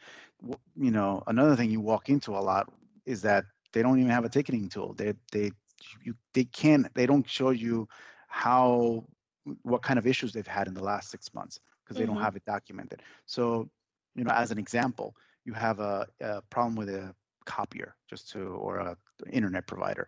you 0.75 0.91
know 0.91 1.23
another 1.27 1.55
thing 1.55 1.71
you 1.71 1.81
walk 1.81 2.09
into 2.09 2.31
a 2.31 2.39
lot 2.39 2.71
is 3.05 3.21
that 3.23 3.45
they 3.73 3.81
don't 3.81 3.99
even 3.99 4.11
have 4.11 4.25
a 4.25 4.29
ticketing 4.29 4.69
tool. 4.69 4.93
They 4.93 5.13
they 5.31 5.51
you 6.03 6.15
they 6.33 6.43
can't 6.45 6.93
they 6.93 7.05
don't 7.05 7.27
show 7.27 7.49
you 7.49 7.87
how 8.27 9.05
what 9.63 9.81
kind 9.81 9.99
of 9.99 10.07
issues 10.07 10.33
they've 10.33 10.47
had 10.47 10.67
in 10.67 10.73
the 10.73 10.83
last 10.83 11.09
six 11.09 11.33
months 11.33 11.59
because 11.83 11.97
they 11.97 12.05
Mhm. 12.05 12.07
don't 12.07 12.17
have 12.17 12.35
it 12.35 12.45
documented 12.45 13.01
so 13.25 13.69
you 14.15 14.23
know 14.23 14.31
as 14.33 14.51
an 14.51 14.57
example 14.57 15.15
you 15.45 15.53
have 15.53 15.79
a, 15.79 16.07
a 16.21 16.41
problem 16.49 16.75
with 16.75 16.89
a 16.89 17.13
copier 17.45 17.95
just 18.09 18.29
to 18.31 18.39
or 18.39 18.77
a 18.77 18.97
internet 19.31 19.67
provider 19.67 20.07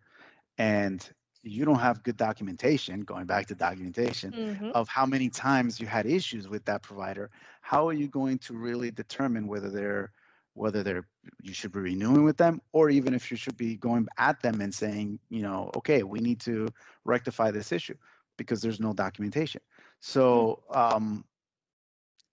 and 0.58 1.10
you 1.44 1.66
don't 1.66 1.80
have 1.80 2.04
good 2.04 2.18
documentation 2.18 3.02
going 3.02 3.26
back 3.26 3.48
to 3.48 3.56
documentation 3.56 4.34
Mhm. 4.34 4.72
of 4.72 4.88
how 4.88 5.06
many 5.06 5.30
times 5.30 5.80
you 5.80 5.88
had 5.88 6.06
issues 6.06 6.48
with 6.48 6.66
that 6.66 6.82
provider 6.82 7.30
how 7.62 7.88
are 7.88 7.94
you 7.94 8.08
going 8.08 8.38
to 8.38 8.54
really 8.54 8.92
determine 8.92 9.48
whether 9.48 9.70
they're 9.70 10.12
whether 10.54 10.84
they're 10.84 11.06
you 11.42 11.54
should 11.54 11.72
be 11.72 11.80
renewing 11.80 12.24
with 12.24 12.38
them 12.38 12.62
or 12.74 12.90
even 12.90 13.14
if 13.14 13.32
you 13.32 13.38
should 13.38 13.58
be 13.58 13.76
going 13.76 14.08
at 14.18 14.42
them 14.42 14.62
and 14.62 14.74
saying 14.74 15.20
you 15.30 15.42
know 15.42 15.70
okay 15.76 16.04
we 16.04 16.20
need 16.20 16.40
to 16.40 16.68
rectify 17.06 17.52
this 17.52 17.72
issue 17.72 17.96
because 18.38 18.62
there's 18.62 18.80
no 18.80 18.94
documentation. 18.94 19.62
So 20.00 20.64
um 20.70 21.26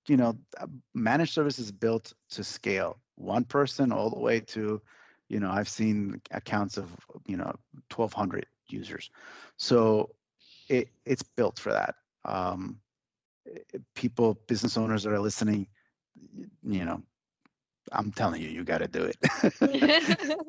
you 0.08 0.16
know 0.16 0.36
uh, 0.58 0.66
managed 0.94 1.32
service 1.32 1.58
is 1.58 1.70
built 1.70 2.12
to 2.30 2.42
scale 2.42 2.98
one 3.16 3.44
person 3.44 3.92
all 3.92 4.10
the 4.10 4.18
way 4.18 4.40
to 4.40 4.80
you 5.28 5.40
know 5.40 5.50
i've 5.50 5.68
seen 5.68 6.20
accounts 6.30 6.78
of 6.78 6.90
you 7.26 7.36
know 7.36 7.52
1200 7.94 8.46
users. 8.68 9.10
So 9.56 10.10
it 10.68 10.88
it's 11.04 11.22
built 11.22 11.58
for 11.58 11.72
that. 11.72 11.94
Um 12.24 12.80
people 13.94 14.38
business 14.46 14.76
owners 14.76 15.02
that 15.02 15.12
are 15.12 15.20
listening 15.20 15.66
you 16.62 16.84
know 16.84 17.02
i'm 17.92 18.12
telling 18.12 18.40
you 18.40 18.48
you 18.48 18.64
got 18.64 18.78
to 18.78 18.88
do 18.88 19.04
it. 19.04 20.36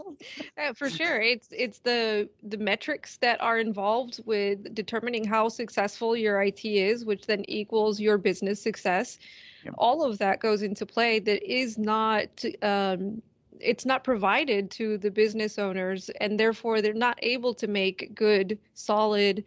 Uh, 0.58 0.74
for 0.74 0.90
sure. 0.90 1.20
It's 1.20 1.48
it's 1.52 1.80
the 1.80 2.30
the 2.44 2.58
metrics 2.58 3.18
that 3.18 3.42
are 3.42 3.58
involved 3.58 4.22
with 4.26 4.76
determining 4.76 5.26
how 5.26 5.50
successful 5.50 6.16
your 6.16 6.42
IT 6.42 6.64
is 6.64 7.04
which 7.04 7.26
then 7.26 7.44
equals 7.48 8.00
your 8.00 8.18
business 8.18 8.62
success. 8.62 9.18
Yep. 9.64 9.76
all 9.78 10.04
of 10.04 10.18
that 10.18 10.40
goes 10.40 10.64
into 10.64 10.86
play 10.86 11.20
that 11.20 11.44
is 11.44 11.78
not 11.78 12.44
um 12.62 13.22
it's 13.60 13.86
not 13.86 14.04
provided 14.04 14.72
to 14.72 14.98
the 14.98 15.12
business 15.12 15.60
owners 15.60 16.10
and 16.20 16.40
therefore 16.40 16.82
they're 16.82 16.94
not 16.94 17.20
able 17.22 17.54
to 17.54 17.68
make 17.68 18.16
good 18.16 18.58
solid 18.74 19.44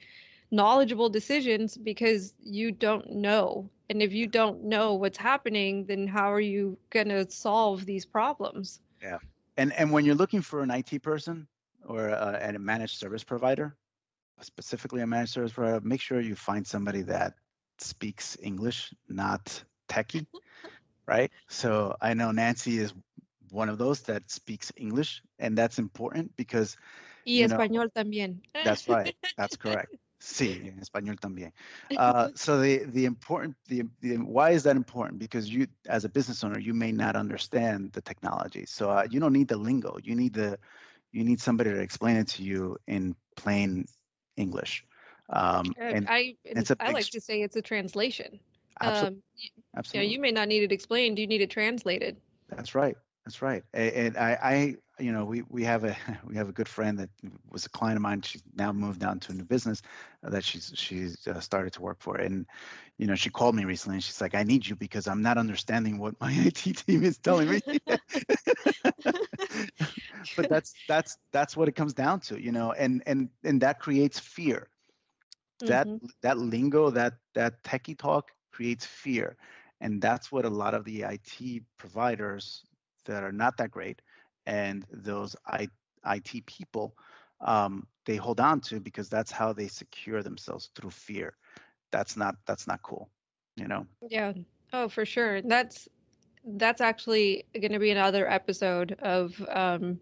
knowledgeable 0.53 1.09
decisions 1.09 1.77
because 1.77 2.33
you 2.41 2.71
don't 2.71 3.11
know 3.11 3.69
and 3.91 4.03
if 4.03 4.13
you 4.13 4.27
don't 4.27 4.63
know 4.65 4.95
what's 4.95 5.19
happening 5.19 5.85
then 5.87 6.07
how 6.07 6.33
are 6.33 6.41
you 6.41 6.77
going 6.91 7.09
to 7.09 7.29
solve 7.31 7.85
these 7.87 8.05
problems 8.07 8.81
Yeah. 9.03 9.19
and 9.57 9.73
and 9.75 9.91
when 9.93 10.05
you're 10.05 10.15
looking 10.15 10.43
for 10.43 10.63
an 10.63 10.71
IT 10.71 10.99
person 10.99 11.47
or 11.87 12.11
uh, 12.11 12.39
a, 12.41 12.55
a 12.55 12.59
managed 12.59 12.97
service 12.99 13.25
provider, 13.25 13.77
specifically 14.41 15.01
a 15.03 15.07
managed 15.07 15.33
service 15.33 15.53
provider, 15.53 15.81
make 15.81 16.01
sure 16.01 16.21
you 16.21 16.35
find 16.35 16.67
somebody 16.67 17.03
that 17.03 17.35
speaks 17.79 18.37
English, 18.43 18.93
not 19.09 19.63
techie, 19.89 20.27
right? 21.07 21.31
So 21.49 21.97
I 22.01 22.15
know 22.15 22.31
Nancy 22.33 22.79
is 22.79 22.95
one 23.51 23.69
of 23.69 23.79
those 23.79 24.03
that 24.03 24.31
speaks 24.31 24.73
English, 24.77 25.23
and 25.39 25.57
that's 25.57 25.79
important 25.79 26.37
because 26.37 26.77
Y 27.27 27.43
You 27.43 27.49
know, 27.49 27.63
español 27.65 27.91
también. 27.93 28.41
that's 28.63 28.89
right, 28.89 29.15
that's 29.37 29.57
correct. 29.57 29.93
Sí, 30.25 30.63
en 30.65 30.79
español 30.81 31.21
también. 31.21 31.53
Uh, 31.97 32.29
so 32.35 32.59
the 32.59 32.85
the 32.87 33.05
important 33.05 33.55
the, 33.69 33.83
the 34.01 34.17
why 34.17 34.53
is 34.53 34.63
that 34.63 34.75
important? 34.75 35.19
Because 35.19 35.51
you 35.51 35.67
as 35.87 36.05
a 36.05 36.09
business 36.09 36.43
owner, 36.43 36.59
you 36.59 36.73
may 36.73 36.93
not 36.93 37.15
understand 37.15 37.93
the 37.93 38.01
technology. 38.01 38.65
So 38.65 38.91
uh, 38.91 39.07
you 39.11 39.21
don't 39.21 39.35
need 39.35 39.49
the 39.49 39.59
lingo. 39.59 39.99
You 40.03 40.15
need 40.15 40.33
the 40.33 40.59
you 41.13 41.25
need 41.25 41.41
somebody 41.41 41.71
to 41.71 41.81
explain 41.81 42.17
it 42.17 42.29
to 42.29 42.43
you 42.43 42.79
in 42.87 43.17
plain 43.37 43.87
English. 44.37 44.87
Um, 45.29 45.75
Uh, 45.81 45.95
and 45.95 46.09
I 46.09 46.37
it's 46.55 46.71
a 46.71 46.77
I 46.81 46.91
like 46.91 47.11
to 47.11 47.21
say 47.21 47.43
it's 47.43 47.57
a 47.57 47.63
translation. 47.63 48.41
absolutely, 48.81 49.11
Um, 49.11 49.23
y- 49.37 49.51
you 49.93 49.99
know, 50.01 50.05
absolutely. 50.07 50.13
you 50.13 50.21
may 50.21 50.33
not 50.33 50.49
need 50.49 50.63
it 50.63 50.73
explained, 50.73 51.19
you 51.19 51.27
need 51.27 51.43
it 51.43 51.51
translated. 51.51 52.17
That's 52.49 52.75
right. 52.75 52.97
That's 53.25 53.43
right. 53.43 53.63
A- 53.75 53.97
And 54.07 54.17
I, 54.17 54.39
I, 54.43 54.77
you 54.99 55.13
know, 55.13 55.25
we 55.25 55.43
we 55.49 55.65
have 55.65 55.85
a 55.85 55.97
we 56.27 56.37
have 56.37 56.49
a 56.49 56.53
good 56.53 56.69
friend 56.69 56.99
that 56.99 57.11
was 57.51 57.67
a 57.67 57.71
client 57.71 57.97
of 57.97 58.03
mine. 58.03 58.23
She's 58.23 58.43
now 58.55 58.73
moved 58.73 59.05
on 59.05 59.21
to 59.21 59.33
a 59.33 59.35
new 59.35 59.45
business 59.45 59.83
uh, 60.25 60.31
that 60.31 60.45
she's 60.45 60.73
she's 60.75 61.27
uh, 61.27 61.41
started 61.41 61.73
to 61.75 61.83
work 61.83 61.99
for. 62.01 62.17
And 62.17 62.47
you 62.99 63.07
know, 63.07 63.15
she 63.15 63.31
called 63.31 63.55
me 63.55 63.65
recently, 63.65 63.97
and 63.97 64.05
she's 64.05 64.21
like, 64.21 64.35
"I 64.35 64.45
need 64.45 64.67
you 64.67 64.77
because 64.77 65.07
I'm 65.07 65.23
not 65.23 65.39
understanding 65.39 65.99
what 65.99 66.19
my 66.21 66.33
IT 66.33 66.73
team 66.73 67.05
is 67.05 67.19
telling 67.19 67.49
me." 67.49 67.61
but 70.37 70.49
that's 70.49 70.77
that's 70.87 71.19
that's 71.33 71.57
what 71.57 71.69
it 71.69 71.73
comes 71.75 71.95
down 71.95 72.21
to, 72.21 72.41
you 72.41 72.53
know, 72.53 72.73
and 72.73 73.03
and 73.07 73.29
and 73.45 73.61
that 73.63 73.81
creates 73.81 74.19
fear. 74.19 74.69
That 75.67 75.89
Mhm. 75.89 76.11
that 76.23 76.39
lingo, 76.39 76.91
that 76.91 77.15
that 77.35 77.63
techie 77.65 77.99
talk 77.99 78.33
creates 78.53 78.87
fear, 78.87 79.37
and 79.81 80.01
that's 80.01 80.31
what 80.33 80.45
a 80.45 80.51
lot 80.51 80.75
of 80.75 80.85
the 80.85 81.05
IT 81.05 81.63
providers 81.77 82.65
that 83.07 83.23
are 83.23 83.33
not 83.33 83.59
that 83.59 83.71
great 83.71 84.01
and 84.47 84.85
those 84.91 85.37
I, 85.47 85.69
IT 86.05 86.41
people 86.43 86.97
um, 87.41 87.87
they 88.07 88.17
hold 88.17 88.41
on 88.41 88.61
to 88.61 88.81
because 88.81 89.09
that's 89.09 89.31
how 89.31 89.53
they 89.53 89.69
secure 89.69 90.23
themselves 90.23 90.71
through 90.75 90.91
fear. 90.91 91.37
That's 91.91 92.17
not 92.17 92.37
that's 92.47 92.67
not 92.67 92.83
cool, 92.83 93.09
you 93.57 93.69
know. 93.69 93.87
Yeah. 94.09 94.33
Oh, 94.73 94.89
for 94.89 95.05
sure. 95.05 95.43
That's 95.43 95.89
that's 96.45 96.81
actually 96.81 97.45
going 97.55 97.73
to 97.73 97.79
be 97.79 97.91
another 97.91 98.31
episode 98.31 98.97
of 99.01 99.35
um, 99.51 99.99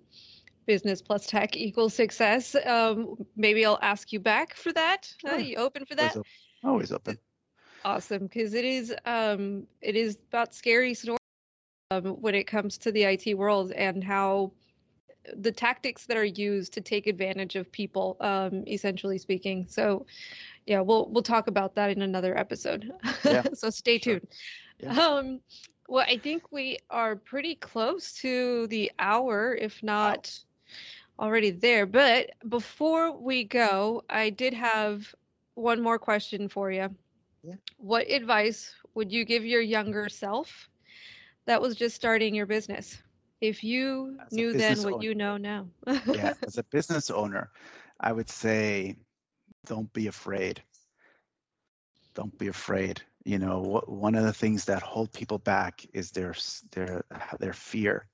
Business 0.66 1.00
plus 1.02 1.26
Tech 1.26 1.56
equals 1.56 1.94
success. 1.94 2.54
Um, 2.66 3.16
maybe 3.36 3.64
I'll 3.64 3.78
ask 3.82 4.12
you 4.12 4.20
back 4.20 4.54
for 4.54 4.72
that. 4.72 5.12
Sure. 5.20 5.38
you 5.38 5.56
open 5.56 5.84
for 5.84 5.94
Always 5.98 6.16
that? 6.16 6.16
open. 6.16 6.30
Always 6.64 6.92
open. 6.92 7.18
awesome 7.84 8.24
because 8.24 8.54
it 8.54 8.64
is 8.64 8.94
um 9.06 9.66
it 9.80 9.96
is 9.96 10.16
about 10.28 10.54
scary 10.54 10.94
stories 10.94 11.21
um, 11.92 12.04
when 12.20 12.34
it 12.34 12.44
comes 12.44 12.78
to 12.78 12.92
the 12.92 13.04
IT 13.04 13.34
world 13.36 13.72
and 13.72 14.02
how 14.02 14.52
the 15.36 15.52
tactics 15.52 16.06
that 16.06 16.16
are 16.16 16.24
used 16.24 16.72
to 16.74 16.80
take 16.80 17.06
advantage 17.06 17.56
of 17.56 17.70
people, 17.70 18.16
um, 18.20 18.64
essentially 18.66 19.18
speaking. 19.18 19.66
So, 19.68 20.06
yeah, 20.66 20.80
we'll 20.80 21.08
we'll 21.10 21.22
talk 21.22 21.46
about 21.46 21.74
that 21.76 21.90
in 21.90 22.02
another 22.02 22.36
episode. 22.36 22.90
Yeah, 23.24 23.44
so 23.54 23.70
stay 23.70 23.98
sure. 23.98 24.14
tuned. 24.14 24.28
Yeah. 24.80 24.98
Um, 24.98 25.40
well, 25.88 26.04
I 26.08 26.18
think 26.18 26.50
we 26.50 26.78
are 26.90 27.16
pretty 27.16 27.54
close 27.54 28.14
to 28.14 28.66
the 28.68 28.90
hour, 28.98 29.54
if 29.54 29.82
not 29.82 30.36
already 31.18 31.50
there. 31.50 31.86
But 31.86 32.30
before 32.48 33.16
we 33.16 33.44
go, 33.44 34.02
I 34.08 34.30
did 34.30 34.54
have 34.54 35.14
one 35.54 35.80
more 35.80 35.98
question 35.98 36.48
for 36.48 36.70
you. 36.70 36.88
Yeah. 37.42 37.54
What 37.76 38.10
advice 38.10 38.74
would 38.94 39.12
you 39.12 39.24
give 39.24 39.44
your 39.44 39.60
younger 39.60 40.08
self 40.08 40.68
that 41.46 41.60
was 41.60 41.76
just 41.76 41.96
starting 41.96 42.34
your 42.34 42.46
business? 42.46 43.00
If 43.40 43.64
you 43.64 44.20
As 44.24 44.32
knew 44.32 44.52
then 44.54 44.82
what 44.82 44.94
owner. 44.94 45.02
you 45.02 45.14
know 45.14 45.36
now. 45.36 45.66
yeah, 46.10 46.32
as 46.46 46.58
a 46.58 46.64
business 46.64 47.10
owner, 47.10 47.50
I 48.00 48.12
would 48.12 48.30
say 48.30 48.96
don't 49.66 49.92
be 49.92 50.06
afraid. 50.06 50.62
Don't 52.14 52.36
be 52.38 52.48
afraid. 52.48 53.02
You 53.24 53.38
know, 53.38 53.82
one 53.86 54.14
of 54.14 54.24
the 54.24 54.32
things 54.32 54.64
that 54.66 54.82
hold 54.82 55.12
people 55.12 55.38
back 55.38 55.84
is 55.92 56.10
their 56.10 56.34
their 56.72 57.04
their 57.38 57.52
fear. 57.52 58.06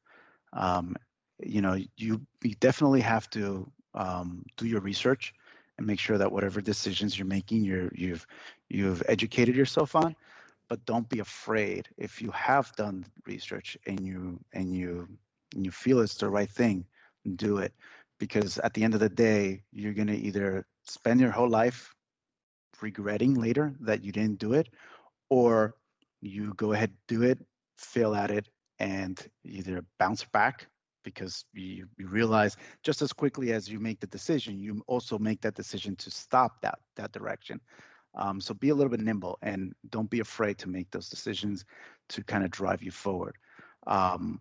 Um, 0.53 0.97
you 1.41 1.61
know, 1.61 1.79
you 1.97 2.21
you 2.43 2.55
definitely 2.61 3.01
have 3.01 3.29
to 3.31 3.71
um, 3.95 4.45
do 4.57 4.67
your 4.67 4.81
research 4.81 5.35
and 5.79 5.87
make 5.87 6.01
sure 6.01 6.19
that 6.19 6.31
whatever 6.31 6.61
decisions 6.61 7.19
you're 7.19 7.27
making, 7.27 7.65
you're 7.65 7.91
you've 7.95 8.27
you've 8.69 9.03
educated 9.09 9.57
yourself 9.57 9.95
on. 9.97 10.15
But 10.69 10.85
don't 10.85 11.09
be 11.09 11.21
afraid 11.21 11.89
if 11.97 12.21
you 12.21 12.31
have 12.33 12.75
done 12.77 13.07
research 13.27 13.77
and 13.87 14.01
you 14.01 14.39
and 14.53 14.75
you 14.75 15.09
and 15.55 15.65
you 15.65 15.71
feel 15.71 16.01
it's 16.01 16.17
the 16.17 16.29
right 16.29 16.51
thing, 16.51 16.85
do 17.37 17.59
it 17.59 17.73
because 18.19 18.59
at 18.59 18.75
the 18.75 18.83
end 18.85 18.95
of 18.95 19.01
the 19.01 19.09
day, 19.09 19.63
you're 19.73 19.95
going 19.95 20.09
to 20.09 20.17
either 20.17 20.67
spend 20.85 21.21
your 21.21 21.31
whole 21.31 21.49
life 21.49 21.95
regretting 22.81 23.35
later 23.35 23.75
that 23.81 24.05
you 24.05 24.13
didn't 24.13 24.39
do 24.39 24.53
it, 24.53 24.69
or 25.31 25.77
you 26.21 26.53
go 26.55 26.73
ahead, 26.73 26.93
do 27.07 27.23
it, 27.23 27.39
fail 27.79 28.15
at 28.15 28.31
it, 28.31 28.49
and 28.79 29.29
either 29.45 29.85
bounce 29.99 30.25
back 30.25 30.67
because 31.05 31.45
you, 31.55 31.87
you 31.97 32.09
realize 32.09 32.57
just 32.83 33.03
as 33.03 33.13
quickly 33.13 33.53
as 33.53 33.69
you 33.69 33.81
make 33.81 34.01
the 34.01 34.07
decision, 34.09 34.59
you 34.59 34.83
also 34.87 35.19
make 35.19 35.41
that 35.41 35.55
decision 35.55 35.97
to 35.97 36.11
stop 36.11 36.61
that 36.63 36.79
that 36.97 37.13
direction. 37.13 37.61
Um, 38.19 38.41
so 38.41 38.53
be 38.53 38.71
a 38.71 38.75
little 38.75 38.91
bit 38.91 39.01
nimble 39.01 39.39
and 39.43 39.73
don't 39.91 40.11
be 40.11 40.21
afraid 40.21 40.59
to 40.59 40.69
make 40.69 40.91
those 40.91 41.09
decisions 41.09 41.65
to 42.11 42.23
kind 42.25 42.45
of 42.45 42.51
drive 42.51 42.83
you 42.83 42.91
forward. 42.91 43.37
Um, 43.87 44.41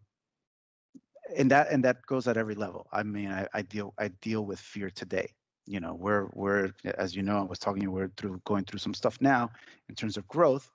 and 1.35 1.51
that 1.51 1.69
and 1.71 1.83
that 1.83 2.05
goes 2.05 2.27
at 2.27 2.37
every 2.37 2.55
level. 2.55 2.87
I 2.91 3.03
mean, 3.03 3.31
I, 3.31 3.47
I 3.53 3.61
deal 3.61 3.93
I 3.97 4.09
deal 4.21 4.45
with 4.45 4.59
fear 4.59 4.89
today. 4.89 5.33
You 5.65 5.79
know, 5.79 5.93
we're 5.93 6.27
we're 6.33 6.71
as 6.97 7.15
you 7.15 7.21
know, 7.21 7.37
I 7.39 7.43
was 7.43 7.59
talking 7.59 7.91
we're 7.91 8.11
through 8.17 8.41
going 8.45 8.63
through 8.63 8.79
some 8.79 8.93
stuff 8.93 9.17
now 9.19 9.51
in 9.89 9.95
terms 9.95 10.17
of 10.17 10.27
growth, 10.27 10.71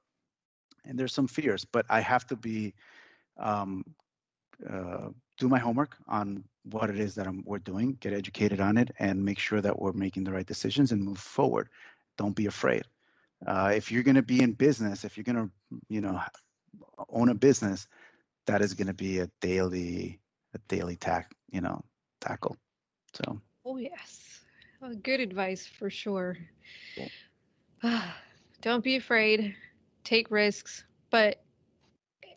and 0.84 0.98
there's 0.98 1.14
some 1.14 1.26
fears, 1.26 1.64
but 1.64 1.86
I 1.88 2.00
have 2.00 2.26
to 2.26 2.36
be 2.36 2.74
um, 3.38 3.84
uh, 4.68 5.08
do 5.38 5.48
my 5.48 5.58
homework 5.58 5.96
on 6.08 6.44
what 6.64 6.90
it 6.90 6.98
is 6.98 7.14
that 7.14 7.26
I'm, 7.26 7.42
we're 7.44 7.58
doing, 7.58 7.96
get 8.00 8.12
educated 8.12 8.60
on 8.60 8.78
it, 8.78 8.90
and 8.98 9.24
make 9.24 9.38
sure 9.38 9.60
that 9.60 9.80
we're 9.80 9.92
making 9.92 10.24
the 10.24 10.32
right 10.32 10.46
decisions 10.46 10.92
and 10.92 11.02
move 11.02 11.18
forward. 11.18 11.68
Don't 12.18 12.36
be 12.36 12.46
afraid. 12.46 12.84
Uh, 13.46 13.72
if 13.74 13.90
you're 13.90 14.02
going 14.02 14.16
to 14.16 14.22
be 14.22 14.42
in 14.42 14.52
business, 14.52 15.04
if 15.04 15.16
you're 15.16 15.24
going 15.24 15.36
to, 15.36 15.50
you 15.88 16.00
know, 16.00 16.20
own 17.08 17.28
a 17.28 17.34
business, 17.34 17.86
that 18.46 18.62
is 18.62 18.74
going 18.74 18.86
to 18.86 18.94
be 18.94 19.18
a 19.18 19.30
daily 19.40 20.20
a 20.54 20.58
daily 20.68 20.96
tack, 20.96 21.34
you 21.50 21.60
know, 21.60 21.82
tackle. 22.20 22.56
So 23.14 23.40
Oh, 23.64 23.76
yes. 23.76 24.40
Well, 24.80 24.94
good 24.94 25.20
advice 25.20 25.66
for 25.66 25.88
sure. 25.88 26.36
Cool. 26.96 27.10
Don't 28.60 28.82
be 28.82 28.96
afraid. 28.96 29.54
Take 30.04 30.30
risks. 30.30 30.84
But 31.10 31.42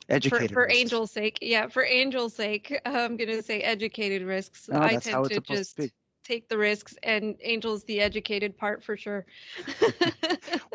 for, 0.08 0.14
educated. 0.14 0.52
for 0.52 0.64
risks. 0.64 0.80
Angel's 0.80 1.12
sake, 1.12 1.40
yeah, 1.42 1.68
for 1.68 1.84
Angel's 1.84 2.36
sake, 2.36 2.80
I'm 2.86 3.18
going 3.18 3.30
to 3.30 3.42
say 3.42 3.62
educated 3.62 4.22
risks. 4.24 4.70
No, 4.70 4.80
I 4.80 4.90
tend 4.98 5.26
it's 5.26 5.30
to 5.30 5.36
supposed 5.36 5.48
just 5.48 5.76
to 5.78 5.82
be. 5.84 5.92
Take 6.26 6.50
the 6.50 6.58
risks, 6.58 6.96
and 7.04 7.36
Angel's 7.42 7.84
the 7.84 8.02
educated 8.02 8.58
part 8.58 8.84
for 8.84 8.98
sure. 8.98 9.26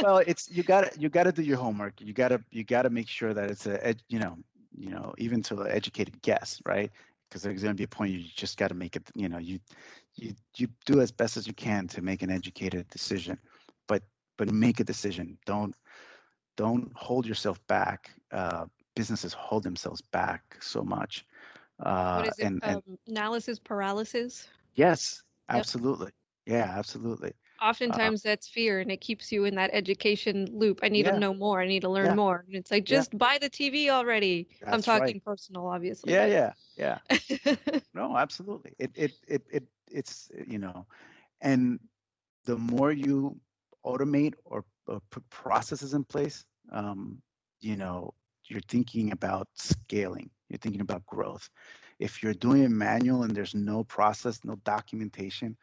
Well, 0.01 0.19
it's 0.27 0.51
you 0.51 0.63
got 0.63 0.93
to 0.93 1.01
you 1.01 1.09
got 1.09 1.25
to 1.25 1.33
do 1.33 1.43
your 1.43 1.59
homework. 1.59 2.01
You 2.01 2.13
got 2.13 2.29
to 2.29 2.43
you 2.51 2.65
got 2.65 2.83
to 2.83 2.91
make 2.91 3.09
sure 3.09 3.35
that 3.35 3.51
it's 3.51 3.67
a 3.67 3.95
you 4.09 4.19
know 4.19 4.39
you 4.77 4.91
know 4.91 5.15
even 5.19 5.43
to 5.43 5.61
an 5.61 5.71
educated 5.71 6.23
guess, 6.23 6.61
right? 6.65 6.91
Because 7.29 7.43
there's 7.43 7.63
going 7.63 7.75
to 7.75 7.79
be 7.79 7.85
a 7.85 7.89
point 7.89 8.13
you 8.13 8.25
just 8.35 8.57
got 8.57 8.69
to 8.69 8.75
make 8.75 8.97
it. 8.97 9.03
You 9.15 9.29
know 9.29 9.39
you 9.39 9.59
you 10.17 10.35
you 10.57 10.69
do 10.87 11.01
as 11.01 11.13
best 11.13 11.37
as 11.37 11.47
you 11.47 11.53
can 11.53 11.87
to 11.89 12.03
make 12.03 12.23
an 12.23 12.31
educated 12.31 12.89
decision, 12.89 13.39
but 13.89 14.03
but 14.39 14.51
make 14.53 14.81
a 14.81 14.85
decision. 14.85 15.37
Don't 15.45 15.75
don't 16.57 16.91
hold 16.95 17.27
yourself 17.27 17.65
back. 17.67 18.11
Uh, 18.33 18.67
businesses 18.95 19.33
hold 19.33 19.63
themselves 19.63 20.01
back 20.01 20.57
so 20.61 20.83
much. 20.83 21.27
Uh, 21.79 22.17
what 22.17 22.27
is 22.29 22.39
it? 22.39 22.45
and, 22.47 22.61
and 22.65 22.77
um, 22.77 22.99
analysis 23.07 23.59
paralysis. 23.59 24.49
yes. 24.75 25.23
Absolutely. 25.51 26.13
Yeah, 26.47 26.65
absolutely. 26.77 27.35
Oftentimes 27.61 28.23
that's 28.23 28.49
fear, 28.49 28.81
and 28.81 28.91
it 28.91 29.01
keeps 29.01 29.33
you 29.33 29.45
in 29.45 29.55
that 29.57 29.71
education 29.73 30.47
loop. 30.59 30.81
I 30.83 30.89
need 30.89 31.05
Yeah. 31.05 31.13
to 31.13 31.13
know 31.13 31.35
more. 31.35 31.61
I 31.61 31.67
need 31.69 31.83
to 31.83 31.89
learn 31.91 32.13
Yeah. 32.13 32.17
more. 32.17 32.45
And 32.47 32.57
it's 32.57 32.71
like, 32.71 32.85
Yeah. 32.87 33.05
just 33.05 33.17
buy 33.17 33.39
the 33.39 33.49
TV 33.51 33.91
already. 33.91 34.49
I'm 34.71 34.83
That's 34.83 34.95
right. 34.95 35.17
talking 35.17 35.21
personal, 35.21 35.67
obviously. 35.67 36.17
Yeah, 36.17 36.27
yeah, 36.27 36.53
yeah. 36.77 36.99
No, 37.95 38.17
absolutely. 38.17 38.75
It 38.79 38.91
it 38.95 39.13
it 39.29 39.43
it 39.51 39.65
it's 39.91 40.31
you 40.47 40.59
know, 40.59 40.87
and 41.41 41.79
the 42.45 42.57
more 42.57 42.93
you 42.93 43.41
automate 43.85 44.35
or, 44.45 44.65
or 44.87 45.01
put 45.11 45.29
processes 45.31 45.95
in 45.95 46.05
place, 46.05 46.45
um, 46.73 47.23
you 47.61 47.77
know, 47.77 48.15
you're 48.49 48.61
thinking 48.69 49.13
about 49.13 49.49
scaling. 49.55 50.31
You're 50.49 50.59
thinking 50.59 50.81
about 50.81 51.07
growth. 51.07 51.49
If 52.01 52.23
you're 52.23 52.35
doing 52.35 52.65
it 52.65 52.71
manual 52.71 53.25
and 53.25 53.37
there's 53.37 53.55
no 53.55 53.85
process, 53.85 54.45
no 54.45 54.57
documentation, 54.65 55.57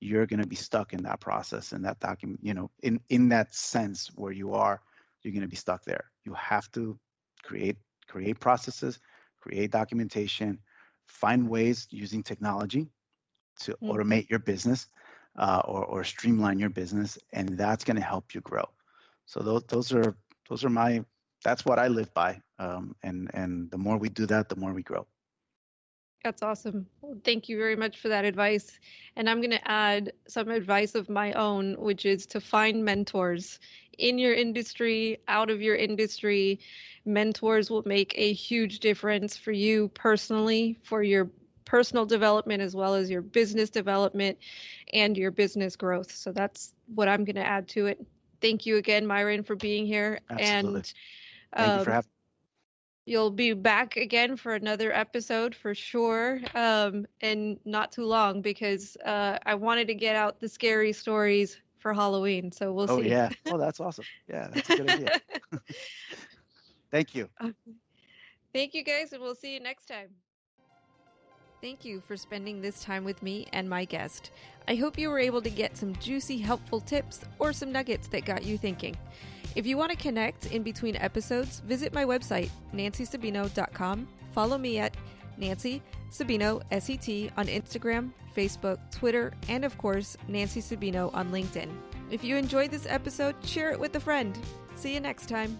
you're 0.00 0.26
going 0.26 0.42
to 0.42 0.48
be 0.48 0.56
stuck 0.56 0.94
in 0.94 1.02
that 1.04 1.20
process 1.20 1.72
and 1.72 1.84
that 1.86 2.00
document. 2.00 2.40
You 2.42 2.54
know, 2.54 2.70
in 2.82 3.00
in 3.10 3.28
that 3.30 3.54
sense 3.54 4.10
where 4.16 4.32
you 4.32 4.54
are, 4.54 4.82
you're 5.22 5.32
going 5.32 5.42
to 5.42 5.48
be 5.48 5.56
stuck 5.56 5.84
there. 5.84 6.10
You 6.24 6.34
have 6.34 6.70
to 6.72 6.98
create 7.42 7.78
create 8.08 8.40
processes, 8.40 9.00
create 9.40 9.72
documentation, 9.72 10.60
find 11.06 11.48
ways 11.48 11.88
using 11.90 12.22
technology 12.24 12.88
to 13.60 13.76
Mhm. 13.82 13.90
automate 13.90 14.30
your 14.30 14.40
business 14.40 14.88
uh, 15.36 15.62
or, 15.66 15.84
or 15.86 16.04
streamline 16.04 16.58
your 16.58 16.70
business 16.70 17.18
and 17.32 17.58
that's 17.58 17.84
going 17.84 17.96
to 17.96 18.02
help 18.02 18.34
you 18.34 18.40
grow 18.42 18.68
so 19.26 19.40
those, 19.40 19.64
those 19.68 19.92
are 19.92 20.16
those 20.48 20.64
are 20.64 20.70
my 20.70 21.04
that's 21.44 21.64
what 21.66 21.78
i 21.78 21.88
live 21.88 22.12
by 22.14 22.40
um, 22.58 22.96
and 23.02 23.30
and 23.34 23.70
the 23.70 23.78
more 23.78 23.98
we 23.98 24.08
do 24.08 24.26
that 24.26 24.48
the 24.48 24.56
more 24.56 24.74
we 24.74 24.82
grow 24.82 25.06
That's 26.24 26.42
awesome. 26.42 26.86
Well, 27.00 27.16
thank 27.24 27.48
you 27.48 27.56
very 27.56 27.76
much 27.76 27.98
for 27.98 28.08
that 28.08 28.24
advice. 28.24 28.78
And 29.16 29.28
I'm 29.28 29.40
going 29.40 29.50
to 29.52 29.70
add 29.70 30.12
some 30.28 30.48
advice 30.50 30.94
of 30.94 31.08
my 31.08 31.32
own, 31.32 31.74
which 31.78 32.04
is 32.04 32.26
to 32.26 32.40
find 32.40 32.84
mentors 32.84 33.58
in 33.96 34.18
your 34.18 34.34
industry, 34.34 35.18
out 35.28 35.50
of 35.50 35.62
your 35.62 35.76
industry. 35.76 36.60
Mentors 37.04 37.70
will 37.70 37.82
make 37.86 38.14
a 38.16 38.32
huge 38.32 38.80
difference 38.80 39.36
for 39.36 39.52
you 39.52 39.88
personally, 39.88 40.78
for 40.82 41.02
your 41.02 41.30
personal 41.64 42.04
development, 42.04 42.62
as 42.62 42.74
well 42.74 42.94
as 42.94 43.10
your 43.10 43.22
business 43.22 43.70
development 43.70 44.38
and 44.92 45.16
your 45.16 45.30
business 45.30 45.76
growth. 45.76 46.12
So 46.12 46.32
that's 46.32 46.74
what 46.94 47.08
I'm 47.08 47.24
going 47.24 47.36
to 47.36 47.46
add 47.46 47.68
to 47.70 47.86
it. 47.86 48.04
Thank 48.40 48.66
you 48.66 48.76
again, 48.76 49.06
Myron, 49.06 49.42
for 49.42 49.56
being 49.56 49.86
here. 49.86 50.20
Absolutely. 50.30 50.82
And 50.82 50.92
thank 51.56 51.74
you 51.74 51.80
for 51.80 51.90
um, 51.90 51.92
having 51.92 52.10
You'll 53.10 53.32
be 53.32 53.54
back 53.54 53.96
again 53.96 54.36
for 54.36 54.54
another 54.54 54.92
episode 54.92 55.52
for 55.52 55.74
sure, 55.74 56.40
um, 56.54 57.08
and 57.20 57.58
not 57.64 57.90
too 57.90 58.04
long 58.04 58.40
because 58.40 58.96
uh, 59.04 59.36
I 59.44 59.56
wanted 59.56 59.88
to 59.88 59.94
get 59.94 60.14
out 60.14 60.38
the 60.38 60.48
scary 60.48 60.92
stories 60.92 61.58
for 61.78 61.92
Halloween. 61.92 62.52
So 62.52 62.72
we'll 62.72 62.86
oh 62.86 63.00
see. 63.00 63.06
Oh 63.06 63.08
yeah 63.08 63.30
oh 63.46 63.58
that's 63.58 63.80
awesome 63.80 64.04
yeah 64.28 64.46
that's 64.52 64.70
a 64.70 64.76
good 64.76 64.90
idea 64.90 65.20
thank 66.92 67.16
you 67.16 67.28
Thank 68.52 68.74
you 68.74 68.84
guys, 68.84 69.12
and 69.12 69.20
we'll 69.22 69.34
see 69.34 69.54
you 69.54 69.60
next 69.60 69.86
time. 69.86 70.08
Thank 71.60 71.84
you 71.84 72.00
for 72.00 72.16
spending 72.16 72.60
this 72.62 72.82
time 72.82 73.04
with 73.04 73.22
me 73.22 73.46
and 73.52 73.68
my 73.68 73.84
guest. 73.84 74.30
I 74.66 74.76
hope 74.76 74.98
you 74.98 75.10
were 75.10 75.18
able 75.18 75.42
to 75.42 75.50
get 75.50 75.76
some 75.76 75.94
juicy, 75.96 76.38
helpful 76.38 76.80
tips 76.80 77.20
or 77.38 77.52
some 77.52 77.70
nuggets 77.70 78.08
that 78.08 78.24
got 78.24 78.44
you 78.44 78.56
thinking. 78.56 78.96
If 79.56 79.66
you 79.66 79.76
want 79.76 79.90
to 79.90 79.96
connect 79.96 80.46
in 80.46 80.62
between 80.62 80.96
episodes, 80.96 81.60
visit 81.60 81.92
my 81.92 82.04
website, 82.04 82.50
nancysabino.com. 82.72 84.08
Follow 84.32 84.58
me 84.58 84.78
at 84.78 84.96
Nancy 85.36 85.82
Sabino, 86.10 86.62
SET, 86.70 87.32
on 87.36 87.46
Instagram, 87.46 88.12
Facebook, 88.36 88.78
Twitter, 88.90 89.32
and 89.48 89.64
of 89.64 89.76
course, 89.78 90.16
Nancy 90.28 90.60
Sabino 90.60 91.12
on 91.14 91.30
LinkedIn. 91.30 91.68
If 92.10 92.24
you 92.24 92.36
enjoyed 92.36 92.70
this 92.70 92.86
episode, 92.88 93.34
share 93.44 93.70
it 93.70 93.80
with 93.80 93.94
a 93.96 94.00
friend. 94.00 94.38
See 94.76 94.94
you 94.94 95.00
next 95.00 95.28
time. 95.28 95.58